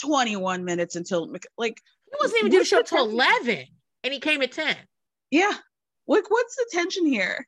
[0.02, 3.66] 21 minutes until like he wasn't even due to show up till 11
[4.04, 4.76] and he came at 10.
[5.32, 5.54] Yeah.
[6.08, 7.46] Like, what's the tension here?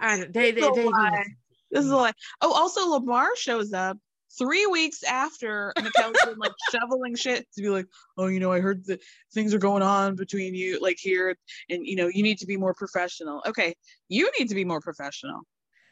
[0.00, 1.24] I don't they they, This is a they.
[1.70, 2.12] This is a lie.
[2.40, 3.96] Oh, also Lamar shows up
[4.38, 7.86] three weeks after Mikel's been like shoveling shit to be like,
[8.16, 9.02] oh, you know, I heard that
[9.32, 11.36] things are going on between you, like here,
[11.68, 13.42] and you know, you need to be more professional.
[13.46, 13.74] Okay,
[14.08, 15.42] you need to be more professional.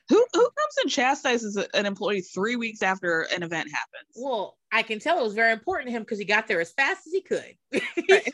[0.08, 4.16] Who who comes and chastises an employee three weeks after an event happens?
[4.16, 6.72] well, I can tell it was very important to him because he got there as
[6.72, 7.56] fast as he could.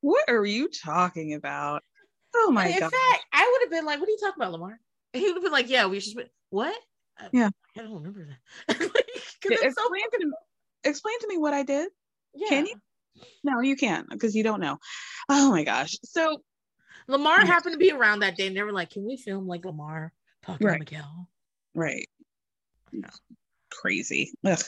[0.00, 1.82] What are you talking about?
[2.34, 2.90] Oh my in god!
[2.90, 4.80] fact, I would have been like, "What are you talking about, Lamar?"
[5.12, 6.76] He would have been like, "Yeah, we should." What?
[7.20, 7.50] Uh, Yeah.
[7.76, 8.26] I don't remember
[8.68, 8.78] that.
[9.48, 10.32] Yeah, it's so- explain, to me,
[10.84, 11.88] explain to me what I did.
[12.34, 12.48] yeah.
[12.48, 12.74] Can you?
[13.44, 14.78] No, you can't because you don't know.
[15.28, 15.96] Oh my gosh!
[16.04, 16.38] So
[17.08, 19.64] Lamar happened to be around that day, and they were like, "Can we film like
[19.64, 20.12] Lamar
[20.42, 20.74] talking Right.
[20.74, 21.28] to Miguel?"
[21.74, 22.08] Right.
[22.92, 23.08] No.
[23.70, 24.32] Crazy.
[24.44, 24.60] Ugh.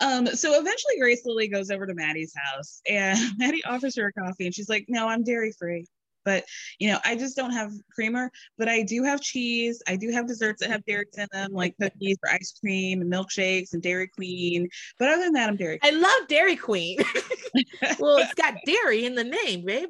[0.00, 4.12] Um, so eventually Grace Lilly goes over to Maddie's house and Maddie offers her a
[4.12, 5.86] coffee and she's like, No, I'm dairy free.
[6.28, 6.44] But
[6.78, 9.82] you know, I just don't have creamer, but I do have cheese.
[9.88, 13.10] I do have desserts that have dairies in them, like cookies or ice cream and
[13.10, 14.68] milkshakes and Dairy Queen.
[14.98, 15.78] But other than that, I'm dairy.
[15.82, 16.98] I love Dairy Queen.
[17.98, 19.88] well, it's got dairy in the name, babe.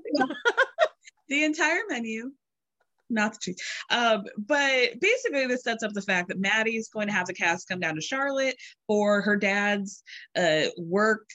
[1.28, 2.30] the entire menu,
[3.10, 3.60] not the cheese.
[3.90, 7.66] Um, but basically, this sets up the fact that Maddie's going to have the cast
[7.66, 8.54] come down to Charlotte
[8.86, 10.04] for her dad's
[10.36, 11.28] uh, work.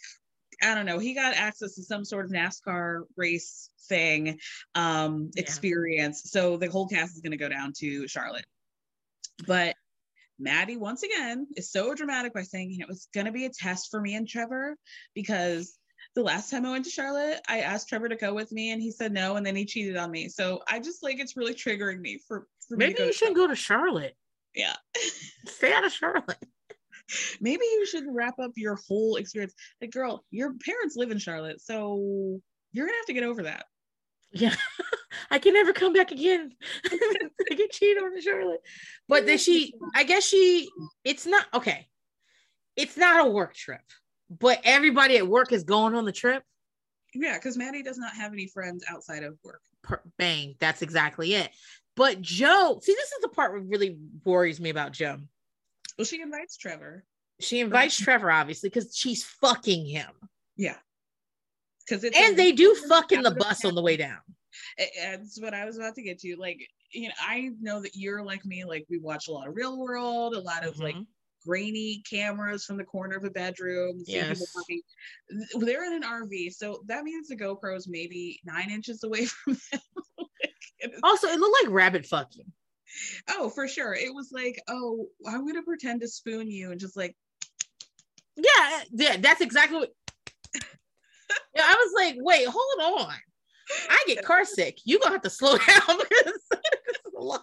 [0.62, 1.00] I don't know.
[1.00, 4.40] He got access to some sort of NASCAR race thing
[4.76, 5.42] um, Yeah.
[5.42, 6.24] experience.
[6.26, 8.46] So the whole cast is going to go down to Charlotte.
[9.48, 9.76] But
[10.40, 13.50] Maddie, once again, is so dramatic by saying, you know, it's going to be a
[13.50, 14.76] test for me and Trevor
[15.14, 15.78] because
[16.16, 18.82] the last time I went to Charlotte, I asked Trevor to go with me and
[18.82, 20.30] he said no, and then he cheated on me.
[20.30, 23.48] So I just like it's really triggering me for, for Maybe go you shouldn't go
[23.48, 24.16] to Charlotte.
[24.54, 24.76] Yeah.
[25.48, 26.38] Stay out of Charlotte.
[27.42, 29.54] Maybe you should wrap up your whole experience.
[29.82, 32.40] Like, girl, your parents live in Charlotte, so
[32.72, 33.66] you're gonna have to get over that.
[34.34, 34.56] Yeah,
[35.32, 36.52] I can never come back again.
[36.86, 38.62] I get cheated on Charlotte.
[39.08, 40.70] But then she, I guess she,
[41.04, 41.88] it's not okay.
[42.76, 43.82] It's not a work trip,
[44.30, 46.44] but everybody at work is going on the trip.
[47.14, 49.62] Yeah, because Maddie does not have any friends outside of work.
[49.84, 51.52] Per- bang, that's exactly it.
[51.96, 55.18] But Joe, see, this is the part that really worries me about Joe.
[55.98, 57.06] Well, she invites Trevor.
[57.40, 60.10] She invites Trevor, obviously, because she's fucking him.
[60.56, 60.78] Yeah.
[61.88, 64.20] Because it's And a- they do fuck in the bus on the way down.
[64.78, 66.36] That's what I was about to get to.
[66.38, 66.60] Like,
[66.92, 68.64] you know, I know that you're like me.
[68.66, 71.08] Like, we watch a lot of Real World, a lot of like Mhm.
[71.46, 74.04] grainy cameras from the corner of a bedroom.
[74.06, 74.42] Yes.
[75.56, 79.82] They're in an RV, so that means the GoPro's maybe nine inches away from them.
[80.18, 82.52] Like, Also, it looked like rabbit fucking.
[83.30, 83.94] oh, for sure.
[83.96, 87.16] It was like, oh, I'm gonna pretend to spoon you and just like,
[88.36, 89.94] Yeah, yeah, that's exactly what.
[91.56, 93.14] yeah, I was like, wait, hold on.
[93.90, 94.80] I get car sick.
[94.86, 97.42] You gonna have to slow down because this is a lot.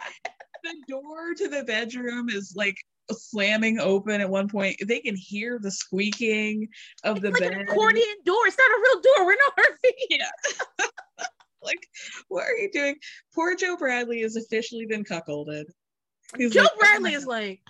[0.62, 2.76] the door to the bedroom is like
[3.10, 4.76] slamming open at one point.
[4.86, 6.68] They can hear the squeaking
[7.04, 7.60] of the It's like bed.
[7.60, 8.46] an accordion door.
[8.46, 9.26] It's not a real door.
[9.26, 9.90] We're not RV.
[10.10, 10.86] Yeah.
[11.62, 11.86] like,
[12.28, 12.96] what are you doing?
[13.34, 15.64] Poor Joe Bradley has officially been cuckolded.
[16.36, 17.60] He's Joe like, "Oh Bradley is like,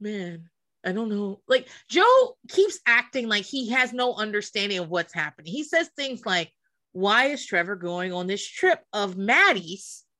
[0.00, 0.48] man,
[0.84, 1.40] I don't know.
[1.48, 5.52] Like Joe keeps acting like he has no understanding of what's happening.
[5.52, 6.50] He says things like,
[6.92, 10.02] "Why is Trevor going on this trip of Maddie's?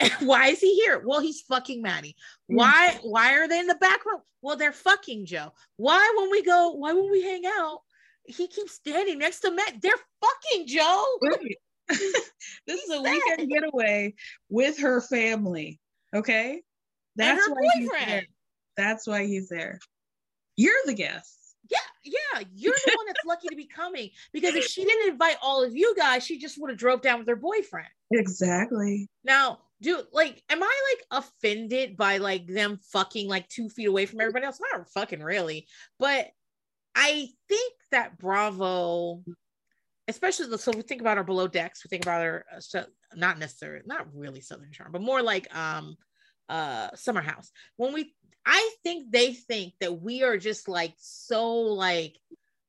[0.00, 1.02] And why is he here?
[1.04, 2.14] Well, he's fucking Maddie.
[2.48, 2.54] Hmm.
[2.54, 3.00] Why?
[3.02, 4.20] Why are they in the back room?
[4.42, 5.50] Well, they're fucking Joe.
[5.76, 6.70] Why when we go?
[6.70, 7.80] Why when we hang out?
[8.28, 9.80] he keeps standing next to Matt.
[9.80, 11.04] They're fucking Joe.
[11.88, 14.14] this is a weekend getaway
[14.50, 15.80] with her family.
[16.14, 16.62] Okay.
[17.18, 18.26] And her boyfriend.
[18.78, 19.78] That's why he's there.
[20.56, 21.34] You're the guest.
[21.68, 25.36] Yeah, yeah, you're the one that's lucky to be coming because if she didn't invite
[25.42, 27.88] all of you guys, she just would have drove down with her boyfriend.
[28.10, 29.08] Exactly.
[29.22, 34.06] Now, dude, like, am I like offended by like them fucking like two feet away
[34.06, 34.58] from everybody else?
[34.72, 35.66] Not fucking really,
[35.98, 36.28] but
[36.94, 39.22] I think that Bravo,
[40.06, 42.86] especially the, so we think about our below decks, we think about our uh, so-
[43.14, 45.96] not necessarily, not really Southern Charm, but more like um
[46.48, 47.50] uh Summer House.
[47.76, 48.14] When we,
[48.46, 52.16] I think they think that we are just like so like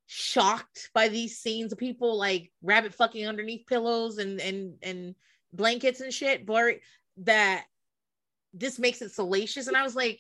[0.07, 5.15] shocked by these scenes of people like rabbit fucking underneath pillows and and and
[5.53, 6.81] blankets and shit blurry
[7.17, 7.65] that
[8.53, 9.67] this makes it salacious.
[9.67, 10.19] And i was like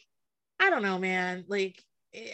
[0.59, 1.45] i don't know man.
[1.47, 2.33] Like yeah,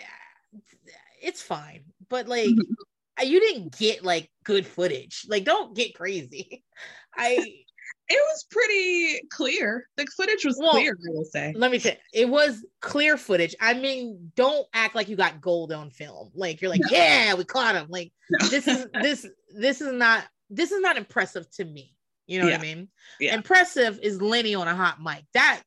[1.21, 1.83] it's fine.
[2.09, 3.27] But like mm-hmm.
[3.27, 5.25] you didn't get like good footage.
[5.27, 6.63] Like don't get crazy.
[7.17, 7.64] I
[8.07, 9.87] It was pretty clear.
[9.97, 11.53] The footage was Well, clear, I will say.
[11.55, 13.55] let me say it was clear footage.
[13.59, 16.29] I mean, don't act like you got gold on film.
[16.35, 17.87] Like you're like, yeah, we caught him.
[17.89, 18.11] Like
[18.51, 19.25] this is this
[19.57, 21.95] this is not this is not impressive to me.
[22.27, 22.87] You know what I mean?
[23.19, 23.35] Yeah.
[23.35, 25.23] Impressive is Lenny on a hot mic.
[25.33, 25.61] That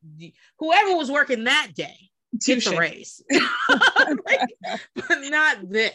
[0.58, 1.94] whoever was working that day
[2.32, 2.78] gets a Touche.
[2.78, 4.40] raise, Like,
[4.94, 5.92] but not this.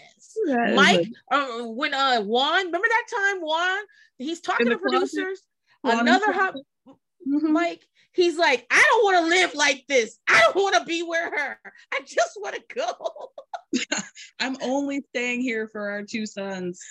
[0.47, 3.79] That Mike, uh, when uh Juan, remember that time Juan?
[4.17, 5.37] He's talking to the closet?
[5.83, 6.55] Juan Another hot
[7.27, 7.51] Mhm.
[7.51, 10.19] mic, he's like, I don't want to live like this.
[10.27, 11.59] I don't want to be with her.
[11.91, 13.31] I just want to go.
[14.39, 16.81] I'm only staying here for our two sons.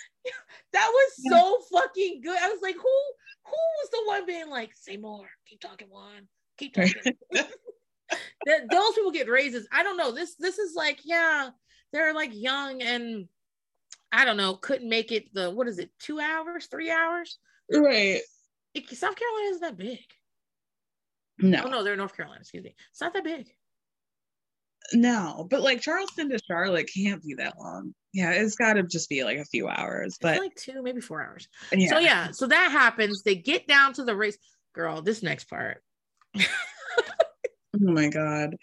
[0.73, 2.37] That was so fucking good.
[2.39, 3.01] I was like, who
[3.45, 7.15] who was the one being like, say more, keep talking one, keep talking.
[7.31, 9.67] that those people get raises.
[9.71, 10.11] I don't know.
[10.11, 11.49] This this is like, yeah,
[11.91, 13.27] they're like young and
[14.11, 17.37] I don't know, couldn't make it the what is it, two hours, three hours?
[17.71, 18.21] Right.
[18.73, 19.99] It- South Carolina isn't that big.
[21.39, 21.63] No.
[21.65, 22.75] Oh no, they're North Carolina, excuse me.
[22.91, 23.49] It's not that big.
[24.93, 27.93] No, but like Charleston to Charlotte can't be that long.
[28.13, 30.17] Yeah, it's got to just be like a few hours.
[30.21, 31.47] But like two, maybe four hours.
[31.71, 31.89] yeah.
[31.89, 33.23] So yeah, so that happens.
[33.23, 34.37] They get down to the race.
[34.73, 35.81] Girl, this next part.
[37.75, 38.55] Oh my god.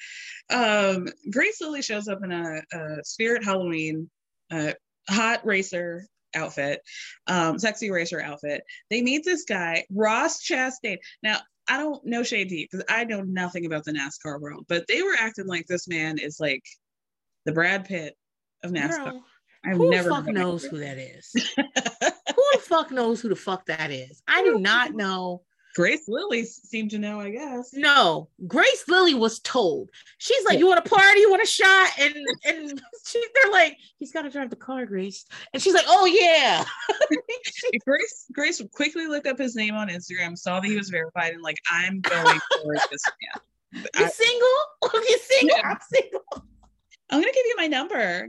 [0.50, 4.08] Um, Grace Lilly shows up in a, a Spirit Halloween
[4.52, 4.72] uh,
[5.08, 6.80] hot racer outfit,
[7.26, 8.62] um, sexy racer outfit.
[8.90, 10.98] They meet this guy, Ross Chastain.
[11.22, 11.38] Now,
[11.68, 15.02] I don't know Shade Deep because I know nothing about the NASCAR world, but they
[15.02, 16.64] were acting like this man is like
[17.44, 18.16] the Brad Pitt
[18.64, 19.12] of NASCAR.
[19.12, 19.24] Girl,
[19.64, 21.30] I've who never the fuck knows who that is?
[21.56, 24.22] who the fuck knows who the fuck that is?
[24.26, 25.42] I do not know.
[25.74, 27.72] Grace Lilly seemed to know, I guess.
[27.72, 29.90] No, Grace Lilly was told.
[30.18, 30.58] She's like.
[30.58, 31.20] "You want a party?
[31.20, 32.14] You want a shot?" And
[32.44, 36.06] and she, they're like, "He's got to drive the car, Grace." And she's like, "Oh
[36.06, 36.64] yeah."
[37.84, 41.42] Grace Grace quickly looked up his name on Instagram, saw that he was verified, and
[41.42, 43.42] like, I'm going for this man.
[43.72, 45.02] You single?
[45.08, 45.56] You single?
[45.56, 45.68] Yeah.
[45.70, 46.24] I'm single.
[47.08, 48.28] I'm gonna give you my number.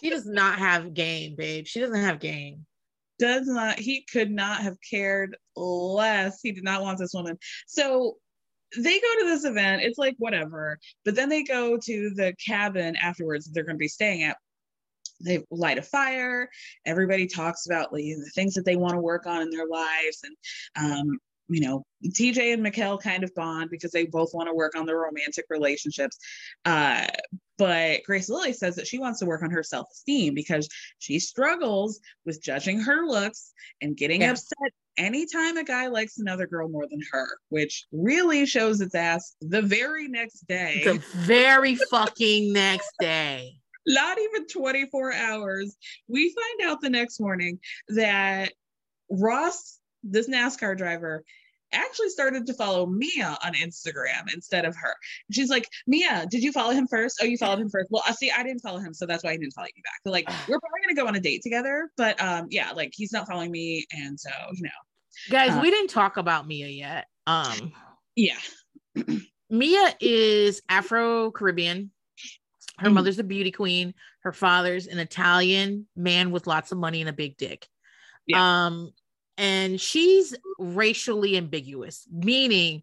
[0.00, 1.66] She does not have game, babe.
[1.66, 2.66] She doesn't have game.
[3.20, 6.40] Does not he could not have cared less.
[6.42, 7.38] He did not want this woman.
[7.66, 8.16] So
[8.76, 9.82] they go to this event.
[9.82, 13.44] It's like whatever, but then they go to the cabin afterwards.
[13.44, 14.36] that They're going to be staying at.
[15.22, 16.48] They light a fire.
[16.86, 20.24] Everybody talks about like, the things that they want to work on in their lives,
[20.24, 20.36] and
[20.92, 21.18] um,
[21.50, 24.86] you know, TJ and Mikel kind of bond because they both want to work on
[24.86, 26.16] their romantic relationships.
[26.64, 27.06] Uh,
[27.58, 30.68] but Grace Lilly says that she wants to work on her self esteem because
[30.98, 33.52] she struggles with judging her looks
[33.82, 34.30] and getting Yeah.
[34.30, 39.34] upset anytime a guy likes another girl more than her, which really shows its ass
[39.40, 40.82] the very next day.
[40.84, 43.56] The very fucking next day.
[43.86, 45.76] Not even 24 hours.
[46.06, 47.58] We find out the next morning
[47.88, 48.52] that
[49.10, 51.24] Ross, this NASCAR driver,
[51.72, 54.94] actually started to follow Mia on Instagram instead of her.
[55.30, 57.18] She's like, Mia, did you follow him first?
[57.22, 57.88] Oh, you followed him first.
[57.90, 60.00] Well, I see, I didn't follow him, so that's why he didn't follow you back.
[60.04, 61.90] But like, we're probably gonna go on a date together.
[61.96, 64.70] But um, yeah, like he's not following me, and so you know,
[65.30, 67.06] Guys, Uh, we didn't talk about Mia yet.
[67.26, 67.72] Um
[68.16, 68.38] yeah,
[69.50, 71.90] Mia is Afro Caribbean.
[72.78, 72.94] Her Mhm.
[72.94, 73.94] mother's a beauty queen.
[74.22, 77.66] Her father's an Italian man with lots of money and a big dick.
[78.26, 78.66] Yeah.
[78.66, 78.92] Um,
[79.40, 82.82] and she's racially ambiguous, meaning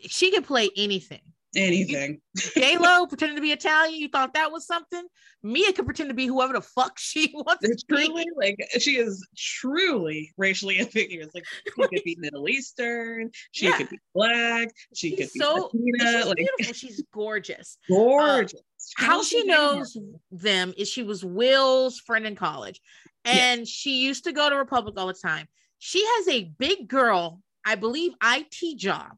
[0.00, 1.20] she can play anything.
[1.54, 2.20] anything.
[2.54, 3.98] J Lo pretending to be Italian.
[4.00, 5.04] You thought that was something.
[5.42, 8.06] Mia could pretend to be whoever the fuck she wants It's to be.
[8.06, 11.28] truly like she is truly racially ambiguous.
[11.34, 13.76] Like she could be Middle Eastern, she Yeah.
[13.76, 16.74] could be black, she She's could be so Latina, she's like beautiful.
[16.74, 17.78] She's gorgeous.
[17.88, 18.60] gorgeous.
[18.98, 19.96] Um, how she knows
[20.30, 22.80] them is she was Will's friend in college,
[23.24, 25.48] and she used to go to Republic all the time.
[25.86, 29.12] She has a big girl, I believe, IT job.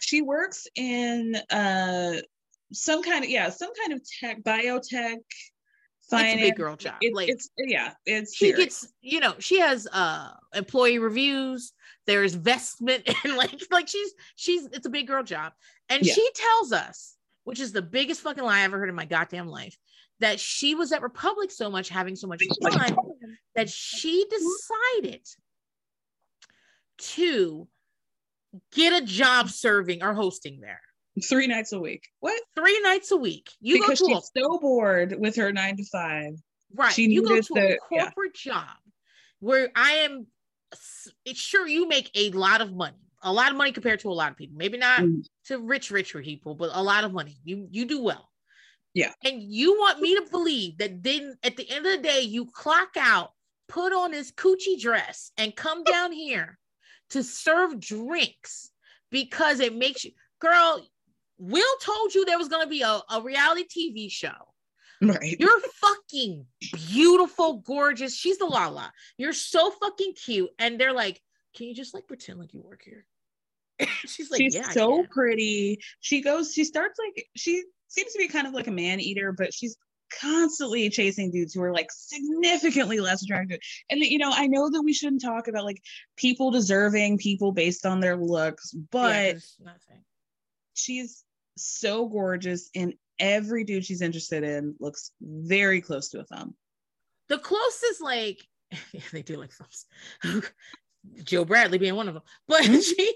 [0.00, 2.14] She works in uh
[2.72, 5.18] some kind of yeah, some kind of tech, biotech,
[6.10, 6.34] finance.
[6.34, 6.96] It's a big girl job.
[7.00, 8.80] It- like it's yeah, it's she serious.
[8.80, 11.72] gets, you know, she has uh employee reviews.
[12.04, 15.52] There's vestment and like like she's she's it's a big girl job,
[15.88, 16.14] and Yeah.
[16.14, 17.14] she tells us,
[17.44, 19.78] which is the biggest fucking lie I ever heard in my goddamn life,
[20.18, 22.96] that she was at Republic so much, having so much fun,
[23.54, 25.22] that she decided
[26.98, 27.66] to
[28.72, 30.80] get a job serving or hosting there
[31.28, 32.08] three nights a week.
[32.20, 32.40] What?
[32.54, 33.50] three nights a week.
[33.60, 36.34] You because go to a she's so bored with her nine to five.
[36.74, 36.92] right.
[36.92, 38.02] she you go to the- a yeah.
[38.04, 38.68] corporate job
[39.40, 40.26] where I am
[41.34, 44.30] sure you make a lot of money, a lot of money compared to a lot
[44.30, 44.56] of people.
[44.56, 45.24] Maybe not Mm.
[45.46, 47.36] to rich, richer people, but a lot of money.
[47.44, 48.30] You you do well.
[48.94, 49.12] Yeah.
[49.24, 52.46] And you want me to believe that then at the end of the day, you
[52.46, 53.32] clock out,
[53.68, 56.58] put on this coochie dress, and come down here
[57.10, 58.70] to serve drinks
[59.10, 60.84] because it makes you, girl.
[61.38, 64.32] Will told you there was going to be a, a reality TV show.
[65.02, 65.36] Right.
[65.38, 68.16] You're fucking beautiful, gorgeous.
[68.16, 68.90] She's the Lala.
[69.18, 70.48] You're so fucking cute.
[70.58, 71.20] And they're like,
[71.54, 73.04] can you just like pretend like you work here?
[74.06, 74.70] She's like, she's yeah.
[74.70, 75.80] So pretty.
[76.00, 79.32] She goes, she starts like she seems to be kind of like a man eater,
[79.32, 79.76] but she's
[80.20, 83.58] constantly chasing dudes who are like significantly less attractive.
[83.90, 85.82] And you know, I know that we shouldn't talk about like
[86.16, 88.74] people deserving people based on their looks,
[89.58, 90.04] Yeah, nothing.
[90.74, 91.24] she's
[91.56, 96.54] so gorgeous and every dude she's interested in looks very close to a thumb.
[97.28, 98.46] The closest, like,
[99.12, 99.86] they do like thumbs.
[101.24, 102.22] Joe Bradley being one of them.
[102.48, 102.80] But mm-hmm.
[102.80, 103.14] she,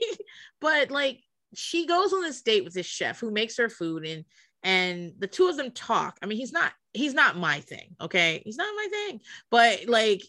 [0.60, 1.20] but like,
[1.54, 4.24] she goes on this date with this chef who makes her food and
[4.62, 6.18] and the two of them talk.
[6.22, 8.42] I mean, he's not he's not my thing, okay?
[8.44, 9.20] He's not my thing.
[9.50, 10.22] But like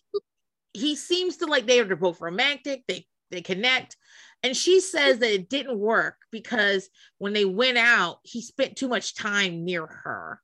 [0.74, 3.98] he seems to like they're both romantic, they they connect.
[4.44, 6.90] And she says that it didn't work because
[7.20, 10.42] when they went out, he spent too much time near her.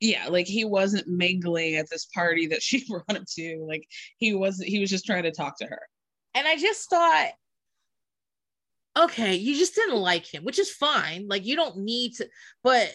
[0.00, 3.86] yeah like he wasn't mingling at this party that she brought him to like
[4.18, 5.80] he wasn't he was just trying to talk to her
[6.34, 7.30] And I just thought,
[8.96, 11.26] okay, you just didn't like him, which is fine.
[11.28, 12.28] Like you don't need to,
[12.62, 12.94] but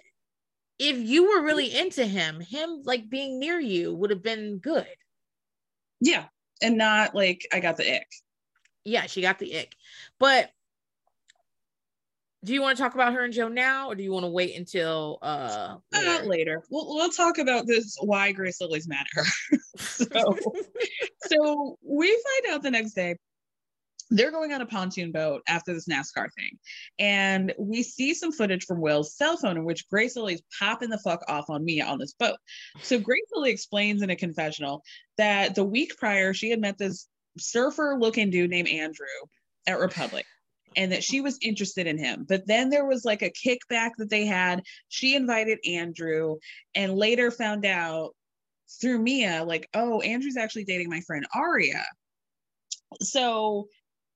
[0.80, 4.88] if you were really into him, him like being near you would have been good.
[6.02, 6.26] yeah
[6.64, 8.08] and not like i got the ick
[8.84, 9.76] Yeah, she got the ick.
[10.20, 10.50] But
[12.44, 14.32] do you want to talk about her and Joe now, or do you want to
[14.32, 16.26] wait until uh Uh, later?
[16.26, 20.36] later we'll, we'll talk about this why grace lilly's mad at her so
[21.28, 23.16] so we find out the next day
[24.12, 26.60] they're going on a pontoon boat after this NASCAR thing.
[27.00, 31.00] And we see some footage from Will's cell phone in which Grace Lilly's popping the
[31.00, 32.36] fuck off on Mia on this boat.
[32.82, 34.84] So Grace Lilly explains in a confessional
[35.18, 37.08] that the week prior she had met this
[37.38, 39.06] surfer looking dude named Andrew
[39.66, 40.26] at Republic
[40.76, 42.26] and that she was interested in him.
[42.28, 44.64] But then there was like a kickback that they had.
[44.90, 46.38] She invited Andrew
[46.76, 48.12] and later found out
[48.82, 51.86] through Mia, like, oh, Andrew's actually dating my friend Aria.
[53.02, 53.68] So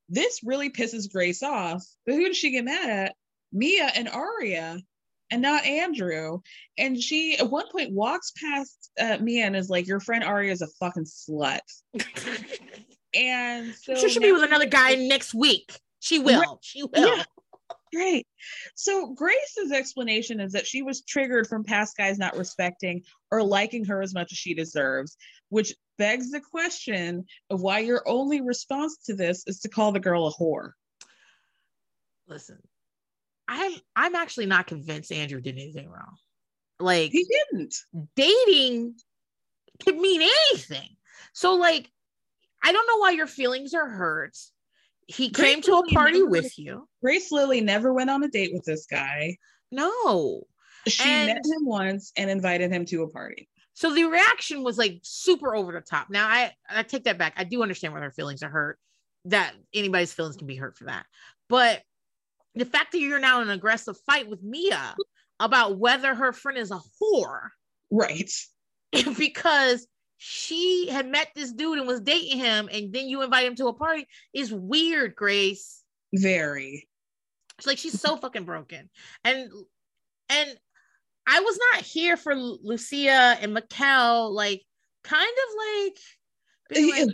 [0.09, 1.85] this really pisses Grace off.
[2.05, 3.15] But who does she get mad at?
[3.51, 4.79] Mia and Aria,
[5.31, 6.39] and not Andrew.
[6.77, 10.51] And she at one point walks past uh, Mia and is like, "Your friend Aria
[10.51, 11.59] is a fucking slut."
[13.15, 15.79] and so she should be with another guy next week.
[15.99, 16.39] She will.
[16.39, 16.57] Right.
[16.61, 17.17] She will.
[17.17, 17.23] Yeah.
[17.95, 18.27] Right.
[18.75, 23.85] So Grace's explanation is that she was triggered from past guys not respecting or liking
[23.85, 25.15] her as much as she deserves,
[25.55, 30.01] which begs the question of why your only response to this is to call the
[30.01, 30.71] girl a whore.
[32.27, 32.57] Listen,
[33.47, 36.17] I'm I'm actually not convinced Andrew did anything wrong.
[36.77, 37.73] Like He didn't.
[38.17, 38.95] dating
[39.81, 40.89] could mean anything.
[41.33, 41.89] So like,
[42.61, 44.37] I don't know why your feelings are hurt.
[45.07, 46.89] He Grace came to a party never- with you.
[47.01, 49.37] Grace Lilly never went on a date with this guy.
[49.71, 50.43] No.
[50.87, 53.47] She And- met him once and invited him to a party.
[53.75, 56.09] So the reaction was like super over the top.
[56.09, 57.33] Now I I take that back.
[57.37, 58.79] I do understand why her feelings are hurt.
[59.25, 61.05] That anybody's feelings can be hurt for that.
[61.49, 61.81] But
[62.55, 64.95] the fact that you're now in an aggressive fight with Mia
[65.39, 67.49] about whether her friend is a whore
[67.91, 68.31] Right.
[69.17, 69.87] because
[70.17, 73.67] she had met this dude and was dating him, and then you invite him to
[73.67, 75.83] a party is weird, Grace.
[76.13, 76.87] Very.
[77.57, 78.89] It's like she's so fucking broken.
[79.23, 79.49] And
[80.29, 80.57] and
[81.27, 84.61] I was not here for Lucia and Mikel, like
[85.03, 85.97] kind of like
[86.71, 87.09] like,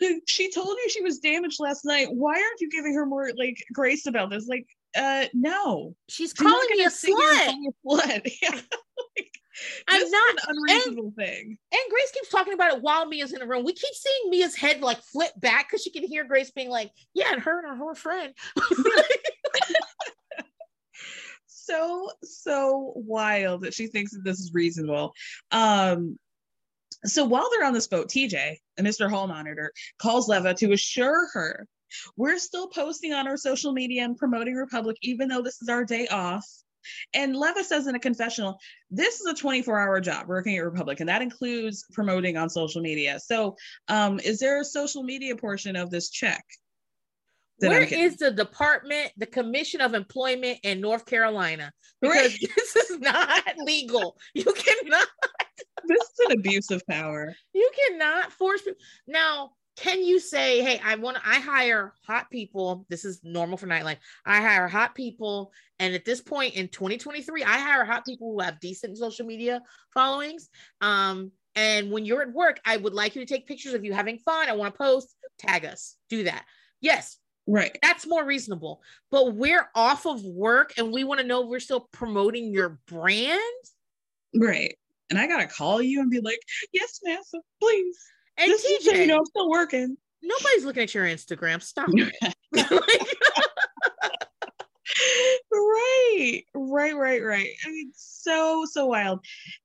[0.26, 2.08] she told you she was damaged last night.
[2.10, 4.46] Why aren't you giving her more like grace about this?
[4.48, 4.66] Like,
[4.96, 5.94] uh, no.
[6.08, 7.48] she's calling me a and slut.
[7.48, 8.32] a slut.
[8.42, 8.50] Yeah.
[9.16, 9.30] Like,
[9.88, 11.58] I'm not- an unreasonable thing.
[11.72, 13.64] And Grace keeps talking about it while Mia's in the room.
[13.64, 16.90] We keep seeing Mia's head like flip back because she can hear Grace being like,
[17.14, 18.34] "Yeah, and her and her friend."
[21.66, 25.12] so so wild that she thinks that this is reasonable.
[25.50, 26.18] Um
[27.04, 31.68] so while they're on this boat tj mr hall monitor calls leva to assure her
[32.16, 35.84] we're still posting on our social media and promoting republic even though this is our
[35.84, 36.44] day off.
[37.14, 38.58] And leva says in a confessional
[38.90, 42.80] this is a 24 hour job working at republic and that includes promoting on social
[42.80, 43.18] media.
[43.20, 43.56] So
[43.88, 46.44] um is there a social media portion of this check
[47.58, 51.72] Where is the department, the Commission of Employment in North Carolina?
[52.00, 54.16] Because this is not legal.
[54.34, 55.06] You cannot,
[55.86, 58.80] this is an abuse of power you cannot force people.
[59.06, 62.86] Now, can you say, "Hey, I want, I hire hot people.
[62.88, 63.98] This is normal for nightlife.
[64.24, 68.40] I hire hot people, and at this point in 2023, I hire hot people who
[68.40, 69.60] have decent social media
[69.92, 70.48] followings.
[70.80, 73.92] Um, and when you're at work, I would like you to take pictures of you
[73.92, 74.48] having fun.
[74.48, 75.14] I want to post.
[75.38, 75.96] Tag us.
[76.08, 76.44] Do that.
[76.80, 78.80] Yes, right that's more reasonable.
[79.10, 82.78] But we're off of work and we want to know if we're still promoting your
[82.88, 83.40] brand.
[84.34, 84.76] Right.
[85.10, 86.40] And I gotta call you and be like,
[86.72, 87.96] yes, Massa, please.
[88.38, 89.96] And This is TJ, you know I'm still working.
[90.22, 91.62] nobody's looking at your Instagram.
[91.62, 92.34] Stop it.
[95.52, 97.48] right, right, right, right.
[97.66, 99.20] I mean, so, so wild.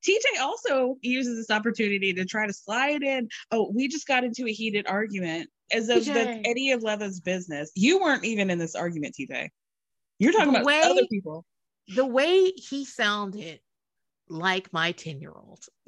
[0.07, 3.29] TJ also uses this opportunity to try to slide in.
[3.51, 6.41] Oh, we just got into a heated argument as if that's TJ.
[6.45, 7.71] any of Leva's business.
[7.75, 9.49] You weren't even in this argument, TJ.
[10.19, 11.45] You're talking The about way- other people.
[11.95, 13.59] the way he sounded
[14.29, 15.63] like my 10 year old.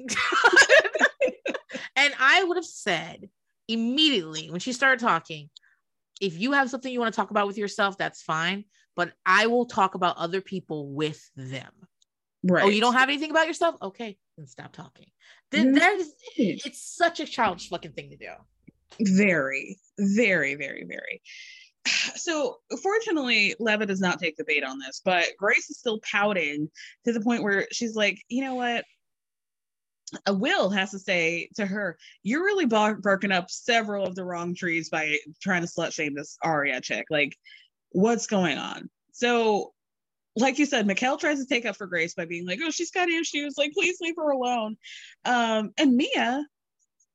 [1.96, 3.28] and I would have said
[3.68, 5.50] immediately when she started talking,
[6.20, 8.64] if you have something you want to talk about with yourself, that's fine.
[8.96, 11.70] But I will talk about other people with them.
[12.44, 12.64] Right.
[12.64, 13.76] Oh, you don't have anything about yourself?
[13.82, 15.06] Okay, then stop talking.
[15.50, 18.30] Then that is, it's such a childish fucking thing to do.
[19.00, 21.22] Very, very, very, very.
[22.16, 26.70] So, fortunately, Leva does not take the bait on this, but Grace is still pouting
[27.04, 28.84] to the point where she's like, you know what?
[30.26, 34.24] A Will has to say to her, You're really bar- barking up several of the
[34.24, 37.06] wrong trees by trying to slut shame this Aria chick.
[37.10, 37.36] Like,
[37.90, 38.88] what's going on?
[39.12, 39.72] So,
[40.36, 42.90] like you said, Mikel tries to take up for Grace by being like, Oh, she's
[42.90, 43.56] got issues.
[43.58, 44.76] Like, please leave her alone.
[45.24, 46.44] Um, and Mia,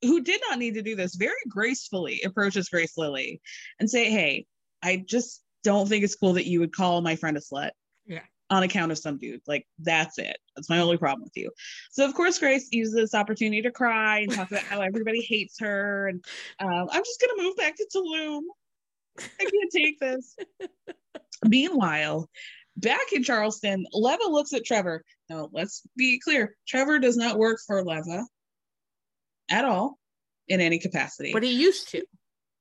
[0.01, 3.41] who did not need to do this, very gracefully approaches Grace Lilly
[3.79, 4.45] and say, Hey,
[4.81, 7.71] I just don't think it's cool that you would call my friend a slut
[8.05, 8.21] Yeah.
[8.49, 9.41] on account of some dude.
[9.45, 10.37] Like, that's it.
[10.55, 11.51] That's my only problem with you.
[11.91, 15.59] So, of course, Grace uses this opportunity to cry and talk about how everybody hates
[15.59, 16.07] her.
[16.07, 16.23] And
[16.59, 18.41] um, I'm just going to move back to Tulum.
[19.19, 20.35] I can't take this.
[21.45, 22.29] Meanwhile,
[22.77, 25.03] back in Charleston, Leva looks at Trevor.
[25.29, 28.25] Now, let's be clear Trevor does not work for Leva
[29.49, 29.97] at all
[30.47, 31.31] in any capacity.
[31.33, 32.03] But he used to.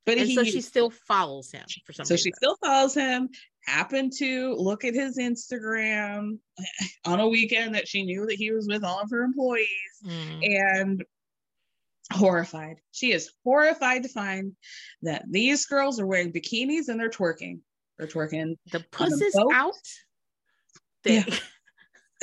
[0.07, 2.25] But and he so she still follows him for some so reason.
[2.31, 3.29] she still follows him
[3.67, 6.39] happened to look at his instagram
[7.05, 9.69] on a weekend that she knew that he was with all of her employees
[10.07, 10.41] Mm.
[10.71, 11.05] and
[12.15, 14.53] horrified she is horrified to find
[15.03, 17.59] that these girls are wearing bikinis and they're twerking
[17.99, 19.75] they're twerking the puss is out.
[21.03, 21.25] They-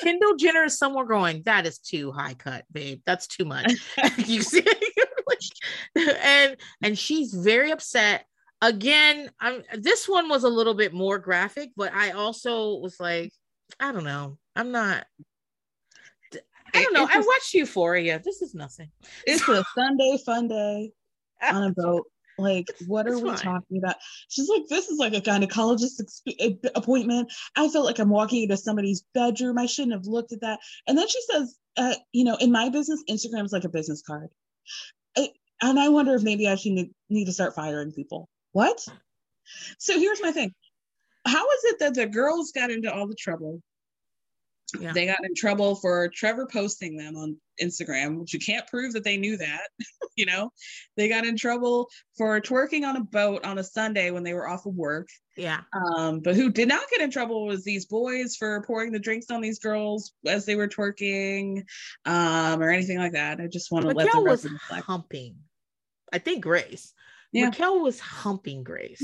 [0.00, 3.00] Kendall Jenner is somewhere going, that is too high cut, babe.
[3.06, 3.72] That's too much.
[4.16, 4.64] you see,
[5.96, 8.24] and and she's very upset.
[8.62, 13.32] Again, I'm this one was a little bit more graphic, but I also was like,
[13.78, 14.38] I don't know.
[14.54, 15.06] I'm not
[16.74, 17.04] I don't know.
[17.04, 18.20] It's I watched Euphoria.
[18.24, 18.90] This is nothing.
[19.26, 20.92] it's a sunday fun day
[21.42, 22.06] on a boat
[22.40, 23.38] like what are It's we fine.
[23.38, 23.96] talking about?
[24.28, 27.32] She's like this is like a gynecologist exp- appointment.
[27.56, 29.58] I felt like i'm walking into somebody's bedroom.
[29.58, 30.60] I shouldn't have looked at that.
[30.86, 34.02] And then she says uh, you know in my business instagram is like a business
[34.06, 34.28] card.
[35.16, 35.28] I,
[35.62, 38.28] and i wonder if maybe i should need, need to start firing people.
[38.52, 38.84] What?
[39.78, 40.54] So here's my thing.
[41.26, 43.60] How is it that the girls got into all the trouble
[44.78, 44.92] Yeah.
[44.92, 49.04] they got in trouble for Trevor posting them on Instagram, which you can't prove that
[49.04, 49.68] they knew that.
[50.16, 50.50] you know,
[50.96, 54.48] they got in trouble for twerking on a boat on a Sunday when they were
[54.48, 55.08] off of work.
[55.36, 55.60] Yeah.
[55.72, 59.30] Um, but who did not get in trouble was these boys for pouring the drinks
[59.30, 61.64] on these girls as they were twerking,
[62.04, 63.40] um, or anything like that.
[63.40, 64.46] I just want to let the Raquel was
[64.84, 65.36] humping.
[66.12, 66.92] I think Grace.
[67.32, 67.46] Yeah.
[67.46, 69.02] Raquel was humping Grace.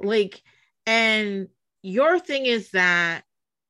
[0.00, 0.42] Like
[0.86, 1.48] And
[1.82, 3.22] your thing is that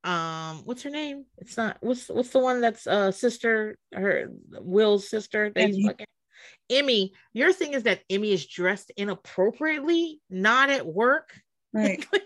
[0.08, 1.26] um what's her name?
[1.36, 4.30] It's not what's what's the one that's uh sister her
[4.60, 5.82] Will's sister Emmy.
[5.84, 6.06] fucking
[6.70, 11.32] Emmy, your thing is that Emmy is dressed inappropriately, not at work.
[11.72, 12.04] Right.
[12.12, 12.22] like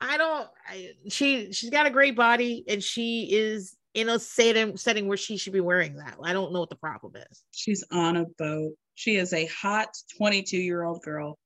[0.00, 4.76] I don't I, she she's got a great body and she is in a setting
[4.76, 6.16] setting where she should be wearing that.
[6.22, 7.42] I don't know what the problem is.
[7.52, 8.72] She's on a boat.
[8.96, 9.88] She is a hot
[10.18, 11.38] 22 year old girl.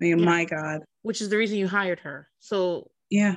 [0.00, 0.24] I mean, Yeah.
[0.24, 0.82] my God.
[1.02, 2.28] Which is the reason you hired her.
[2.38, 3.36] So Yeah.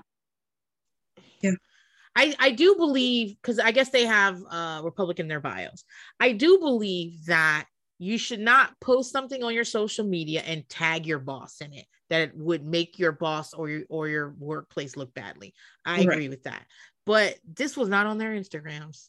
[2.20, 5.86] I, I do believe because I guess they have uh Republican in their bios.
[6.20, 7.66] I do believe that
[7.98, 11.86] you should not post something on your social media and tag your boss in it
[12.10, 15.54] that would make your boss or your or your workplace look badly.
[15.86, 16.10] I Right.
[16.10, 16.66] agree with that.
[17.06, 19.08] But this was not on their Instagrams.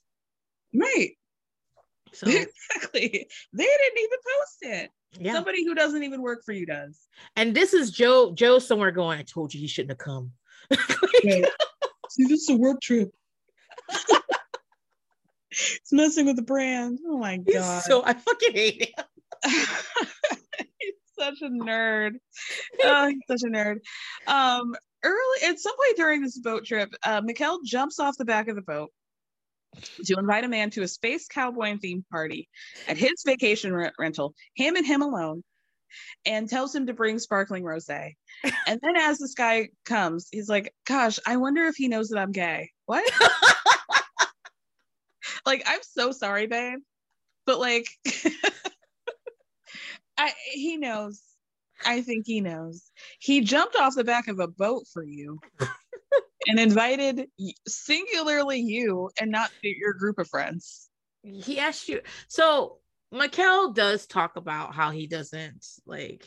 [0.72, 1.10] Right.
[2.12, 3.26] So exactly.
[3.52, 4.90] They didn't even post it.
[5.18, 5.32] yeah.
[5.32, 7.08] Somebody who doesn't even work for you does.
[7.34, 10.30] And this is Joe Joe somewhere going, I told you he shouldn't have come.
[11.24, 11.44] Right.
[12.10, 13.10] See, this is a work trip.
[15.50, 16.98] it's messing with the brand.
[17.06, 17.82] Oh my He's god.
[17.82, 19.04] so I fucking hate him.
[20.78, 22.12] he's such a nerd.
[22.82, 23.78] Oh, he's such a nerd.
[24.26, 28.48] Um, early at some point during this boat trip, uh, Mikel jumps off the back
[28.48, 28.90] of the boat
[30.04, 32.48] to invite a man to a space cowboy themed party
[32.88, 35.44] at his vacation re- rental, him and him alone,
[36.24, 38.14] and tells him to bring sparkling rosé.
[38.66, 42.18] And then as this guy comes, he's like, "Gosh, I wonder if he knows that
[42.18, 43.04] I'm gay." What?
[45.46, 46.80] like, I'm so sorry, babe,
[47.46, 47.86] but like,
[50.18, 51.20] I he knows.
[51.84, 52.90] I think he knows.
[53.18, 55.40] He jumped off the back of a boat for you
[56.46, 57.26] and invited
[57.66, 60.90] singularly you and not your group of friends.
[61.22, 62.79] he asked you so
[63.12, 66.24] Mikel does talk about how he doesn't like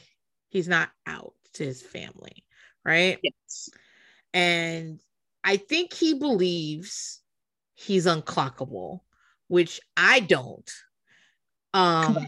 [0.49, 2.43] he's not out to his family
[2.85, 3.17] right?
[3.23, 3.69] Yes.
[4.33, 4.99] and
[5.43, 7.21] i think he believes
[7.75, 8.99] he's unclockable
[9.47, 10.71] which i don't.
[11.73, 12.25] Um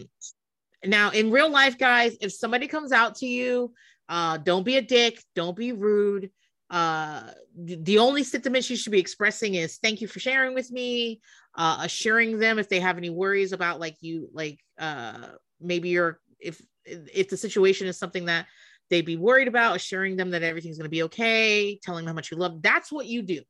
[0.84, 3.72] now in real life guys if somebody comes out to you
[4.08, 6.30] uh don't be a dick don't be rude
[6.70, 11.20] uh the only sentiments you should be expressing is thank you for sharing with me
[11.56, 15.28] uh assuring them if they have any worries about like you like uh
[15.60, 18.46] maybe you're if if the situation is something that
[18.90, 22.16] they'd be worried about assuring them that everything's going to be okay telling them how
[22.16, 23.40] much you love that's what you do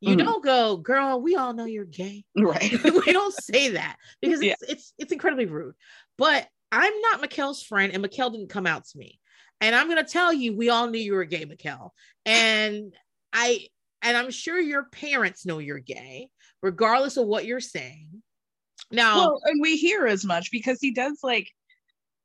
[0.00, 0.18] you Mhm.
[0.18, 2.72] don't go girl we all know you're gay Right.
[3.06, 4.54] we don't say that because Yeah.
[4.60, 5.74] it's it's it's incredibly rude.
[6.18, 9.20] But I'm not Mikel's friend, and Mikel didn't come out to me.
[9.64, 11.94] And I'm gonna tell you, we all knew you were gay, Mikel.
[12.26, 12.94] And
[13.32, 13.66] I
[14.02, 16.28] and I'm sure your parents know you're gay,
[16.62, 18.22] regardless of what you're saying.
[18.90, 21.50] Now, Well, and we hear as much because he does like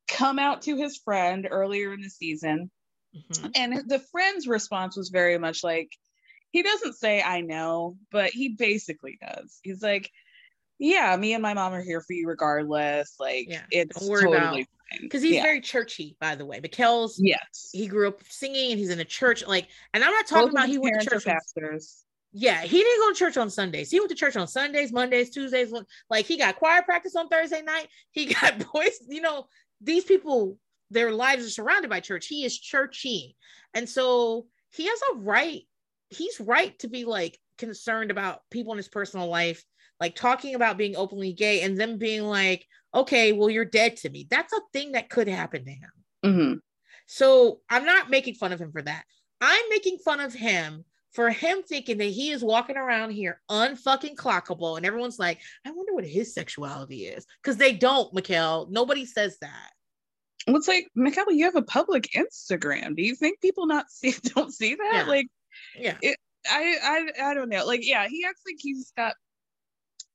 [0.06, 2.70] come out to his friend earlier in the season.
[3.16, 3.52] Mhm.
[3.54, 5.90] And the friend's response was very much like,
[6.50, 9.60] he doesn't say, I know, but he basically does.
[9.62, 10.10] He's like,
[10.80, 13.14] yeah, me and my mom are here for you regardless.
[13.20, 14.66] Like, Yeah, it's totally
[15.00, 15.42] because he's Yeah.
[15.42, 16.58] very churchy, by the way.
[16.58, 17.68] Mikel's yes.
[17.72, 20.54] he grew up singing and he's in a church, like, and I'm not talking of
[20.54, 21.26] about he went to church.
[21.26, 22.04] on- pastors.
[22.32, 23.90] Yeah, he didn't go to church on Sundays.
[23.90, 25.72] He went to church on Sundays, Mondays, Tuesdays.
[26.08, 27.88] Like he got choir practice on Thursday night.
[28.12, 28.98] He got boys.
[29.08, 29.46] You know,
[29.80, 30.56] these people,
[30.90, 32.26] their lives are surrounded by church.
[32.26, 33.36] He is churchy,
[33.74, 35.62] and so he has a right.
[36.08, 39.64] He's right to be like concerned about people in his personal life,
[40.00, 44.10] like talking about being openly gay, and them being like, "Okay, well, you're dead to
[44.10, 45.90] me." That's a thing that could happen to him.
[46.24, 46.54] hmm
[47.06, 49.04] So I'm not making fun of him for that.
[49.40, 54.14] I'm making fun of him for him thinking that he is walking around here unfucking
[54.14, 57.26] clockable, and everyone's like, I wonder what his sexuality is.
[57.42, 58.68] Because they don't, Mikel.
[58.70, 59.70] Nobody says that.
[60.46, 62.96] Well, it's like, Michaela, you have a public Instagram.
[62.96, 64.92] Do you think people not see don't see that?
[64.94, 65.04] Yeah.
[65.04, 65.26] Like,
[65.76, 65.96] Yeah.
[66.00, 66.16] it,
[66.48, 66.76] I,
[67.20, 67.66] I I don't know.
[67.66, 69.14] Like, yeah, he acts like he's got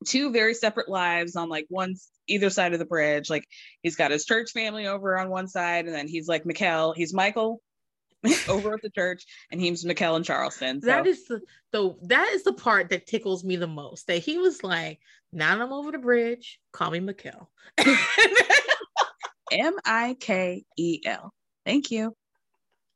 [0.05, 1.95] two very separate lives on like one
[2.27, 3.29] either side of the bridge.
[3.29, 3.45] Like
[3.81, 6.93] he's got his church family over on one side, and then he's like Mikel.
[6.93, 7.61] He's Michael
[8.49, 10.81] over at the church, and he's Mikel and Charleston.
[10.81, 11.41] So That is the,
[11.71, 14.07] the that is the part that tickles me the most.
[14.07, 14.99] That he was like,
[15.31, 16.59] now I'm over the bridge.
[16.71, 17.49] Call me Mikel.
[19.51, 21.33] M I K E L.
[21.65, 22.15] Thank you.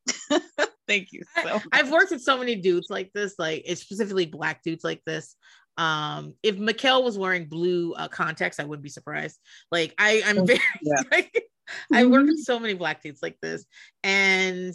[0.88, 1.64] Thank you so much.
[1.72, 5.36] I've worked with so many dudes like this, like it's specifically black dudes like this.
[5.80, 9.40] Um, if Mikel was wearing blue uh, contacts, I wouldn't be surprised.
[9.72, 11.02] Like I, I'm very, Yeah.
[11.12, 11.46] like,
[11.94, 13.66] I work with so many black dudes like this,
[14.04, 14.74] and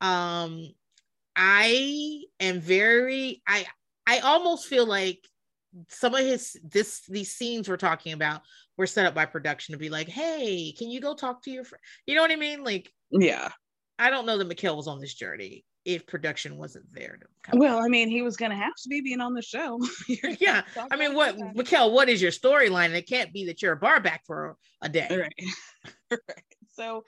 [0.00, 0.70] um,
[1.36, 3.66] I am very, I,
[4.06, 5.20] I almost feel like
[5.88, 8.40] some of his this these scenes we're talking about
[8.78, 11.64] were set up by production to be like, hey, can you go talk to your
[11.64, 11.82] friend?
[12.06, 12.64] You know what I mean?
[12.64, 13.50] Like Yeah.
[13.98, 15.64] I don't know that Mikel was on this journey.
[15.88, 17.18] If production wasn't there.
[17.18, 19.80] To well, I mean, he was going to have to be being on the show.
[20.38, 20.60] yeah.
[20.90, 22.94] I mean, what, Mikel, what is your storyline?
[22.94, 25.08] It can't be that you're a bar back for a day.
[25.10, 26.10] Right.
[26.10, 26.44] right.
[26.74, 27.04] So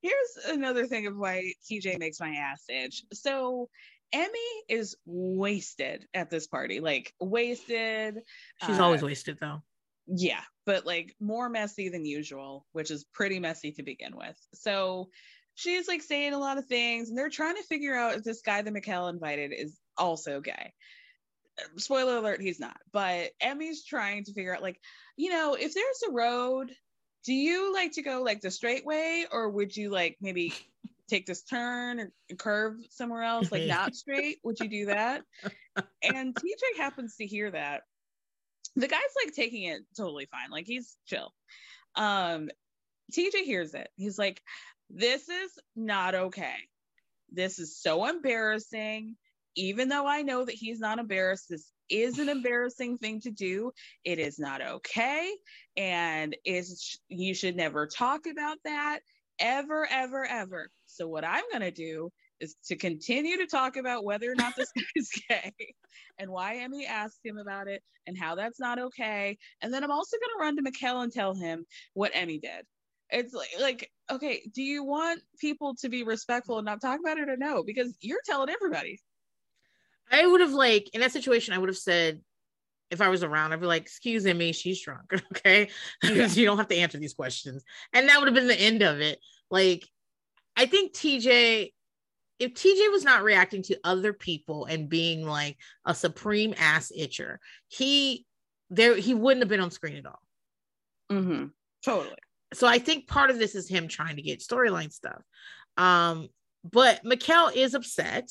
[0.00, 3.02] here's another thing of why TJ makes my ass itch.
[3.12, 3.68] So
[4.12, 4.38] Emmy
[4.68, 8.20] is wasted at this party, like wasted.
[8.64, 9.60] She's uh, always wasted though.
[10.06, 14.36] Yeah, but like more messy than usual, which is pretty messy to begin with.
[14.54, 15.08] So
[15.54, 18.42] she's like saying a lot of things, and they're trying to figure out if this
[18.42, 20.72] guy that Mikel invited is also gay.
[21.76, 22.78] Spoiler alert, he's not.
[22.92, 24.80] But Emmy's trying to figure out, like,
[25.16, 26.72] you know, if there's a road,
[27.24, 30.54] do you like to go like the straight way, or would you like maybe
[31.08, 34.38] take this turn or curve somewhere else, like not straight?
[34.44, 35.22] Would you do that?
[36.02, 37.82] And TJ happens to hear that.
[38.76, 41.32] The guy's like taking it totally fine, like he's chill.
[41.96, 42.48] Um,
[43.12, 43.90] TJ hears it.
[43.96, 44.40] He's like,
[44.90, 46.56] This is not okay.
[47.30, 49.16] This is so embarrassing.
[49.56, 53.72] Even though I know that he's not embarrassed, this is an embarrassing thing to do.
[54.04, 55.32] It is not okay.
[55.76, 59.00] And is you should never talk about that
[59.38, 60.70] ever, ever, ever.
[60.86, 62.10] So what I'm going to do
[62.40, 65.74] is to continue to talk about whether or not this guy is gay
[66.18, 69.36] and why Emmy asked him about it and how that's not okay.
[69.62, 72.64] And then I'm also going to run to Mikel and tell him what Emmy did.
[73.10, 77.18] It's like, like, okay, do you want people to be respectful and not talk about
[77.18, 77.62] it or no?
[77.62, 79.00] Because you're telling everybody.
[80.10, 82.20] I would have like in that situation, I would have said,
[82.90, 85.12] if I was around, I'd be like, excuse me, she's drunk.
[85.36, 85.70] Okay.
[86.02, 86.26] Yeah.
[86.32, 87.64] you don't have to answer these questions.
[87.92, 89.20] And that would have been the end of it.
[89.50, 89.86] Like,
[90.56, 91.72] I think TJ,
[92.38, 95.56] if TJ was not reacting to other people and being like
[95.86, 97.36] a supreme ass itcher,
[97.68, 98.26] he
[98.70, 100.20] there he wouldn't have been on screen at all.
[101.10, 101.46] Mm-hmm.
[101.84, 102.16] Totally.
[102.52, 105.22] So I think part of this is him trying to get storyline stuff.
[105.76, 106.28] Um,
[106.64, 108.28] but Mikel is upset,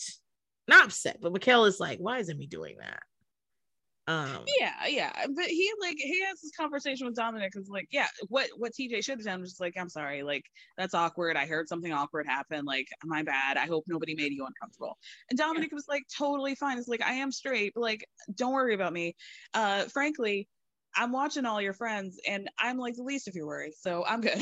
[0.67, 3.01] not upset, but Mikel is like, why isn't he doing that?
[4.09, 7.53] Um, yeah, yeah, but he like he has this conversation with Dominic.
[7.55, 10.45] Is like, yeah, what what TJ should have done was just like, I'm sorry, like
[10.79, 11.37] that's awkward.
[11.37, 12.65] I heard something awkward happen.
[12.65, 13.57] Like, my bad.
[13.57, 14.97] I hope nobody made you uncomfortable.
[15.29, 15.75] And Dominic yeah.
[15.75, 16.79] was like, totally fine.
[16.79, 19.15] It's like I am straight, but like, don't worry about me.
[19.53, 20.47] Uh, frankly,
[20.95, 24.21] I'm watching all your friends, and I'm like the least of your worries, so I'm
[24.21, 24.39] good.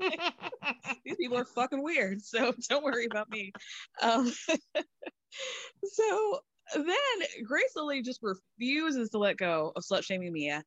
[1.04, 3.52] These people are fucking weird, so don't worry about me.
[4.00, 4.32] Um,
[5.84, 6.40] so
[6.74, 10.64] then Grace Lilly just refuses to let go of slut shaming Mia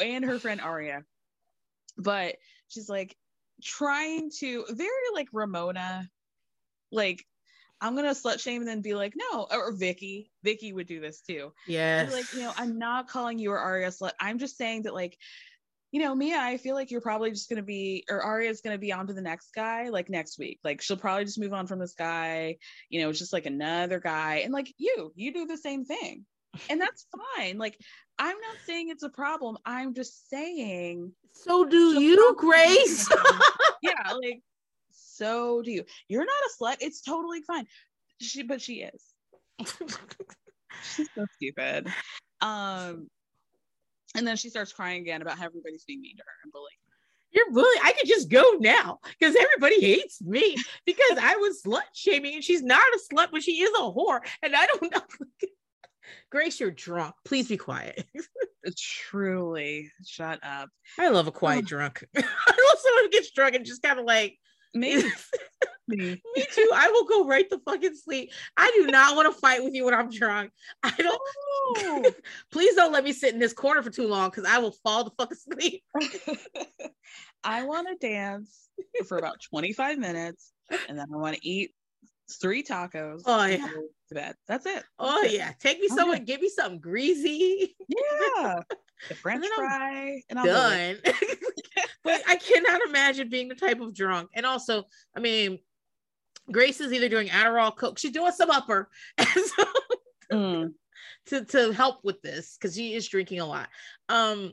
[0.00, 1.02] and her friend Aria.
[1.96, 2.36] But
[2.68, 3.16] she's like
[3.62, 6.08] trying to very like Ramona,
[6.92, 7.24] like
[7.80, 10.30] I'm gonna slut shame and then be like, no, or Vicki.
[10.42, 11.52] Vicki would do this too.
[11.66, 12.08] Yeah.
[12.10, 14.12] Like, you know, I'm not calling you or Aria slut.
[14.20, 15.16] I'm just saying that like
[15.92, 18.92] you know, Mia, I feel like you're probably just gonna be, or Aria's gonna be
[18.92, 20.58] on to the next guy like next week.
[20.64, 22.58] Like she'll probably just move on from this guy.
[22.90, 24.42] You know, it's just like another guy.
[24.44, 26.26] And like you, you do the same thing.
[26.68, 27.58] And that's fine.
[27.58, 27.78] Like,
[28.18, 29.58] I'm not saying it's a problem.
[29.64, 31.12] I'm just saying.
[31.32, 33.08] So do you, Grace?
[33.82, 34.42] yeah, like,
[35.16, 35.84] so do you.
[36.08, 36.76] You're not a slut.
[36.80, 37.66] It's totally fine.
[38.20, 39.02] She, but she is.
[40.94, 41.88] She's so stupid.
[42.40, 43.08] Um,
[44.14, 46.76] and then she starts crying again about how everybody's being mean to her and bullying.
[47.32, 47.80] You're bullying.
[47.82, 50.56] I could just go now because everybody hates me
[50.86, 54.20] because I was slut shaming and she's not a slut, but she is a whore.
[54.42, 55.00] And I don't know.
[56.30, 57.14] Grace, you're drunk.
[57.24, 58.06] Please be quiet.
[58.78, 60.70] Truly, shut up.
[60.98, 62.04] I love a quiet drunk.
[62.16, 64.38] I love someone who gets drunk and just kind of like
[64.74, 65.02] me.
[65.88, 66.20] Me.
[66.34, 66.68] Me too.
[66.74, 68.32] I will go right to fucking sleep.
[68.56, 70.50] I do not want to fight with you when I'm drunk.
[70.82, 72.14] I don't.
[72.50, 75.04] Please don't let me sit in this corner for too long because I will fall
[75.04, 75.84] the fuck asleep.
[77.44, 78.68] I want to dance
[79.06, 80.52] for about 25 minutes
[80.88, 81.72] and then I want to eat
[82.30, 83.22] three tacos.
[83.26, 83.68] Oh yeah.
[84.08, 84.34] To bed.
[84.46, 84.84] That's it.
[84.98, 85.52] Oh That's yeah.
[85.60, 86.18] Take me somewhere.
[86.18, 87.76] Give me something greasy.
[87.88, 88.60] Yeah.
[89.10, 90.96] The French fry and I'm done.
[92.02, 94.30] but I cannot imagine being the type of drunk.
[94.34, 94.84] And also,
[95.14, 95.58] I mean,
[96.50, 97.98] Grace is either doing Adderall, Coke.
[97.98, 98.88] She's doing some upper
[99.20, 99.64] so,
[100.32, 100.72] mm.
[101.26, 103.68] to to help with this because she is drinking a lot.
[104.08, 104.52] Um,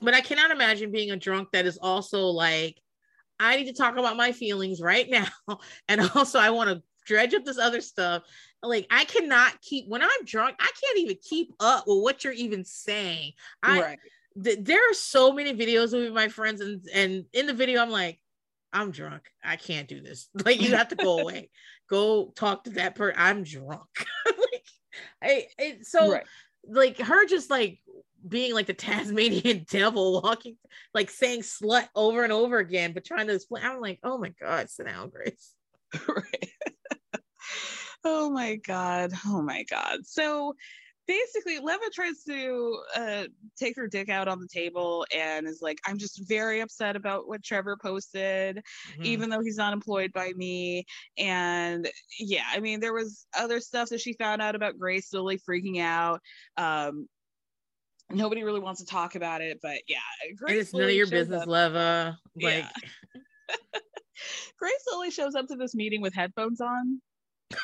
[0.00, 2.78] but I cannot imagine being a drunk that is also like,
[3.40, 5.26] I need to talk about my feelings right now,
[5.88, 8.22] and also I want to dredge up this other stuff.
[8.62, 12.34] Like I cannot keep when I'm drunk, I can't even keep up with what you're
[12.34, 13.32] even saying.
[13.62, 13.98] I right.
[14.44, 17.90] th- there are so many videos with my friends, and and in the video, I'm
[17.90, 18.20] like,
[18.72, 19.22] I'm drunk.
[19.42, 20.28] I can't do this.
[20.44, 21.50] Like you have to go away.
[21.88, 23.16] go talk to that person.
[23.18, 23.88] I'm drunk.
[24.26, 24.64] like
[25.22, 26.26] I it, so right.
[26.68, 27.80] like her just like
[28.26, 30.56] being like the Tasmanian devil walking
[30.94, 33.64] like saying slut over and over again, but trying to explain.
[33.64, 35.54] I'm like, oh my God, sit down, Grace.
[36.08, 36.48] right.
[38.04, 39.12] oh my god.
[39.26, 40.00] Oh my god.
[40.04, 40.54] So
[41.06, 43.24] basically Leva tries to uh,
[43.58, 47.26] take her dick out on the table and is like, I'm just very upset about
[47.26, 49.04] what Trevor posted, Mm-hmm.
[49.04, 50.84] even though he's not employed by me.
[51.18, 51.90] And
[52.20, 55.80] yeah, I mean, there was other stuff that she found out about Grace slowly freaking
[55.80, 56.20] out.
[56.56, 57.08] Um,
[58.12, 59.98] nobody really wants to talk about it, but yeah,
[60.36, 62.18] Grace it's none of your business, up- Leva.
[62.40, 62.68] Like, Yeah.
[64.58, 67.00] Grace slowly shows up to this meeting with headphones on.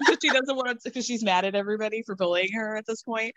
[0.00, 3.02] because she doesn't want to because she's mad at everybody for bullying her at this
[3.02, 3.32] point.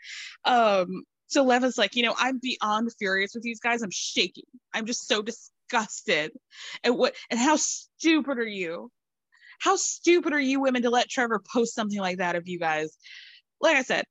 [0.46, 3.82] Um, so Leva's like, you know, I'm beyond furious with these guys.
[3.82, 4.46] I'm shaking.
[4.74, 6.32] I'm just so disgusted.
[6.84, 8.92] And what and how stupid are you?
[9.60, 12.98] How stupid are you women to let Trevor post something like that of you guys?
[13.60, 14.06] Like I said,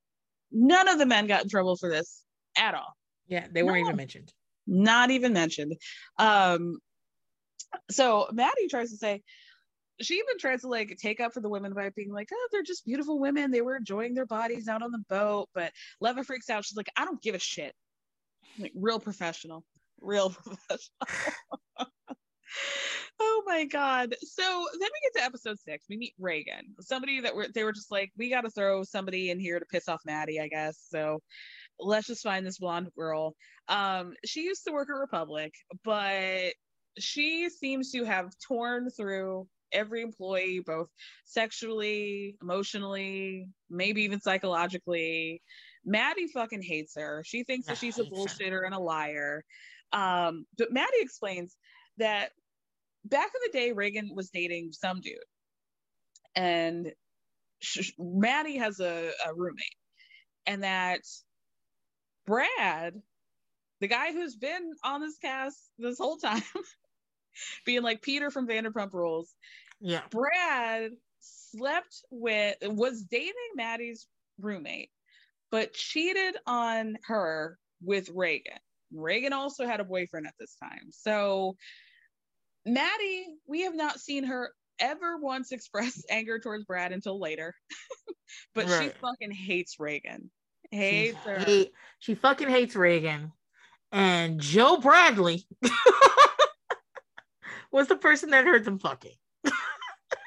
[0.52, 2.22] none of the men got in trouble for this
[2.56, 2.96] at all
[3.28, 3.86] yeah, they weren't No.
[3.86, 4.32] even mentioned.
[4.66, 5.74] not even mentioned.
[6.18, 6.78] Um,
[7.90, 9.22] so Maddie tries to say,
[10.00, 12.62] she even tries to like take up for the women by being like, oh, they're
[12.62, 13.50] just beautiful women.
[13.50, 15.48] They were enjoying their bodies out on the boat.
[15.54, 16.64] But Leva freaks out.
[16.64, 17.74] She's like, I don't give a shit.
[18.58, 19.64] Like, real professional,
[20.00, 20.98] real professional.
[23.20, 24.14] oh my god.
[24.22, 25.86] So then we get to episode six.
[25.88, 29.30] We meet Reagan, somebody that were they were just like, we got to throw somebody
[29.30, 30.78] in here to piss off Maddie, I guess.
[30.90, 31.20] So
[31.78, 33.34] let's just find this blonde girl.
[33.68, 35.52] Um, she used to work at Republic,
[35.84, 36.52] but
[36.98, 40.88] she seems to have torn through every employee, both
[41.24, 45.42] sexually, emotionally, maybe even psychologically.
[45.84, 47.22] Maddie fucking hates her.
[47.26, 49.44] She thinks that she's a bullshitter and a liar.
[49.92, 51.56] Um, but Maddie explains
[51.98, 52.30] that
[53.04, 55.14] back in the day, Reagan was dating some dude,
[56.34, 56.92] and
[57.60, 59.76] sh- Maddie has a, a roommate,
[60.46, 61.00] and that
[62.26, 63.00] Brad,
[63.80, 66.42] the guy who's been on this cast this whole time,
[67.66, 69.34] being like Peter from Vanderpump Rules,
[69.80, 70.02] Yeah.
[70.10, 74.06] Brad slept with was dating Maddie's
[74.40, 74.90] roommate,
[75.50, 78.58] but cheated on her with Reagan.
[78.92, 80.90] Reagan also had a boyfriend at this time.
[80.90, 81.56] So
[82.64, 87.54] Maddie, we have not seen her ever once express anger towards Brad until later.
[88.54, 90.30] but she fucking hates Reagan.
[90.76, 91.38] She, Hates her.
[91.38, 93.32] hate- she fucking hates Reagan.
[93.92, 95.46] And Joe Bradley
[97.72, 99.12] was the person that heard them fucking.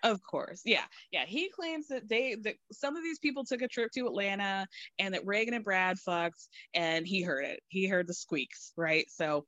[0.02, 0.62] Of course.
[0.64, 0.84] Yeah.
[1.12, 1.26] Yeah.
[1.26, 4.66] He claims that they that some of these people took a trip to Atlanta
[4.98, 6.42] and that Reagan and Brad fucked
[6.74, 7.60] and he heard it.
[7.68, 9.06] He heard the squeaks, right?
[9.10, 9.46] So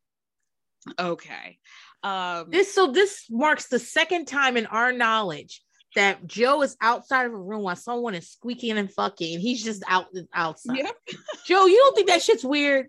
[0.99, 1.57] okay.
[2.03, 5.61] Um This so this marks the second time in our knowledge
[5.95, 9.35] that Joe is outside of a room while someone is squeaking and fucking.
[9.35, 10.77] and He's just out outside.
[10.77, 10.95] Yep.
[11.45, 12.87] Joe, you don't think that shit's weird?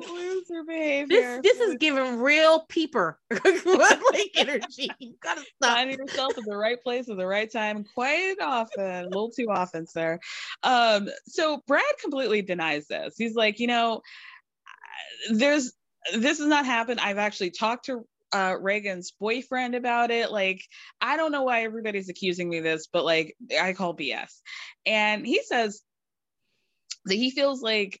[0.00, 1.40] loser behavior.
[1.42, 4.90] This this is giving real peeper like energy.
[4.98, 5.76] You gotta stop.
[5.76, 9.46] finding yourself in the right place at the right time quite often, a little too
[9.50, 10.18] often, sir.
[10.62, 13.14] Um, so Brad completely denies this.
[13.16, 14.02] He's like, you know,
[15.30, 15.72] there's
[16.14, 17.00] this has not happened.
[17.00, 20.30] I've actually talked to uh Reagan's boyfriend about it.
[20.30, 20.62] Like,
[21.00, 24.30] I don't know why everybody's accusing me this, but like I call BS.
[24.86, 25.82] And he says
[27.06, 28.00] that he feels like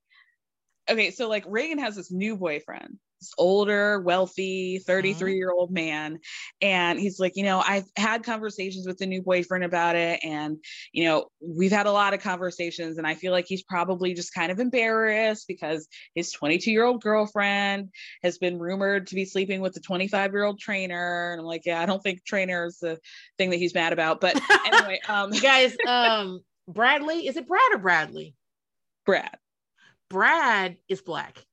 [0.90, 2.98] okay, so like Reagan has this new boyfriend,
[3.36, 6.18] older, wealthy, 33 year old man.
[6.60, 10.20] And he's like, you know, I've had conversations with the new boyfriend about it.
[10.22, 10.58] And,
[10.92, 12.98] you know, we've had a lot of conversations.
[12.98, 17.02] And I feel like he's probably just kind of embarrassed because his 22 year old
[17.02, 17.90] girlfriend
[18.22, 21.32] has been rumored to be sleeping with the 25 year old trainer.
[21.32, 22.98] And I'm like, yeah, I don't think trainer is the
[23.36, 24.20] thing that he's mad about.
[24.20, 28.34] But anyway, um, guys, um, Bradley, is it Brad or Bradley?
[29.06, 29.36] Brad.
[30.10, 31.44] Brad is black.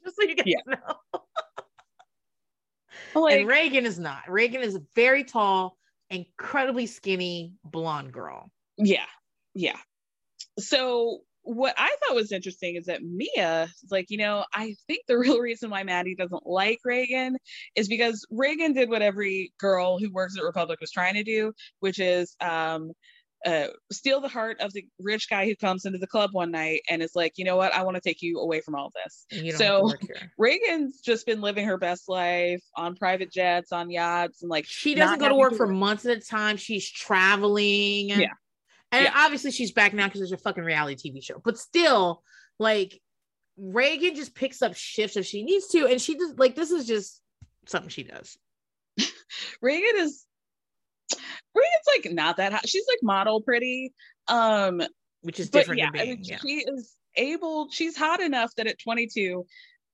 [0.04, 0.60] Just so you guys Yeah.
[0.66, 0.96] know.
[3.14, 4.22] Like, and Reagan is not.
[4.28, 5.76] Reagan is a very tall,
[6.10, 8.50] incredibly skinny blonde girl.
[8.78, 9.06] Yeah.
[9.54, 9.78] Yeah.
[10.58, 15.02] So what I thought was interesting is that Mia is like, you know, I think
[15.06, 17.36] the real reason why Maddie doesn't like Reagan
[17.74, 21.52] is because Reagan did what every girl who works at Republic was trying to do,
[21.80, 22.92] which is um
[23.46, 26.82] uh, steal the heart of the rich guy who comes into the club one night
[26.90, 29.26] and is like, you know what, I want to take you away from all this.
[29.32, 30.26] And you don't have to So.
[30.36, 34.94] Reagan's just been living her best life on private jets, on yachts, and like She
[34.94, 36.56] doesn't go to work for months at a time.
[36.56, 38.08] She's traveling.
[38.10, 38.26] Yeah.
[38.92, 39.12] And Yeah.
[39.14, 41.40] obviously she's back now because there's a fucking reality TV show.
[41.44, 42.22] But still,
[42.58, 43.00] like
[43.56, 45.86] Reagan just picks up shifts if she needs to.
[45.86, 47.22] And she just like this is just
[47.66, 48.36] something she does.
[49.62, 50.26] Reagan is
[51.54, 52.68] Reagan's like not that hot.
[52.68, 53.92] She's like model pretty.
[54.28, 54.82] Um
[55.22, 56.38] Which is different yeah, than I mean, yeah.
[56.38, 59.46] she is able, she's hot enough that at 22,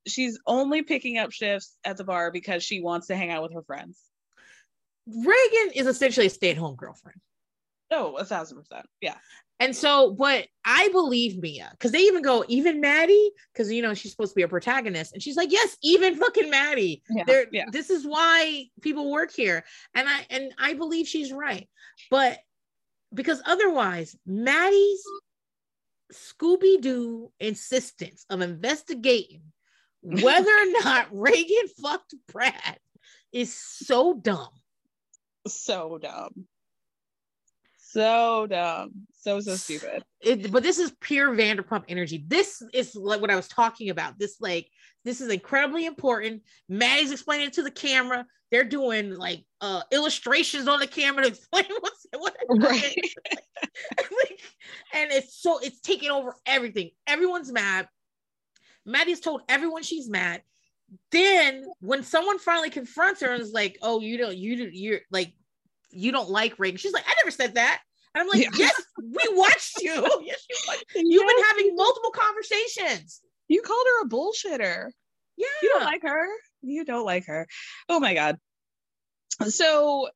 [0.07, 3.55] she's only picking up shifts at the bar because she wants to hang out with
[3.55, 3.99] her friends.
[5.07, 7.21] Reagan is essentially a stay-at-home girlfriend.
[7.91, 8.87] Oh, a thousand percent.
[9.01, 9.17] Yeah.
[9.59, 13.95] And so, but I believe Mia because they even go, even Maddie, because you know
[13.95, 17.03] she's supposed to be a protagonist, and she's like, yes, even fucking Maddie.
[17.09, 17.65] Yeah, There, yeah.
[17.73, 19.65] this is why people work here,
[19.95, 21.69] and I and I believe she's right,
[22.11, 22.39] but
[23.15, 25.03] because otherwise, Maddie's
[26.13, 29.43] Scooby Doo insistence of investigating
[30.03, 32.79] whether or not Reagan fucked Brad
[33.33, 34.49] is so dumb.
[35.49, 36.47] So dumb.
[37.97, 39.07] So dumb.
[39.19, 40.05] So so stupid.
[40.21, 42.27] it, but this is pure Vanderpump energy.
[42.29, 44.19] This is like what I was talking about.
[44.19, 44.69] This like
[45.07, 46.43] this is incredibly important.
[46.69, 48.27] Maddie's explaining it to the camera.
[48.51, 53.01] They're doing like uh illustrations on the camera to explain what's what Right.
[53.99, 54.41] like,
[54.93, 56.91] and it's so it's taking over everything.
[57.07, 57.89] Everyone's mad.
[58.85, 60.43] Maddie's told everyone she's mad.
[61.13, 65.01] Then when someone finally confronts her and is like, "Oh, you don't, you do, you're
[65.11, 65.33] like,
[65.91, 67.81] you don't like Reagan," she's like, "I never said that."
[68.17, 68.49] And I'm like, Yeah.
[68.57, 69.93] "Yes, we watched you.
[70.25, 70.85] Yes, you watched.
[70.95, 73.21] You've been Yes, having multiple conversations.
[73.49, 74.91] You called her a bullshitter.
[75.37, 76.27] Yeah, You don't like her.
[76.63, 77.47] You don't like her.
[77.91, 78.39] Oh my god.
[79.47, 80.09] So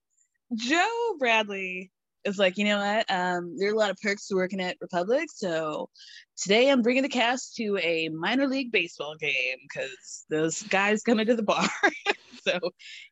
[0.55, 1.91] Joe Bradley
[2.25, 3.11] is like, you know what?
[3.11, 5.29] Um, there are a lot of perks to working at Republic.
[5.35, 5.89] So
[6.37, 11.21] today I'm bringing the cast to a minor league baseball game because those guys come
[11.21, 11.69] into the bar.
[12.47, 12.59] so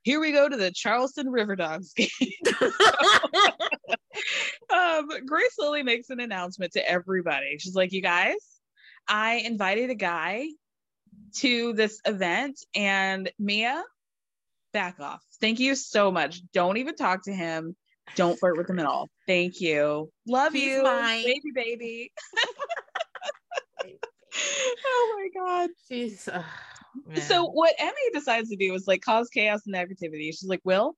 [0.03, 2.09] here we go to the Charleston RiverDogs game.
[4.73, 7.57] um, Grace Lilly makes an announcement to everybody.
[7.59, 8.37] She's like, you guys,
[9.09, 10.49] I invited a guy
[11.37, 13.83] to this event and Mia,
[14.73, 15.25] back off.
[15.41, 16.43] Thank you so much.
[16.53, 17.77] Don't even talk to him.
[18.17, 19.09] Don't flirt with him at all.
[19.27, 20.11] Thank you.
[20.27, 20.83] Love He's you.
[20.83, 21.25] mine.
[21.25, 22.13] Baby, baby.
[24.87, 25.71] oh my God.
[25.89, 26.43] She's uh,
[27.27, 30.27] So what Emmy decides to do is like cause chaos and negativity.
[30.27, 30.95] She's like, Will,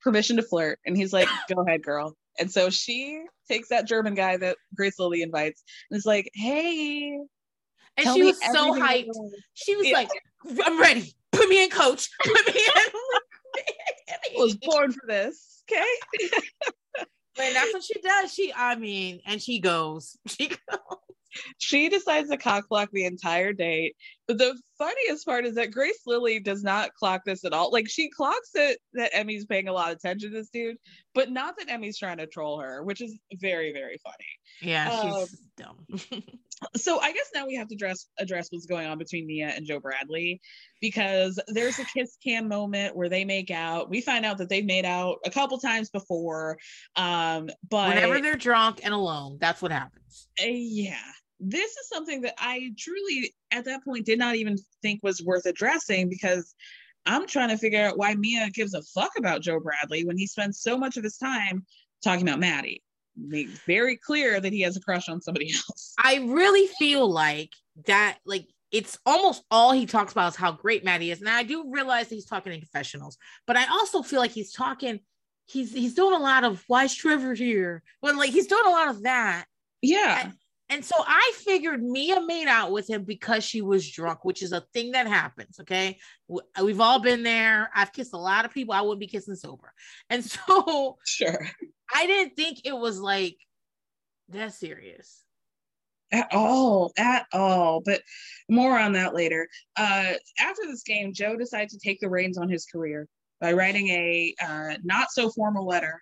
[0.00, 0.78] permission to flirt.
[0.86, 2.16] And he's like, go ahead, girl.
[2.38, 7.18] And so she takes that German guy that Grace Lilly invites and is like, hey.
[7.98, 9.08] and she was so hyped.
[9.54, 9.96] She was Yeah.
[9.96, 10.08] like,
[10.64, 11.12] "I'm ready.
[11.32, 12.08] Put me in, coach.
[12.24, 12.92] Put me in."
[14.14, 15.61] I was born for this.
[15.72, 16.38] Okay.
[17.40, 18.32] And that's what she does.
[18.32, 20.18] She, I mean, and she goes.
[20.28, 20.58] She goes.
[21.56, 23.96] she decides to cock block the entire date.
[24.28, 27.70] But the funniest part is that Grace Lilly does not clock this at all.
[27.72, 30.76] Like she clocks it that Emmy's paying a lot of attention to this dude,
[31.14, 34.70] but not that Emmy's trying to troll her, which is very, very funny.
[34.72, 36.22] Yeah, Um, she's dumb.
[36.76, 39.66] So I guess now we have to address address what's going on between Mia and
[39.66, 40.40] Joe Bradley
[40.80, 43.90] because there's a kiss cam moment where they make out.
[43.90, 46.58] We find out that they've made out a couple times before.
[46.94, 50.28] Um, but Whenever they're drunk and alone, that's what happens.
[50.40, 51.02] Uh, yeah
[51.42, 55.46] this is something that i truly at that point did not even think was worth
[55.46, 56.54] addressing because
[57.06, 60.26] i'm trying to figure out why mia gives a fuck about joe bradley when he
[60.26, 61.64] spends so much of his time
[62.02, 62.82] talking about maddie
[63.16, 67.50] make very clear that he has a crush on somebody else I really feel like
[67.86, 71.20] that, like, it's almost all he talks about is how great Maddie is.
[71.20, 74.50] Now I do realize that he's talking in confessionals, but I also feel like he's
[74.50, 75.00] talking,
[75.44, 77.82] he's he's doing a lot of why is Trevor here?
[78.00, 79.44] When like he's doing a lot of that.
[79.82, 80.30] yeah
[80.72, 84.52] And so I figured Mia made out with him because she was drunk, which is
[84.52, 85.60] a thing that happens.
[85.60, 85.98] Okay.
[86.62, 87.70] We've all been there.
[87.74, 89.70] I've kissed a lot of people I wouldn't be kissing sober.
[90.08, 91.46] And so sure
[91.94, 93.36] I didn't think it was like
[94.30, 95.22] that serious.
[96.10, 98.00] at all at all but
[98.48, 102.48] more on that later uh after this game joe decides to take the reins on
[102.48, 103.06] his career
[103.40, 106.00] by writing a uh, not so formal letter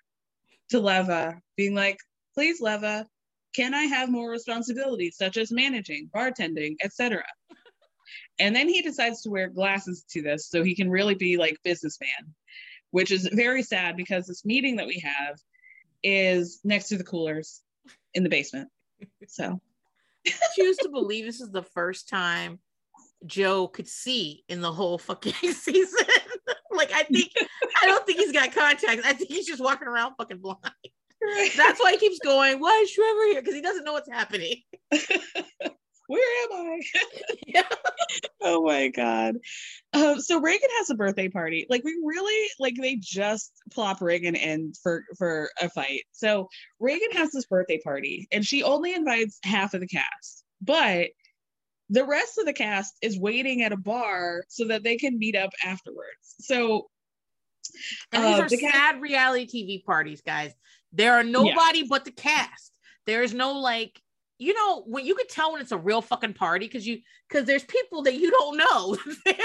[0.69, 1.99] to leva being like
[2.35, 3.07] please leva
[3.55, 7.23] can i have more responsibilities such as managing bartending etc
[8.39, 11.57] and then he decides to wear glasses to this so he can really be like
[11.65, 12.35] businessman
[12.91, 15.37] which is very sad because this meeting that we have
[16.03, 17.63] is next to the coolers
[18.15, 18.69] in the basement
[19.27, 19.61] so
[20.55, 22.59] choose to believe this is the first time
[23.27, 26.07] Joe could see in the whole fucking season.
[26.71, 27.33] like I think
[27.83, 29.07] I don't think he's got contacts.
[29.07, 30.59] I think he's just walking around fucking blind.
[31.57, 33.40] That's why he keeps going, why is Trevor here?
[33.40, 34.57] Because he doesn't know what's happening.
[36.07, 36.81] where am I?
[38.43, 39.36] Oh my god.
[39.93, 41.66] Um, so Reagan has a birthday party.
[41.70, 46.02] Like we really like they just plop Reagan in for for a fight.
[46.11, 46.48] So
[46.81, 50.44] Reagan has this birthday party and she only invites half of the cast.
[50.61, 51.09] But
[51.90, 55.36] the rest of the cast is waiting at a bar so that they can meet
[55.36, 56.35] up afterwards.
[56.40, 56.89] So
[58.12, 60.52] And these uh, are the cast- sad reality TV parties, guys.
[60.93, 62.73] There are nobody but the cast.
[63.07, 64.01] There is no like,
[64.39, 67.47] you know, when you could tell when it's a real fucking party because you because
[67.47, 69.37] there's people that you don't know there.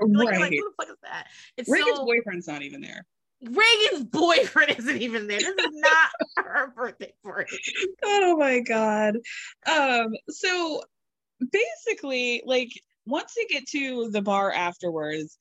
[0.00, 0.52] like, you're like, Right.
[0.52, 1.26] who the fuck is that?
[1.56, 3.04] It's Reagan's so boyfriend's not even there.
[3.42, 5.38] Reagan's boyfriend isn't even there.
[5.40, 6.10] This is not
[6.46, 7.58] her birthday party.
[8.04, 9.16] oh my god.
[9.70, 10.82] Um, so
[11.52, 12.70] basically, like
[13.06, 15.36] once they get to the bar afterwards,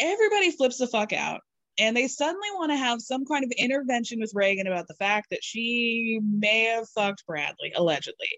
[0.00, 1.40] everybody flips the fuck out.
[1.78, 5.28] And they suddenly want to have some kind of intervention with Reagan about the fact
[5.30, 8.28] that she may have fucked Bradley, allegedly.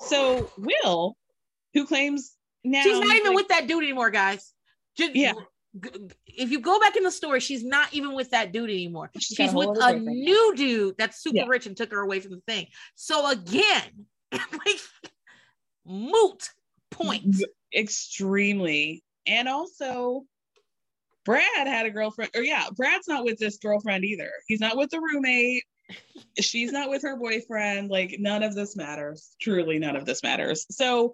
[0.00, 1.16] So Will,
[1.72, 4.52] who claims now She's not even like- with that dude anymore, guys.
[4.96, 5.32] Just, Yeah.
[6.26, 9.10] If you go back in the story, she's not even with that dude anymore.
[9.18, 11.46] She's She's, got a whole with a new dude that's super Yeah.
[11.48, 12.68] rich and took her away from the thing.
[12.94, 14.80] So again, like
[15.84, 16.48] moot
[16.92, 17.34] point.
[17.76, 19.02] extremely.
[19.26, 20.24] And also,
[21.24, 24.30] Brad had a girlfriend, or yeah, Brad's not with this girlfriend either.
[24.46, 25.64] He's not with the roommate.
[26.40, 27.90] She's not with her boyfriend.
[27.90, 29.34] Like, none of this matters.
[29.40, 30.66] Truly, none of this matters.
[30.70, 31.12] So,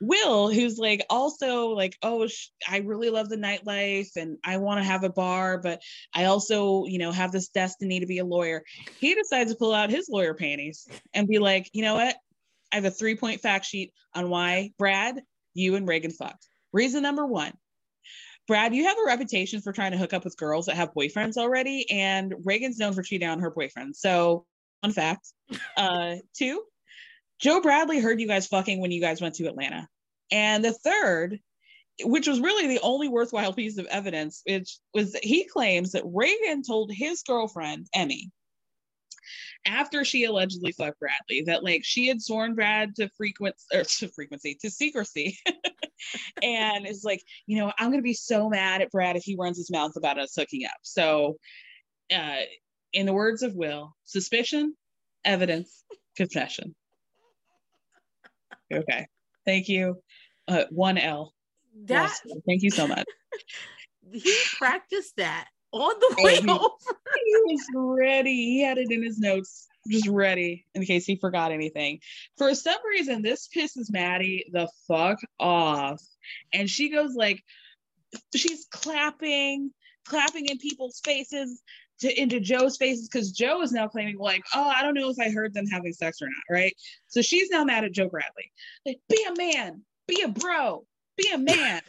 [0.00, 4.78] Will, who's like also like, oh, sh- I really love the nightlife and I want
[4.80, 5.80] to have a bar, but
[6.14, 8.62] I also, you know, have this destiny to be a lawyer.
[9.00, 12.14] He decides to pull out his lawyer panties and be like, you know what?
[12.72, 15.22] I have a three point fact sheet on why Brad,
[15.54, 16.46] you and Reagan fucked.
[16.72, 17.52] Reason number one
[18.46, 21.36] Brad, you have a reputation for trying to hook up with girls that have boyfriends
[21.36, 23.96] already, and Reagan's known for cheating on her boyfriend.
[23.96, 24.46] So,
[24.82, 25.32] fun fact.
[25.76, 26.62] Uh, two,
[27.38, 29.88] Joe Bradley heard you guys fucking when you guys went to Atlanta.
[30.32, 31.38] And the third,
[32.02, 36.04] which was really the only worthwhile piece of evidence, which was that he claims that
[36.06, 38.30] Reagan told his girlfriend, Emmy,
[39.66, 44.08] after she allegedly fucked Bradley, that like she had sworn Brad to frequency or to
[44.08, 45.38] frequency to secrecy,
[46.42, 49.56] and it's like, you know, I'm gonna be so mad at Brad if he runs
[49.56, 50.76] his mouth about us hooking up.
[50.82, 51.36] So,
[52.14, 52.40] uh,
[52.92, 54.76] in the words of Will, suspicion,
[55.24, 55.84] evidence,
[56.16, 56.74] confession.
[58.72, 59.06] Okay,
[59.44, 59.96] thank you.
[60.48, 61.32] Uh, one L.
[61.86, 63.04] That Yes, thank you so much.
[64.12, 66.68] he practiced that on the Oh, way he- over.
[67.24, 68.32] he was ready.
[68.34, 72.00] He had it in his notes, just ready in case he forgot anything.
[72.36, 76.02] For some reason, this pisses Maddie the fuck off.
[76.52, 77.42] And she goes like,
[78.34, 79.72] she's clapping,
[80.06, 81.62] clapping in people's faces
[82.00, 85.18] to into Joe's faces because Joe is now claiming, like, oh, I don't know if
[85.18, 86.74] I heard them having sex or not, right?
[87.08, 88.52] So she's now mad at Joe Bradley.
[88.84, 90.84] Like, be a man, be a bro,
[91.16, 91.80] be a man.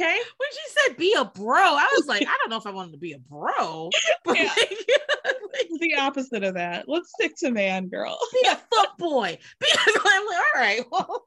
[0.00, 0.18] Okay.
[0.38, 2.92] When she said be a bro, I was like, I don't know if I wanted
[2.92, 3.90] to be a bro.
[4.24, 4.54] But Yeah.
[5.24, 6.88] like, the opposite of that.
[6.88, 8.18] Let's stick to man, girl.
[8.32, 9.38] be a fuck boy.
[9.60, 11.22] Be a, I'm like, all right, well,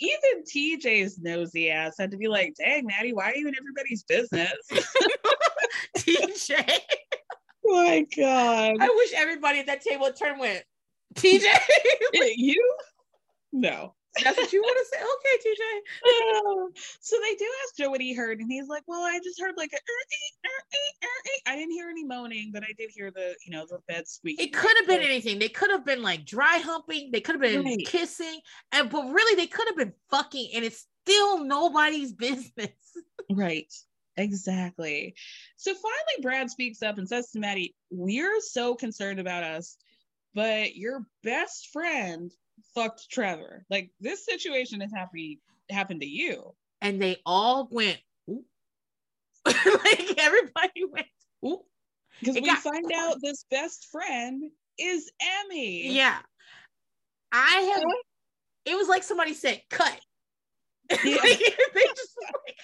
[0.00, 4.02] even TJ's nosy ass had to be like, dang, Maddie, why are you in everybody's
[4.02, 4.52] business?
[5.98, 6.78] TJ.
[7.64, 8.76] my God.
[8.80, 10.64] I wish everybody at that table turned with
[11.14, 11.44] TJ.
[12.36, 12.76] you?
[13.52, 13.94] No.
[14.22, 15.02] That's what you want to say?
[15.02, 16.70] Okay, TJ.
[17.00, 19.54] So they do ask Joe what he heard, and he's like, Well, I just heard
[19.56, 23.34] like a er-ee, er-ee, er-ee." I didn't hear any moaning, but I did hear the,
[23.44, 24.46] you know, the bed squeaking.
[24.46, 25.38] It could have been anything.
[25.38, 27.10] They could have been like dry humping.
[27.12, 27.86] They could have been Right.
[27.86, 28.40] kissing,
[28.72, 32.70] and but really they could have been fucking, and it's still nobody's business.
[33.30, 33.72] Right.
[34.16, 35.14] Exactly.
[35.56, 39.76] So finally, Brad speaks up and says to Maddie, We're so concerned about us,
[40.34, 42.30] but your best friend
[42.74, 43.64] fucked Trevor.
[43.70, 45.38] Like this situation has happened
[45.70, 46.54] happened to you.
[46.80, 47.98] And they all went,
[48.28, 48.44] Ooh.
[49.46, 51.06] like everybody went,
[51.44, 51.62] Ooh.
[52.20, 55.10] Because we got- find out this best friend is
[55.46, 55.92] Emmy.
[55.92, 56.18] Yeah.
[57.32, 57.82] I have
[58.66, 59.98] it was like somebody said, cut.
[60.90, 60.98] Yeah.
[61.22, 62.56] They just like,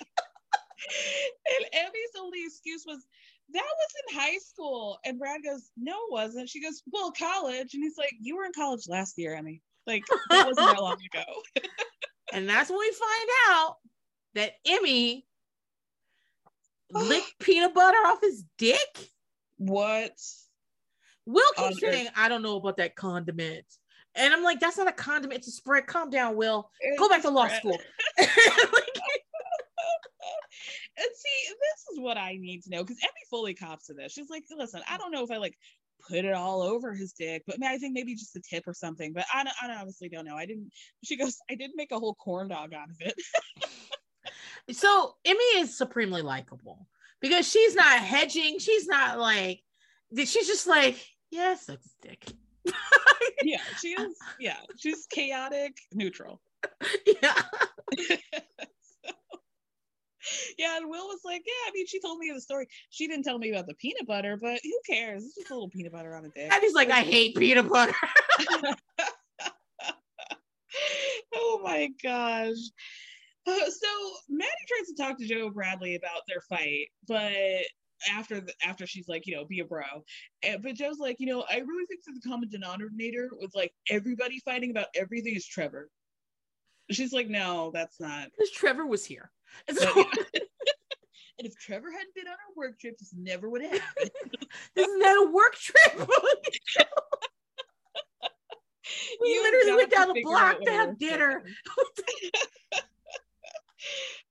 [1.57, 3.05] And Emmy's only excuse was
[3.53, 4.99] that was in high school.
[5.05, 6.49] And Brad goes, No, it wasn't.
[6.49, 7.74] She goes, Well, college.
[7.74, 9.62] And he's like, You were in college last year, Emmy.
[9.91, 11.25] Like that wasn't that long ago.
[12.33, 13.77] and that's when we find out
[14.35, 15.27] that Emmy
[16.93, 19.11] licked peanut butter off his dick.
[19.59, 20.12] What?
[21.27, 23.67] Will keeps saying, I don't know about that condiment.
[24.15, 25.87] And I'm like, that's not a condiment, it's a spread.
[25.87, 26.69] Calm down, Will.
[26.99, 27.79] Go back to law school.
[31.01, 34.12] And see, this is what I need to know because Emmy fully cops to this.
[34.12, 35.57] She's like, listen, I don't know if I like
[36.09, 39.13] put it all over his dick, but I think maybe just a tip or something.
[39.13, 40.37] But I, don't- I honestly don't know.
[40.37, 40.71] I didn't.
[41.05, 43.15] She goes, I did make a whole corn dog out of it.
[44.77, 46.87] so Emmy is supremely likable
[47.21, 48.59] because she's not hedging.
[48.59, 49.61] She's not like,
[50.17, 52.25] she's just like, yeah, sucks dick.
[53.43, 54.17] yeah, she is.
[54.39, 56.41] Yeah, she's chaotic, neutral.
[57.23, 57.43] yeah.
[60.59, 62.66] Yeah, and Will was like, yeah, I mean, she told me the story.
[62.90, 65.24] She didn't tell me about the peanut butter, but who cares?
[65.24, 66.52] It's just a little peanut butter on a dick.
[66.52, 67.94] And he's like, I hate peanut butter.
[71.35, 72.57] oh my gosh.
[73.47, 73.89] Uh, so
[74.28, 77.32] Maddie tries to talk to Joe Bradley about their fight, but
[78.09, 79.82] after the, after she's like, you know, be a bro.
[80.43, 83.73] And, but Joe's like, you know, I really think that the common denominator with like
[83.89, 85.89] everybody fighting about everything is Trevor.
[86.90, 88.31] She's like, no, that's not.
[88.36, 89.31] Because Trevor was here.
[89.67, 89.93] But, yeah.
[91.39, 94.11] and if Trevor hadn't been on our work trip, this never would have happened.
[94.75, 95.97] this is not a work trip.
[99.21, 101.45] we You literally went down the block to have dinner.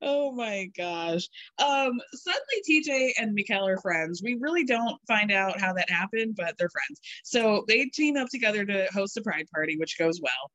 [0.02, 1.28] oh my gosh.
[1.58, 4.22] Um, suddenly TJ and Mikel are friends.
[4.24, 7.00] We really don't find out how that happened, but they're friends.
[7.24, 10.52] So they team up together to host a pride party, which goes well.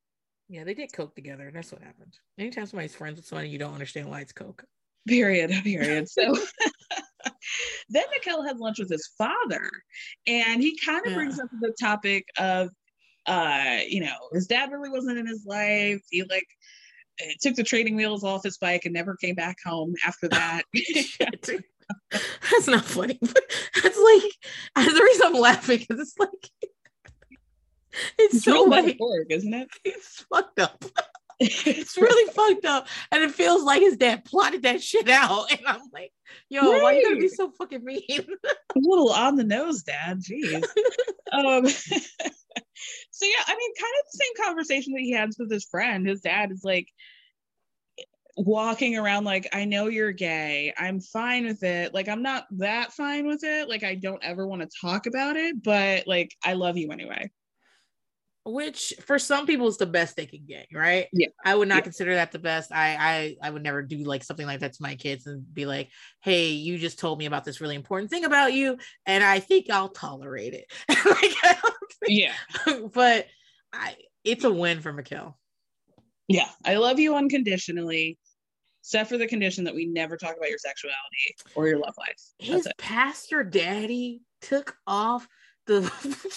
[0.49, 1.51] Yeah, they did coke together.
[1.53, 2.19] That's what happened.
[2.39, 4.65] Anytime somebody's friends with somebody, you don't understand why it's coke.
[5.09, 5.51] Period.
[5.65, 6.09] Period.
[6.09, 6.23] So
[7.89, 9.71] then Mikel had lunch with his father,
[10.27, 11.17] and he kind of Yeah.
[11.17, 12.71] brings up the topic of
[13.27, 16.03] uh, you know, his dad really wasn't in his life.
[16.11, 16.47] He like
[17.21, 20.65] eh, took the training wheels off his bike and never came back home after that.
[22.51, 23.19] That's not funny.
[23.21, 23.43] But
[23.83, 26.51] that's like the reason I'm laughing because it's like
[28.19, 29.69] it's, so like metaphoric, isn't it?
[29.85, 30.85] it's fucked up.
[31.41, 35.51] it's really fucked up, and it feels like his dad plotted that shit out.
[35.51, 36.13] And I'm like,
[36.49, 38.03] yo, why are you gotta be so fucking mean?
[38.11, 40.21] a little on the nose, Dad.
[40.21, 40.63] Jeez.
[41.33, 45.65] um, so yeah, I mean, kind of the same conversation that he had with his
[45.65, 46.07] friend.
[46.07, 46.89] His dad is like
[48.37, 50.73] walking around like, I know you're gay.
[50.77, 51.95] I'm fine with it.
[51.95, 53.69] Like, I'm not that fine with it.
[53.69, 57.31] Like, I don't ever want to talk about it, but like, I love you anyway.
[58.47, 61.07] Which for some people is the best they can get, right?
[61.15, 61.29] Yeah.
[61.47, 61.81] I would not Yeah.
[61.83, 62.73] consider that the best.
[62.73, 65.65] I I I would never do like something like that to my kids and be
[65.65, 65.89] like,
[66.21, 68.77] "Hey, you just told me about this really important thing about you,
[69.07, 70.71] and I think I'll tolerate it."
[71.07, 71.57] like,
[72.07, 72.35] Yeah.
[72.93, 73.29] but
[73.73, 75.39] I, it's a win for Mikel.
[76.29, 76.49] Yeah.
[76.67, 78.19] I love you unconditionally,
[78.83, 82.09] except for the condition that we never talk about your sexuality or your love life.
[82.41, 82.77] That's His it.
[82.77, 85.27] pastor daddy took off
[85.67, 85.91] the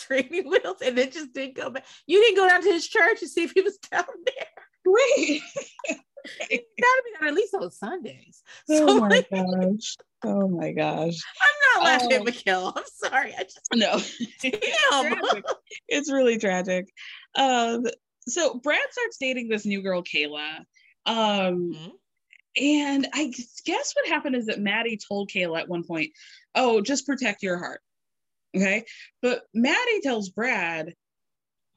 [0.07, 1.85] training wheels and it just didn't go back.
[2.05, 4.95] You didn't go down to his church and see if he was down there.
[5.17, 5.41] He
[5.89, 8.41] gotta be down at least on Sundays.
[8.69, 9.95] Oh So my like, gosh.
[10.23, 11.15] Oh my gosh.
[11.41, 12.23] I'm not laughing at Oh.
[12.23, 12.73] Mikel.
[12.75, 13.33] I'm sorry.
[13.37, 13.99] I just No.
[14.41, 15.43] damn.
[15.89, 16.87] it's really tragic.
[17.35, 17.85] Um,
[18.27, 20.59] so Brad starts dating this new girl, Kayla.
[21.05, 21.91] Um, Mhm.
[22.59, 23.31] and I
[23.65, 26.11] guess what happened is that Maddie told Kayla at one point,
[26.55, 27.81] "Oh, just protect your heart."
[28.55, 28.85] Okay,
[29.21, 30.93] but Maddie tells Brad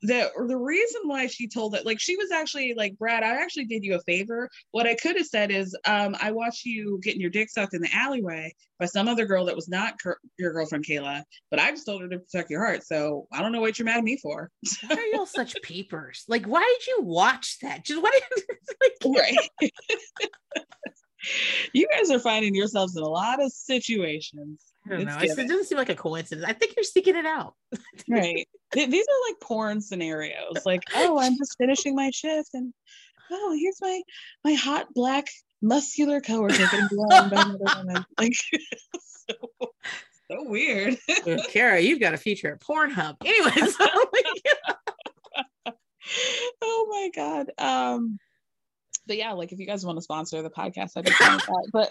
[0.03, 3.43] that or the reason why she told that, like, she was actually like, "Brad, I
[3.43, 4.49] actually did you a favor.
[4.71, 7.83] What I could have said is, um, I watched you getting your dick sucked in
[7.83, 11.71] the alleyway by some other girl that was not cur- your girlfriend, Kayla, but I
[11.71, 12.85] just told her to protect your heart.
[12.85, 14.51] So I don't know what you're mad at me for."
[14.87, 16.25] Why are y'all such peepers?
[16.29, 17.85] Like, why did you watch that?
[17.85, 18.15] Just what
[19.05, 19.71] like, right.
[21.75, 24.70] you guys are finding yourselves in a lot of situations.
[24.87, 25.19] I don't know.
[25.21, 25.45] Given.
[25.45, 26.47] it doesn't seem like a coincidence.
[26.49, 27.55] I think you're seeking it out.
[28.09, 32.73] right these are like porn scenarios like oh i'm just finishing my shift and
[33.31, 34.01] oh here's my
[34.45, 35.27] my hot black
[35.63, 38.33] muscular coworker getting blown by another woman like
[39.29, 39.35] so,
[40.31, 40.97] so weird
[41.27, 43.17] Well, Kara, you've got a feature at Pornhub.
[43.25, 43.77] Anyways,
[46.63, 48.19] oh my god um
[49.07, 51.47] but yeah like if you guys want to sponsor the podcast i'd be fine with
[51.47, 51.89] that but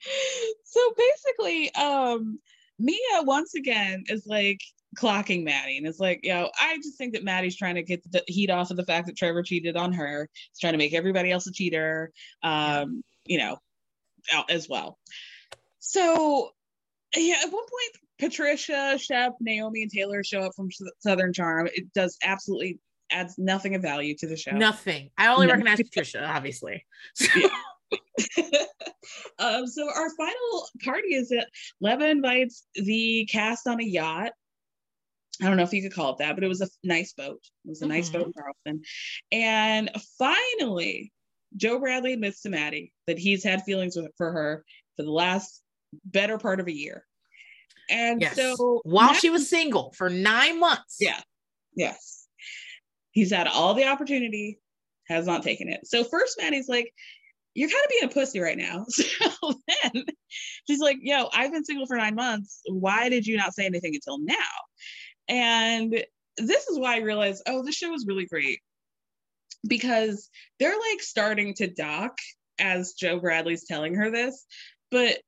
[0.64, 2.38] so basically um
[2.78, 4.60] mia once again is like
[4.98, 8.02] clocking Maddie and it's like, you know, I just think that Maddie's trying to get
[8.10, 10.28] the heat off of the fact that Trevor cheated on her.
[10.32, 12.10] He's trying to make everybody else a cheater,
[12.42, 13.58] um, you know,
[14.32, 14.98] out as well.
[15.78, 16.50] So,
[17.16, 20.68] yeah, at one point, Patricia, Shep, Naomi, and Taylor show up from
[20.98, 21.68] Southern Charm.
[21.72, 22.80] It does absolutely
[23.12, 24.52] adds nothing of value to the show.
[24.52, 25.10] nothing.
[25.16, 25.52] I only No.
[25.52, 26.84] recognize Patricia, obviously.
[29.38, 31.48] um, so our final party is that
[31.80, 34.32] Leva invites the cast on a yacht.
[35.42, 37.40] I don't know if you could call it that, but it was a nice boat.
[37.64, 38.12] It was a nice Mhm.
[38.12, 38.82] boat in Charleston.
[39.32, 41.12] And finally,
[41.56, 44.64] Joe Bradley admits to Maddie that he's had feelings with, for her
[44.96, 45.62] for the last
[46.04, 47.06] better part of a year.
[47.88, 48.36] And Yes.
[48.36, 50.98] so While she was single for nine months.
[51.00, 51.20] yeah.
[51.74, 52.28] Yes.
[53.12, 54.60] He's had all the opportunity,
[55.08, 55.86] has not taken it.
[55.86, 56.94] So first Maddie's like,
[57.54, 58.86] You're kind of being a pussy right now.
[59.42, 59.54] So
[59.92, 60.04] then
[60.66, 62.60] she's like, Yo, I've been single for nine months.
[62.68, 64.34] Why did you not say anything until now?
[65.28, 66.04] And
[66.36, 68.60] this is why I realized, oh, this show is really great.
[69.66, 70.28] Because
[70.58, 72.18] they're like starting to dock
[72.58, 74.46] as Joe Bradley's telling her this,
[74.90, 75.18] but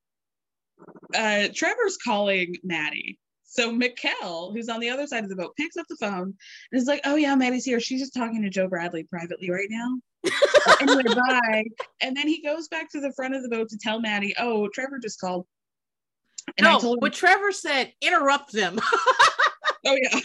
[1.14, 3.18] uh Trevor's calling Maddie.
[3.44, 6.34] So Mikel, who's on the other side of the boat, picks up the phone
[6.72, 7.80] and is like, "Oh yeah, Maddie's here.
[7.80, 9.98] She's just talking to Joe Bradley privately right now."
[10.80, 11.64] anyway, bye.
[12.00, 14.68] And then he goes back to the front of the boat to tell Maddie, "Oh,
[14.72, 15.46] Trevor just called."
[16.58, 18.78] And I no, told him, but Trevor said, interrupt them.
[19.86, 20.20] oh yeah.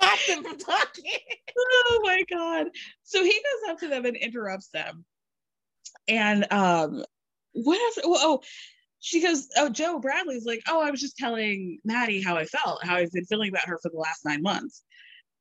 [0.00, 1.04] Stop them from talking.
[1.58, 2.68] oh my god.
[3.02, 5.04] So he goes up to them and interrupts them.
[6.06, 7.04] And um
[7.52, 7.98] what else?
[8.04, 8.40] Oh, oh,
[9.00, 12.84] she goes, Oh, Joe Bradley's like, Oh, I was just telling Maddie how I felt,
[12.84, 14.82] how I've been feeling about her for the last nine months.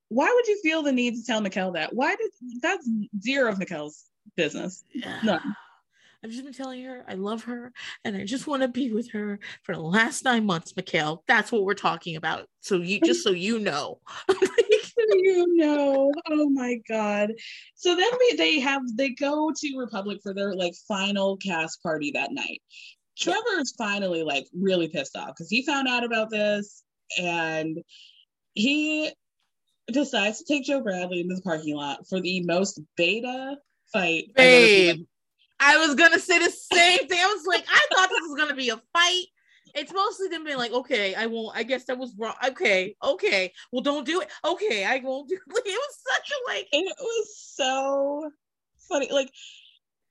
[0.09, 1.93] Why would you feel the need to tell Mikel that?
[1.93, 2.31] Why did
[2.61, 2.89] that's
[3.21, 4.05] zero of Mikel's
[4.35, 4.83] business?
[5.23, 5.55] None.
[6.23, 7.71] I've just been telling her I love her
[8.03, 11.23] and I just want to be with her for the last nine months, Mikhail.
[11.27, 12.47] That's what we're talking about.
[12.61, 13.99] So you just so you know.
[15.09, 16.11] you know.
[16.29, 17.33] Oh my god.
[17.75, 22.11] So then we they have they go to Republic for their like final cast party
[22.11, 22.61] that night.
[23.17, 26.83] Trevor is finally like really pissed off because he found out about this
[27.19, 27.77] and
[28.53, 29.11] he
[29.93, 33.57] decides to take Joe Bradley into the parking lot for the most beta
[33.91, 34.31] fight.
[34.37, 34.95] I've ever seen.
[34.97, 35.05] Babe.
[35.59, 37.19] I was gonna say the same thing.
[37.19, 39.25] I was like, I thought this was gonna be a fight.
[39.73, 41.55] It's mostly them being like, okay, I won't.
[41.55, 42.33] I guess that was wrong.
[42.47, 43.53] Okay, okay.
[43.71, 44.29] Well, don't do it.
[44.45, 45.35] Okay, I won't do.
[45.47, 46.67] It It was such a like.
[46.71, 48.31] It was so
[48.87, 49.09] funny.
[49.11, 49.31] Like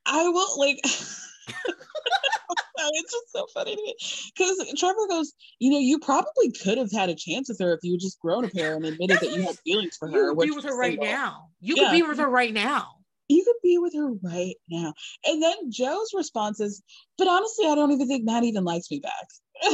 [0.04, 0.80] I will like.
[2.78, 3.94] it's just so funny to me
[4.34, 7.80] because Trevor goes, you know, you probably could have had a chance with her if
[7.82, 10.14] you had just grown a pair and admitted that you had feelings for her.
[10.14, 11.48] You could be with her right now.
[11.60, 11.84] You Yeah.
[11.84, 12.92] could be with her right now.
[13.28, 14.94] You could be with her right now.
[15.24, 16.82] And then Joe's response is,
[17.18, 19.26] but honestly, I don't even think Matt even likes me back.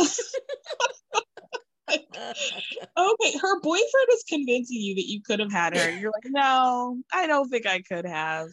[1.92, 5.90] okay, her boyfriend is convincing you that you could have had her.
[5.90, 8.48] You're like, no, I don't think I could have.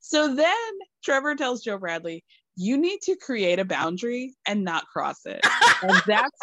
[0.00, 0.72] So then
[1.02, 2.22] Trevor tells Joe Bradley,
[2.56, 5.40] you need to create a boundary and not cross it.
[5.82, 6.38] And that's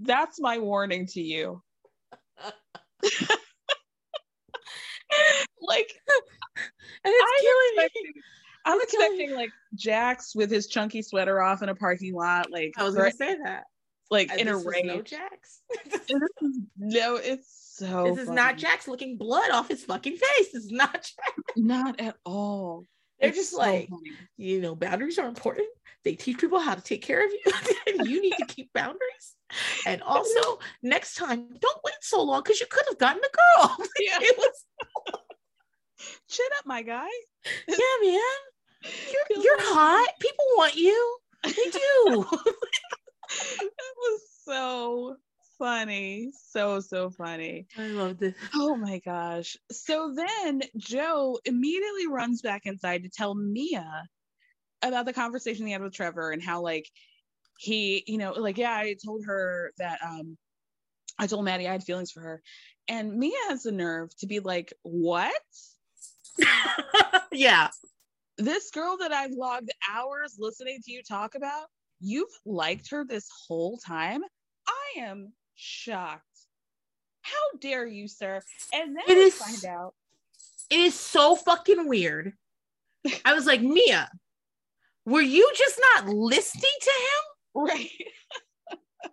[0.00, 1.62] that's my warning to you.
[5.60, 5.92] like
[7.04, 7.84] And it's I'm killing me.
[7.84, 8.12] expecting,
[8.64, 12.82] I'm expecting like Jax with his chunky sweater off in a parking lot, like I
[12.84, 13.64] was gonna say that.
[14.10, 14.86] like And in a rain.
[14.88, 15.60] No Jax.
[16.76, 18.04] no, it's so.
[18.14, 18.56] this is not.
[18.56, 20.52] Jax looking blood off his fucking face.
[20.52, 21.32] This is not Jax.
[21.56, 22.84] Not at all.
[23.24, 24.12] They're It's just so like, funny.
[24.36, 25.68] you know, boundaries are important.
[26.04, 27.52] They teach people how to take care of you.
[27.98, 29.34] and you need to keep boundaries.
[29.86, 33.36] And also, next time, don't wait so long because you could have gotten a
[33.68, 33.76] girl.
[34.00, 34.18] Yeah.
[34.20, 34.64] it was,
[36.28, 37.08] Chin up, my guy.
[37.66, 38.20] yeah, man.
[38.82, 40.08] You're, you're hot.
[40.20, 41.16] People want you.
[41.44, 42.26] They do.
[43.60, 45.16] It was so
[45.58, 46.30] funny.
[46.50, 47.66] So, so funny.
[47.78, 48.34] I love this.
[48.54, 49.56] Oh my gosh.
[49.70, 54.04] So then Joe immediately runs back inside to tell Mia
[54.82, 56.88] about the conversation he had with Trevor and how like
[57.58, 60.36] he, you know, like, yeah, I told her that um
[61.18, 62.42] I told Maddie I had feelings for her.
[62.88, 65.32] And Mia has the nerve to be like, What?
[67.32, 67.68] yeah.
[68.36, 71.66] This girl that I've logged hours listening to you talk about,
[72.00, 74.22] you've liked her this whole time?
[74.66, 76.22] I am shocked.
[77.22, 78.42] How dare you, sir?
[78.72, 79.94] And then It we is- find out
[80.70, 82.32] It is so fucking weird.
[83.24, 84.10] I was like, Mia,
[85.06, 87.66] were you just not listening to him?
[87.66, 87.90] Right.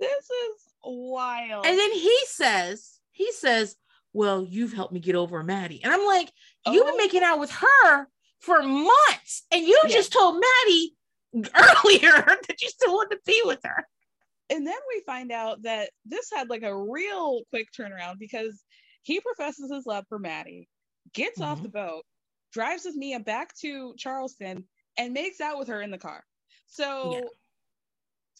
[0.00, 1.66] this is wild.
[1.66, 3.76] And then he says, he says,
[4.12, 5.82] Well, you've helped me get over Maddie.
[5.82, 6.30] And I'm like,
[6.66, 6.98] You've been Oh.
[6.98, 8.08] making out with her
[8.40, 9.44] for months.
[9.50, 9.90] And you Yeah.
[9.90, 10.94] just told Maddie
[11.34, 12.10] earlier
[12.48, 13.86] that you still want to be with her.
[14.50, 18.64] And then we find out that this had like a real quick turnaround because
[19.02, 20.68] he professes his love for Maddie,
[21.12, 21.62] gets off Mhm.
[21.62, 22.04] the boat,
[22.52, 26.24] drives with Mia back to Charleston, and makes out with her in the car.
[26.66, 27.20] So Yeah.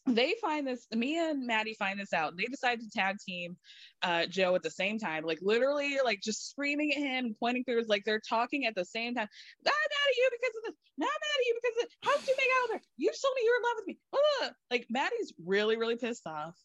[0.07, 2.37] they find this, Mia and Maddie find this out.
[2.37, 3.59] They decide to tag team
[4.03, 7.89] uh, Joe at the same time, like literally, like just screaming at him, pointing fingers,
[7.89, 9.29] like they're talking at the same time.
[9.67, 9.73] At
[10.17, 10.88] you because of this.
[10.99, 12.87] Not mad at you because of how did you make out with her?
[12.97, 13.99] You told me you were in love with me.
[14.13, 14.53] Ugh.
[14.71, 16.57] Like Maddie's really, really pissed off.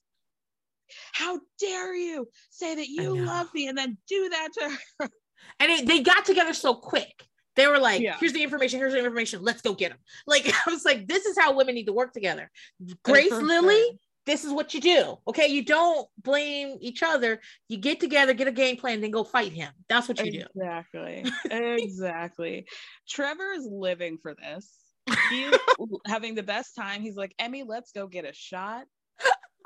[1.14, 5.10] How dare you say that you love me and then do that to her?
[5.60, 7.26] And it, they got together so quick.
[7.56, 8.18] They were like, Yeah.
[8.20, 10.00] here's the information, here's the information, let's go get them.
[10.26, 12.50] Like, I was like, this is how women need to work together.
[13.04, 13.94] Grace Lilly, sure.
[14.26, 15.18] This is what you do.
[15.28, 15.48] Okay.
[15.48, 17.42] You don't blame each other.
[17.68, 19.72] You get together, get a game plan, then go fight him.
[19.90, 20.46] That's what you do.
[20.56, 21.26] Exactly.
[21.52, 22.66] exactly.
[23.08, 24.72] Trevor is living for this.
[25.30, 25.54] He's
[26.08, 27.02] having the best time.
[27.02, 28.86] He's like, Emmy, let's go get a shot.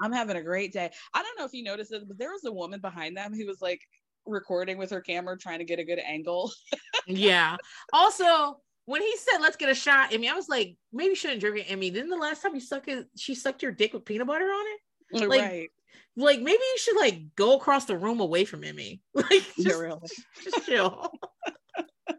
[0.02, 0.92] I'm having a great day.
[1.14, 3.48] I don't know if you noticed it, but there was a woman behind them who
[3.48, 3.82] was like
[4.28, 6.52] recording with her camera, trying to get a good angle.
[7.10, 7.56] Yeah.
[7.94, 11.42] Also, when he said, let's get a shot, Emmy, I was like, maybe you shouldn't
[11.42, 11.90] drink it, Emmy.
[11.92, 14.66] Didn't the last time you sucked it, she sucked your dick with peanut butter on
[14.66, 14.80] it?
[15.14, 15.70] Oh, like, right.
[16.16, 19.02] Like, maybe you should like go across the room away from Emmy.
[19.14, 20.00] Like, Yeah, really.
[20.42, 21.12] just chill.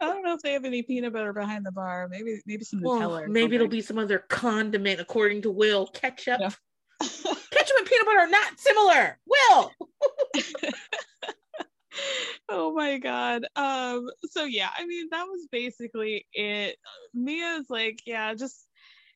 [0.00, 2.08] I don't know if they have any peanut butter behind the bar.
[2.10, 3.28] Maybe maybe some Nutella.
[3.28, 5.86] maybe it'll be some other condiment, according to Will.
[5.86, 6.40] Ketchup.
[6.40, 9.18] Ketchup and peanut butter are not similar.
[9.26, 9.70] Will.
[12.48, 16.76] oh my god um so yeah i mean that was basically it
[17.14, 18.66] mia's like yeah just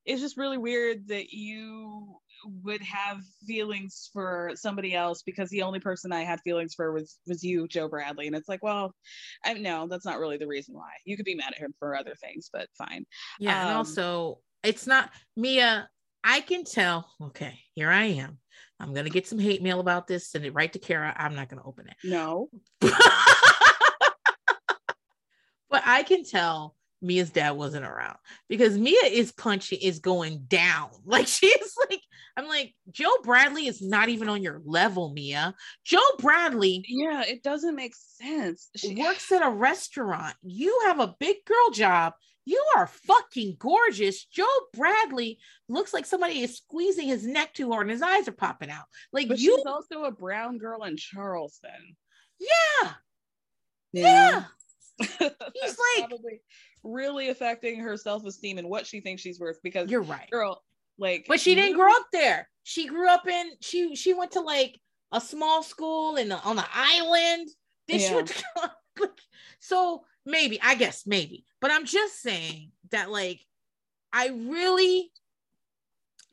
[0.07, 2.17] it's just really weird that you
[2.65, 7.19] would have feelings for somebody else because the only person i had feelings for was
[7.27, 8.95] was you joe bradley and it's like well
[9.45, 11.95] i no that's not really the reason why you could be mad at him for
[11.95, 13.05] other things but fine
[13.39, 15.89] Yeah, and Um, also it's not Mia.
[16.23, 17.11] I can tell.
[17.23, 18.39] Okay, here I am.
[18.81, 20.29] I'm gonna get some hate mail about this.
[20.29, 21.15] Send it right to Kara.
[21.17, 21.97] I'm not gonna open it.
[22.05, 22.49] no
[25.71, 28.17] But I can tell Mia's dad wasn't around
[28.49, 30.91] because Mia is punching, is going down.
[31.05, 32.01] Like she's like,
[32.37, 35.55] I'm like, Joe Bradley is not even on your level, Mia.
[35.85, 40.35] Joe Bradley yeah it doesn't make sense She works at a restaurant.
[40.43, 42.15] You have a big girl job.
[42.47, 44.25] You are fucking gorgeous.
[44.25, 45.39] Joe Bradley
[45.69, 48.85] looks like somebody is squeezing his neck too hard and his eyes are popping out.
[49.13, 51.97] Like but you, she's also a brown girl in charleston
[52.41, 52.93] yeah,
[53.93, 54.45] yeah
[54.99, 56.41] He's like-
[56.83, 60.31] really affecting her self-esteem and what she thinks she's worth because you're right.
[60.31, 60.63] girl
[60.99, 62.49] like But she didn't grow up there.
[62.63, 64.79] She grew up in she she went to like
[65.13, 67.49] a small school in on the island.
[67.89, 68.15] Then she Yeah.
[68.15, 68.29] went
[68.99, 69.11] to
[69.61, 71.45] so maybe I guess maybe.
[71.61, 73.41] But I'm just saying that like
[74.13, 75.11] I really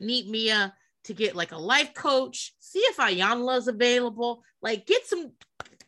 [0.00, 2.52] need Mia to get like a life coach.
[2.60, 4.42] See if Iyanla's available.
[4.62, 5.32] Like get some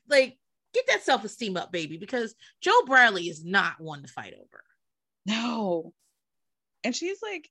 [0.08, 0.38] like
[0.72, 4.62] get that self-esteem up, baby, because Joe Bradley is not one to fight over.
[5.26, 5.92] no
[6.82, 7.48] and she's like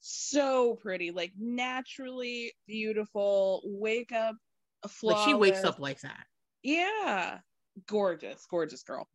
[0.00, 4.36] so pretty like naturally beautiful wake up
[5.02, 6.26] Like she wakes up like that.
[6.62, 7.38] yeah
[7.86, 9.08] gorgeous gorgeous girl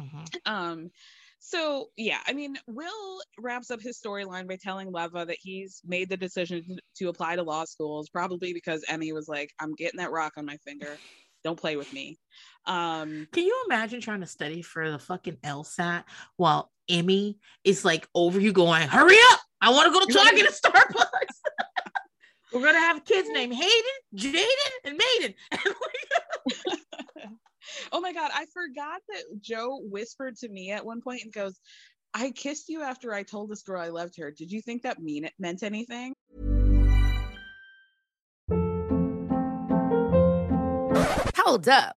[0.00, 0.26] Mhm.
[0.46, 0.90] Um,
[1.38, 6.08] so yeah, I mean, Will wraps up his storyline by telling Leva that he's made
[6.10, 9.98] the decision to, to apply to law schools, probably because Emmy was like, "I'm getting
[9.98, 10.98] that rock on my finger.
[11.42, 12.18] Don't play with me."
[12.66, 16.04] Um, Can you imagine trying to study for the fucking LSAT
[16.36, 19.40] while Emmy is like over you going, hurry up!
[19.62, 21.04] I want to go to Target and Starbucks.
[22.52, 23.80] We're gonna have kids named Hayden,
[24.14, 25.34] Jaden, and Maiden.
[27.92, 31.58] oh my god, I forgot that Joe whispered to me at one point and goes,
[32.14, 34.30] "I kissed you after I told this girl I loved her.
[34.30, 36.14] Did you think that mean it meant anything?"
[41.36, 41.96] Hold up.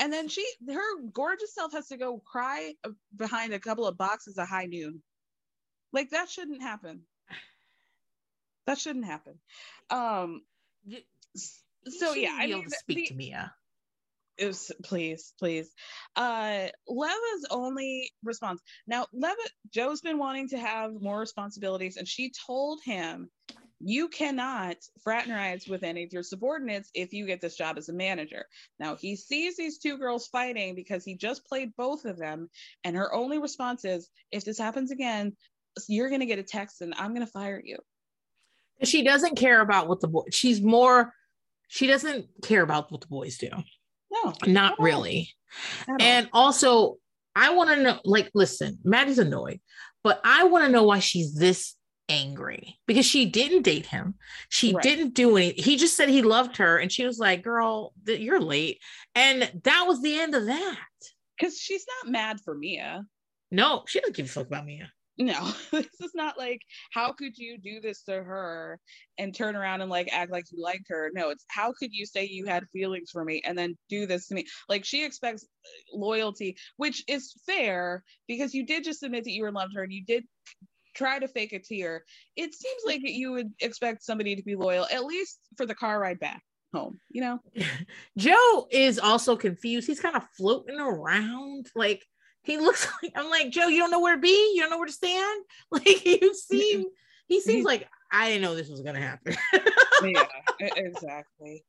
[0.00, 2.72] And then she, her gorgeous self, has to go cry
[3.14, 5.02] behind a couple of boxes of high noon.
[5.92, 7.02] Like that shouldn't happen.
[8.66, 9.34] That shouldn't happen.
[9.90, 10.42] Um.
[11.86, 13.54] So You yeah, I mean, to speak the- to Mia.
[14.38, 15.70] it was please please
[16.16, 19.36] uh leva's only response now leva
[19.72, 23.30] joe's been wanting to have more responsibilities and she told him
[23.80, 27.92] you cannot fraternize with any of your subordinates if you get this job as a
[27.92, 28.44] manager
[28.78, 32.48] now he sees these two girls fighting because he just played both of them
[32.84, 35.34] and her only response is if this happens again
[35.88, 37.78] you're going to get a text and i'm going to fire you
[38.82, 40.24] She doesn't care about what the boy.
[40.30, 41.12] She's more.
[41.68, 43.50] She doesn't care about what the boys do.
[44.10, 45.30] no Not really.
[46.00, 46.96] And also,
[47.36, 48.00] I want to know.
[48.04, 49.60] Like, listen, Maddie's annoyed,
[50.02, 51.76] but I want to know why she's this
[52.10, 54.14] angry because she didn't date him.
[54.48, 54.82] She Right.
[54.82, 55.62] didn't do anything.
[55.64, 58.80] He just said he loved her, and she was like, "Girl, th- you're late,"
[59.14, 60.78] and that was the end of that.
[61.38, 63.04] because she's not mad for mia
[63.50, 64.92] No, she doesn't give a fuck about Mia.
[65.18, 66.60] no this is not like
[66.92, 68.78] how could you do this to her
[69.18, 72.04] and turn around and like act like you liked her no it's how could you
[72.06, 75.44] say you had feelings for me and then do this to me like she expects
[75.44, 79.68] uh, loyalty which is fair because you did just admit that you were in love
[79.70, 80.24] with her and you did
[81.00, 82.04] try to fake a tear
[82.36, 85.98] it seems like you would expect somebody to be loyal at least for the car
[85.98, 87.38] ride back home you know
[88.18, 89.86] Joe is also confused.
[89.86, 91.66] He's kind of floating around.
[91.74, 92.04] Like
[92.42, 94.78] he looks like I'm like, Joe, you don't know where to be, you don't know
[94.78, 95.44] where to stand.
[95.70, 96.84] Like you seem
[97.28, 99.36] he seems like I didn't know this was gonna happen.
[100.02, 100.24] yeah
[100.76, 101.64] exactly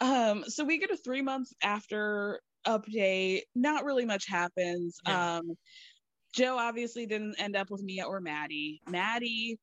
[0.00, 5.52] um so we get a three months after update not really much happens um
[6.36, 9.58] joe obviously didn't end up with mia or maddie maddie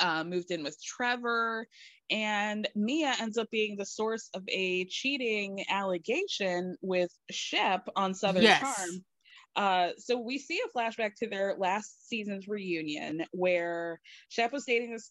[0.00, 1.66] uh, moved in with trevor
[2.10, 8.42] and mia ends up being the source of a cheating allegation with shep on southern
[8.42, 8.60] Yes.
[8.60, 9.04] charm
[9.56, 14.92] uh, so we see a flashback to their last season's reunion where Shep was dating
[14.92, 15.10] this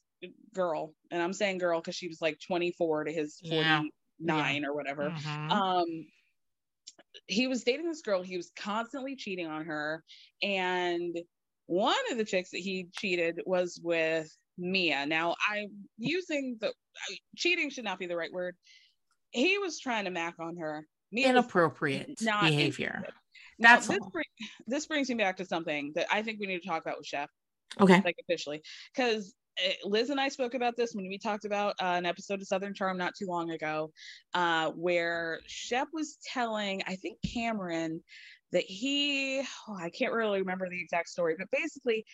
[0.53, 3.83] girl, and I'm saying girl because she was like 24 to his Yeah.
[4.21, 5.11] 49 or whatever.
[5.11, 5.51] Mhm.
[5.51, 5.85] Um,
[7.27, 8.21] he was dating this girl.
[8.21, 10.03] He was constantly cheating on her,
[10.41, 11.17] and
[11.67, 15.05] one of the chicks that he cheated was with Mia.
[15.05, 16.73] Now I'm using the
[17.37, 18.55] cheating should not be the right word.
[19.31, 20.85] He was trying to mac on her.
[21.11, 22.87] Mia Inappropriate not behavior.
[22.87, 23.13] interested.
[23.59, 24.25] Now, That's this, bring,
[24.67, 27.07] this brings me back to something that I think we need to talk about with
[27.07, 27.29] Shep,
[27.79, 28.01] Okay.
[28.05, 28.61] like officially,
[28.93, 29.33] because
[29.83, 32.73] Liz and I spoke about this when we talked about uh, an episode of Southern
[32.73, 33.91] Charm not too long ago,
[34.33, 38.01] uh, where Shep was telling, I think Cameron,
[38.51, 42.05] that he, oh, I can't really remember the exact story, but basically,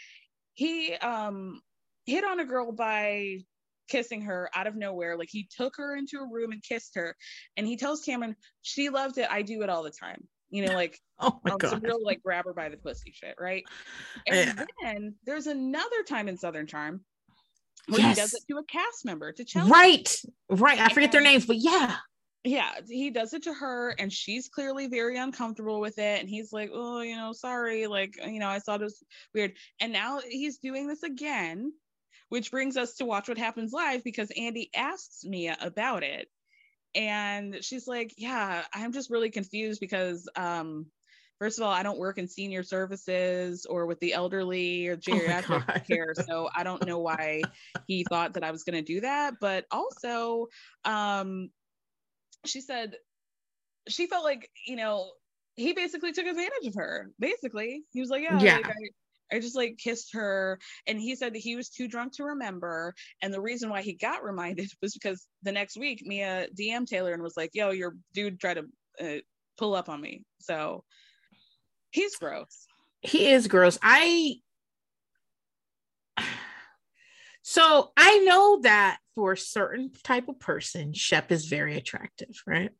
[0.53, 1.59] he um,
[2.05, 3.39] hit on a girl by
[3.87, 5.17] kissing her out of nowhere.
[5.17, 7.15] Like he took her into a room and kissed her,
[7.57, 9.27] and he tells Cameron, "She loved it.
[9.29, 11.83] I do it all the time." You know, like oh my some God.
[11.83, 13.63] real like grab her by the pussy shit, right?
[14.27, 17.01] And then there's another time in Southern Charm
[17.87, 19.71] where he does it to a cast member to Chelsea.
[19.71, 20.15] Right.
[20.49, 20.79] Right.
[20.79, 21.97] I forget their names, but yeah.
[22.43, 26.19] Yeah, he does it to her, and she's clearly very uncomfortable with it.
[26.19, 29.53] And he's like, "Oh, you know, sorry, like, you know, I thought it was weird."
[29.79, 31.73] And now he's doing this again,
[32.29, 36.27] which brings us to watch what happens live because Andy asks Mia about it,
[36.93, 40.85] and she's like, "Yeah, I'm just really confused because, um,
[41.39, 45.65] first of all, I don't work in senior services or with the elderly or geriatric
[45.67, 45.81] God.
[45.87, 47.43] care, so I don't know why
[47.87, 49.35] he thought that I was going to do that.
[49.39, 50.47] But also,
[50.83, 51.49] um,
[52.45, 52.95] she said
[53.87, 55.11] she felt like you know
[55.55, 58.57] he basically took advantage of her basically he was like yeah, Yeah.
[58.57, 62.13] like, I, I just like kissed her and he said that he was too drunk
[62.13, 66.47] to remember and the reason why he got reminded was because the next week mia
[66.57, 68.65] dm taylor and was like yo your dude tried to
[69.01, 69.19] uh,
[69.57, 70.83] pull up on me so
[71.95, 72.67] he's gross
[73.01, 73.77] He is gross.
[73.81, 74.35] I
[77.41, 82.71] so I know that for a certain type of person, Shep is very attractive, right?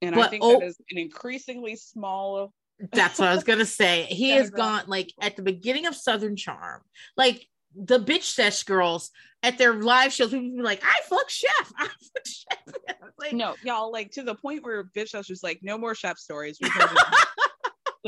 [0.00, 2.52] and i think oh- that is an increasingly small
[2.92, 4.04] That's what I was gonna say.
[4.08, 6.82] He has gone like at the beginning of Southern Charm,
[7.16, 9.10] like the bitch sesh girls
[9.42, 10.30] at their live shows.
[10.30, 12.76] People be like, "I fuck Shep." I fuck Shep.
[13.18, 16.18] like, no y'all like to the point where bitch sesh was like no more Shep
[16.18, 17.26] stories We've heard enough.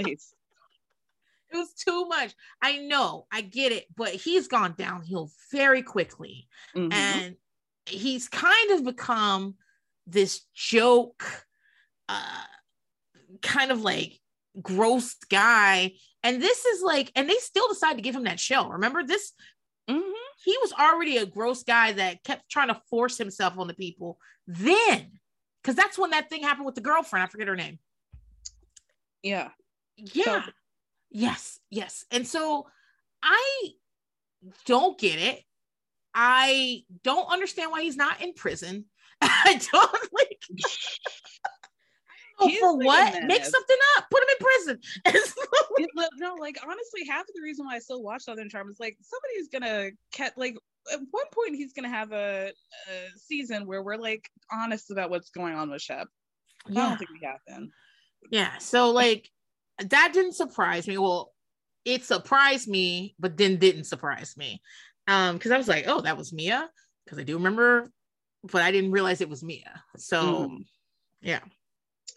[0.05, 0.35] Please
[1.53, 2.33] it was too much.
[2.63, 6.93] I know, I get it, but he's gone downhill very quickly, Mhm.
[6.93, 7.37] and
[7.87, 9.57] he's kind of become
[10.07, 11.47] this joke,
[12.09, 12.45] uh,
[13.43, 14.21] kind of like
[14.63, 15.95] gross guy.
[16.23, 18.69] And this is like, and they still decide to give him that show.
[18.69, 19.33] Remember this?
[19.89, 20.13] Mhm.
[20.45, 24.21] He was already a gross guy that kept trying to force himself on the people.
[24.47, 25.19] Then,
[25.63, 27.25] because that's when that thing happened with the girlfriend.
[27.25, 27.81] I forget her name.
[29.23, 29.51] yeah
[30.15, 30.43] Yeah.
[31.11, 31.59] yes.
[31.71, 32.05] Yes.
[32.11, 32.67] And so
[33.23, 33.71] I
[34.67, 35.43] don't get it.
[36.15, 38.87] I don't understand why he's not in prison.
[39.21, 40.41] I don't like.
[42.43, 43.25] I don't know for what?
[43.25, 44.07] Make something up.
[44.11, 44.81] Put him in prison.
[45.79, 48.69] It- look, no, like honestly, half of the reason why I still watch Southern Charm
[48.71, 50.57] is like somebody's gonna catch like
[50.93, 52.49] at one point he's gonna have a,
[52.89, 56.07] a season where we're like honest about what's going on with Shep.
[56.69, 57.71] I don't think we have been.
[58.31, 58.59] Yeah.
[58.59, 59.31] So like
[59.89, 60.99] that didn't surprise me.
[60.99, 61.33] Well,
[61.85, 64.61] it surprised me, but then didn't surprise me.
[65.09, 66.69] Um, because I was like, oh, that was Mia.
[67.05, 67.91] Because I do remember,
[68.45, 69.83] but I didn't realize it was Mia.
[69.97, 70.65] So Mm.
[71.21, 71.41] yeah.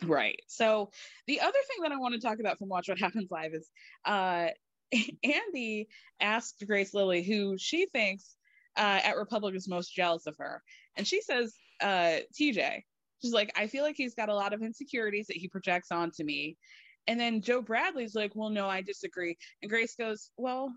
[0.03, 0.39] Right.
[0.47, 0.91] So
[1.27, 3.69] the other thing that I want to talk about from Watch What Happens Live is
[4.05, 4.49] uh
[5.23, 5.87] Andy
[6.19, 8.35] asked Grace Lilly who she thinks
[8.75, 10.61] uh at Republic is most jealous of her.
[10.97, 12.83] And she says, uh, TJ.
[13.21, 16.23] She's like, I feel like he's got a lot of insecurities that he projects onto
[16.23, 16.57] me.
[17.07, 19.37] And then Joe Bradley's like, Well, no, I disagree.
[19.61, 20.73] And Grace goes, Well,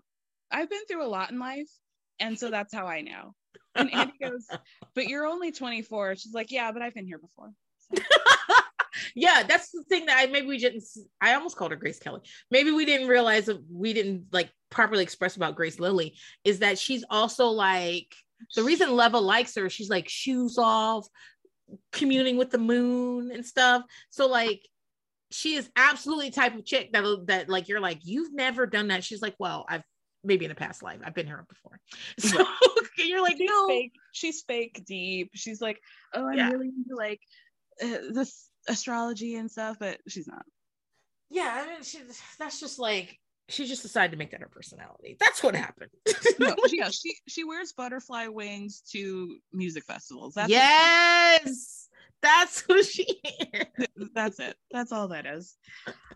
[0.51, 1.69] I've been through a lot in life,
[2.19, 3.33] and so that's how I know.
[3.75, 4.47] And Andy goes,
[4.95, 7.51] "But you're only 24." She's like, "Yeah, but I've been here before."
[9.15, 10.83] yeah, that's the thing that I maybe we didn't.
[11.21, 12.21] I almost called her Grace Kelly.
[12.51, 16.77] Maybe we didn't realize that we didn't like properly express about Grace Lilly is that
[16.77, 18.13] she's also like
[18.55, 19.69] the reason Leva likes her.
[19.69, 21.07] She's like shoes off,
[21.91, 23.83] communing with the moon and stuff.
[24.09, 24.67] So like
[25.31, 29.03] she is absolutely type of chick that that like you're like you've never done that.
[29.03, 29.83] She's like, well, I've
[30.23, 31.79] maybe in a past life I've been here before.
[32.19, 32.45] So
[32.97, 33.93] you're like, she's no, fake.
[34.11, 35.31] She's fake deep.
[35.35, 35.79] She's like,
[36.13, 36.49] oh, I'm Yeah.
[36.51, 37.21] really into like
[37.81, 40.43] uh, this astrology and stuff, but she's not.
[41.29, 41.99] yeah, I mean, she,
[42.39, 43.17] that's just like
[43.49, 45.15] she just decided to make that her personality.
[45.19, 45.91] That's what happened.
[46.39, 50.33] No, she, yeah, she she wears butterfly wings to music festivals.
[50.35, 51.86] That's yes,
[52.21, 53.03] that's who she
[53.53, 54.09] is.
[54.13, 54.55] that's it.
[54.71, 55.55] That's all that is.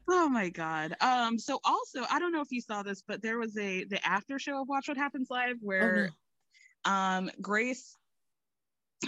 [0.09, 0.95] Oh my god.
[0.99, 4.05] Um so also i don't know if you saw this but there was a the
[4.05, 6.11] after show of watch what happens live where
[6.85, 7.97] um grace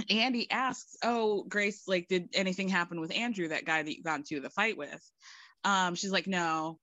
[0.10, 4.20] andy asks oh grace like did anything happen with andrew that guy that you got
[4.20, 5.12] into the fight with?
[5.64, 6.80] Um she's like no.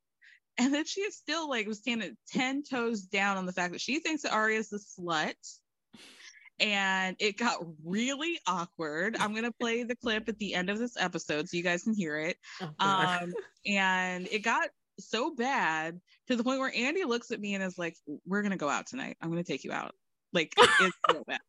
[0.58, 3.80] And then she is still like was standing 10 toes down on the fact that
[3.80, 5.34] she thinks that Arya's the slut
[6.60, 9.16] and it got really awkward.
[9.18, 11.94] I'm gonna play the clip at the end of this episode so you guys can
[11.94, 12.36] hear it.
[12.78, 13.22] God.
[13.22, 13.32] Um,
[13.66, 17.78] and it got so bad to the point where Andy looks at me and is
[17.78, 19.16] like, "We're gonna go out tonight.
[19.20, 19.94] I'm gonna take you out."
[20.32, 21.40] Like it's real bad,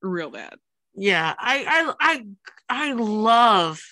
[0.00, 0.54] real bad.
[0.94, 2.24] Yeah, I I
[2.68, 3.82] I I love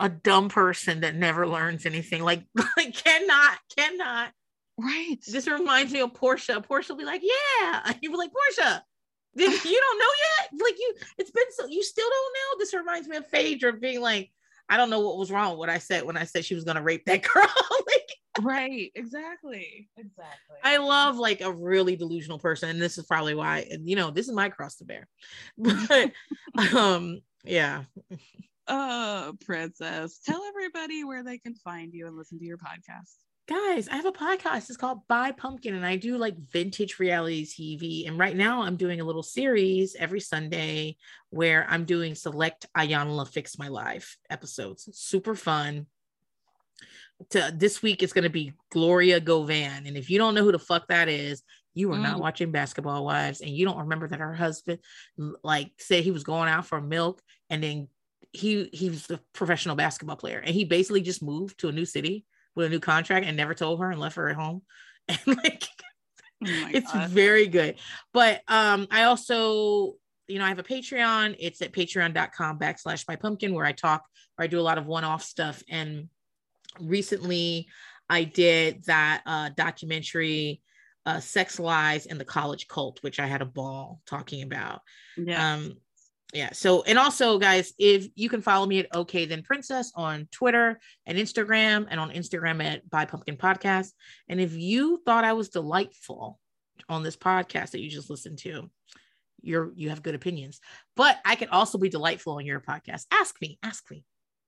[0.00, 2.22] a dumb person that never learns anything.
[2.22, 2.44] Like
[2.76, 4.32] like cannot cannot.
[4.78, 5.16] Right.
[5.26, 6.64] This reminds me of Porsha.
[6.64, 7.92] Porsha will be like, yeah.
[8.02, 8.80] You be like, Porsha,
[9.34, 10.06] you don't know
[10.50, 10.60] yet?
[10.62, 12.58] Like you, it's been so you still don't know.
[12.58, 14.30] This reminds me of Phaedra being like,
[14.68, 16.64] I don't know what was wrong with what I said when I said she was
[16.64, 17.46] gonna rape that girl.
[17.86, 18.90] like Right.
[18.94, 19.88] Exactly.
[19.96, 20.56] Exactly.
[20.62, 23.66] I love like a really delusional person, and this is probably why.
[23.70, 25.08] And you know, this is my cross to bear.
[25.56, 26.12] But
[26.74, 27.84] um, yeah.
[28.66, 33.14] Oh, princess, tell everybody where they can find you and listen to your podcast.
[33.46, 34.70] Guys, I have a podcast.
[34.70, 38.08] It's called Buy Pumpkin, and I do like vintage reality TV.
[38.08, 40.96] And right now, I'm doing a little series every Sunday
[41.28, 44.88] where I'm doing select Iyanla Fix My Life episodes.
[44.94, 45.86] Super fun.
[47.30, 50.52] To this week, it's going to be Gloria Govan, and if you don't know who
[50.52, 51.42] the fuck that is,
[51.74, 52.20] you are not Mm.
[52.20, 54.78] watching Basketball Wives, and you don't remember that her husband
[55.42, 57.88] like said he was going out for milk, and then
[58.32, 61.84] he he was a professional basketball player, and he basically just moved to a new
[61.84, 62.24] city
[62.54, 64.62] with a new contract and never told her and left her at home.
[65.08, 65.64] And like
[66.46, 67.10] Oh it's God.
[67.10, 67.76] very good.
[68.12, 69.94] But um I also,
[70.26, 71.36] you know, I have a Patreon.
[71.38, 74.04] It's at patreon.com backslash my pumpkin where I talk,
[74.38, 75.62] or I do a lot of one-off stuff.
[75.70, 76.08] And
[76.80, 77.68] recently
[78.08, 80.60] I did that uh documentary
[81.06, 84.80] uh Sex Lies and the College Cult, which I had a ball talking about.
[85.16, 85.54] Yeah.
[85.54, 85.74] Um,
[86.34, 86.50] yeah.
[86.52, 90.78] So, and also, guys, if you can follow me at OK Then Princess on Twitter
[91.06, 93.92] and Instagram, and on Instagram at Buy Pumpkin Podcast.
[94.28, 96.38] And if you thought I was delightful
[96.88, 98.70] on this podcast that you just listened to,
[99.42, 100.60] you're you have good opinions.
[100.96, 103.06] But I can also be delightful on your podcast.
[103.10, 103.58] Ask me.
[103.62, 104.04] Ask me.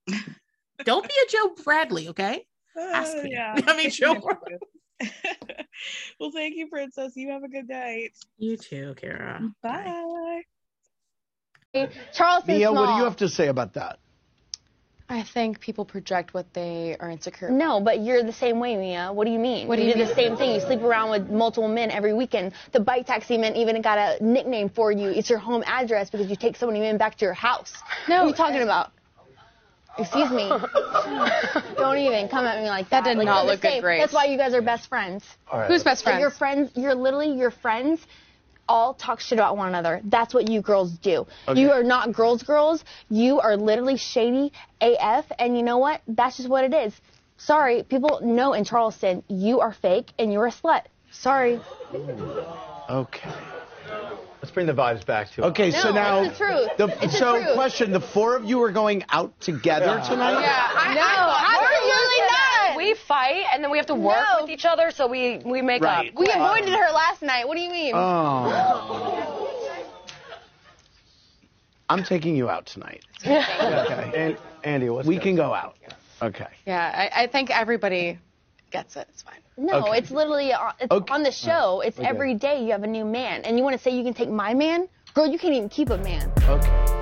[0.84, 2.44] Don't be a Joe Bradley, okay?
[2.78, 3.30] Ask Uh, me.
[3.32, 3.54] yeah.
[3.66, 4.20] I mean, Joe.
[6.20, 7.12] well, thank you, princess.
[7.16, 8.10] You have a good night.
[8.38, 9.40] You too, Kara.
[9.62, 10.42] Bye.
[12.12, 13.98] Charleston Mia, what do you have to say about that?
[15.08, 17.48] I think people project what they are insecure.
[17.48, 19.12] No, but you're the same way, Mia.
[19.12, 19.68] What do you mean?
[19.68, 20.52] What do you you do the same thing.
[20.54, 22.54] You sleep around with multiple men every weekend.
[22.72, 25.08] The bike taxi man even got a nickname for you.
[25.10, 27.72] It's your home address because you take so many men back to your house.
[28.08, 28.90] No, what are you talking about?
[29.98, 30.48] Excuse me.
[31.76, 33.04] Don't even come at me like that.
[33.04, 33.80] That did Like, not look good.
[33.80, 34.00] Grace.
[34.00, 35.24] That's why you guys are best friends.
[35.50, 35.70] All right.
[35.70, 36.20] Who's best Like, friends?
[36.20, 38.00] your friends, you're literally your friends.
[38.68, 40.00] All talk shit about one another.
[40.04, 41.26] That's what you girls do.
[41.46, 41.60] Okay.
[41.60, 42.84] You are not girls, girls.
[43.08, 45.24] You are literally shady AF.
[45.38, 46.00] And you know what?
[46.08, 46.92] That's just what it is.
[47.38, 50.82] Sorry, people know in Charleston you are fake and you're a slut.
[51.12, 51.60] Sorry.
[52.88, 53.30] Okay.
[54.42, 55.46] Let's bring the vibes back to it.
[55.48, 56.70] Okay, so now it's the truth.
[56.76, 57.54] the- It's the so truth.
[57.54, 60.08] question: the four of you are going out together Yeah.
[60.08, 60.40] tonight?
[60.40, 61.75] Yeah, I, No, I, absolutely we're not.
[62.86, 64.42] We fight and then we have to work No.
[64.42, 66.10] with each other, so we we make Right.
[66.10, 66.14] up.
[66.18, 67.46] We avoided her last night.
[67.48, 67.92] What do you mean?
[67.94, 69.42] Oh.
[71.88, 73.04] I'm taking you out tonight.
[73.26, 74.12] Okay.
[74.14, 75.22] And Andy, what's We that?
[75.22, 75.76] can go out.
[76.22, 76.46] Okay.
[76.66, 78.18] Yeah, I, I think everybody
[78.70, 79.06] gets it.
[79.10, 79.40] It's fine.
[79.56, 79.98] no, okay.
[79.98, 81.14] it's literally on, it's Okay.
[81.14, 81.80] on the show.
[81.80, 82.08] It's Okay.
[82.08, 83.42] every day you have a new man.
[83.44, 84.88] And you want to say you can take my man?
[85.14, 86.32] Girl, you can't even keep a man.
[86.48, 86.95] Okay.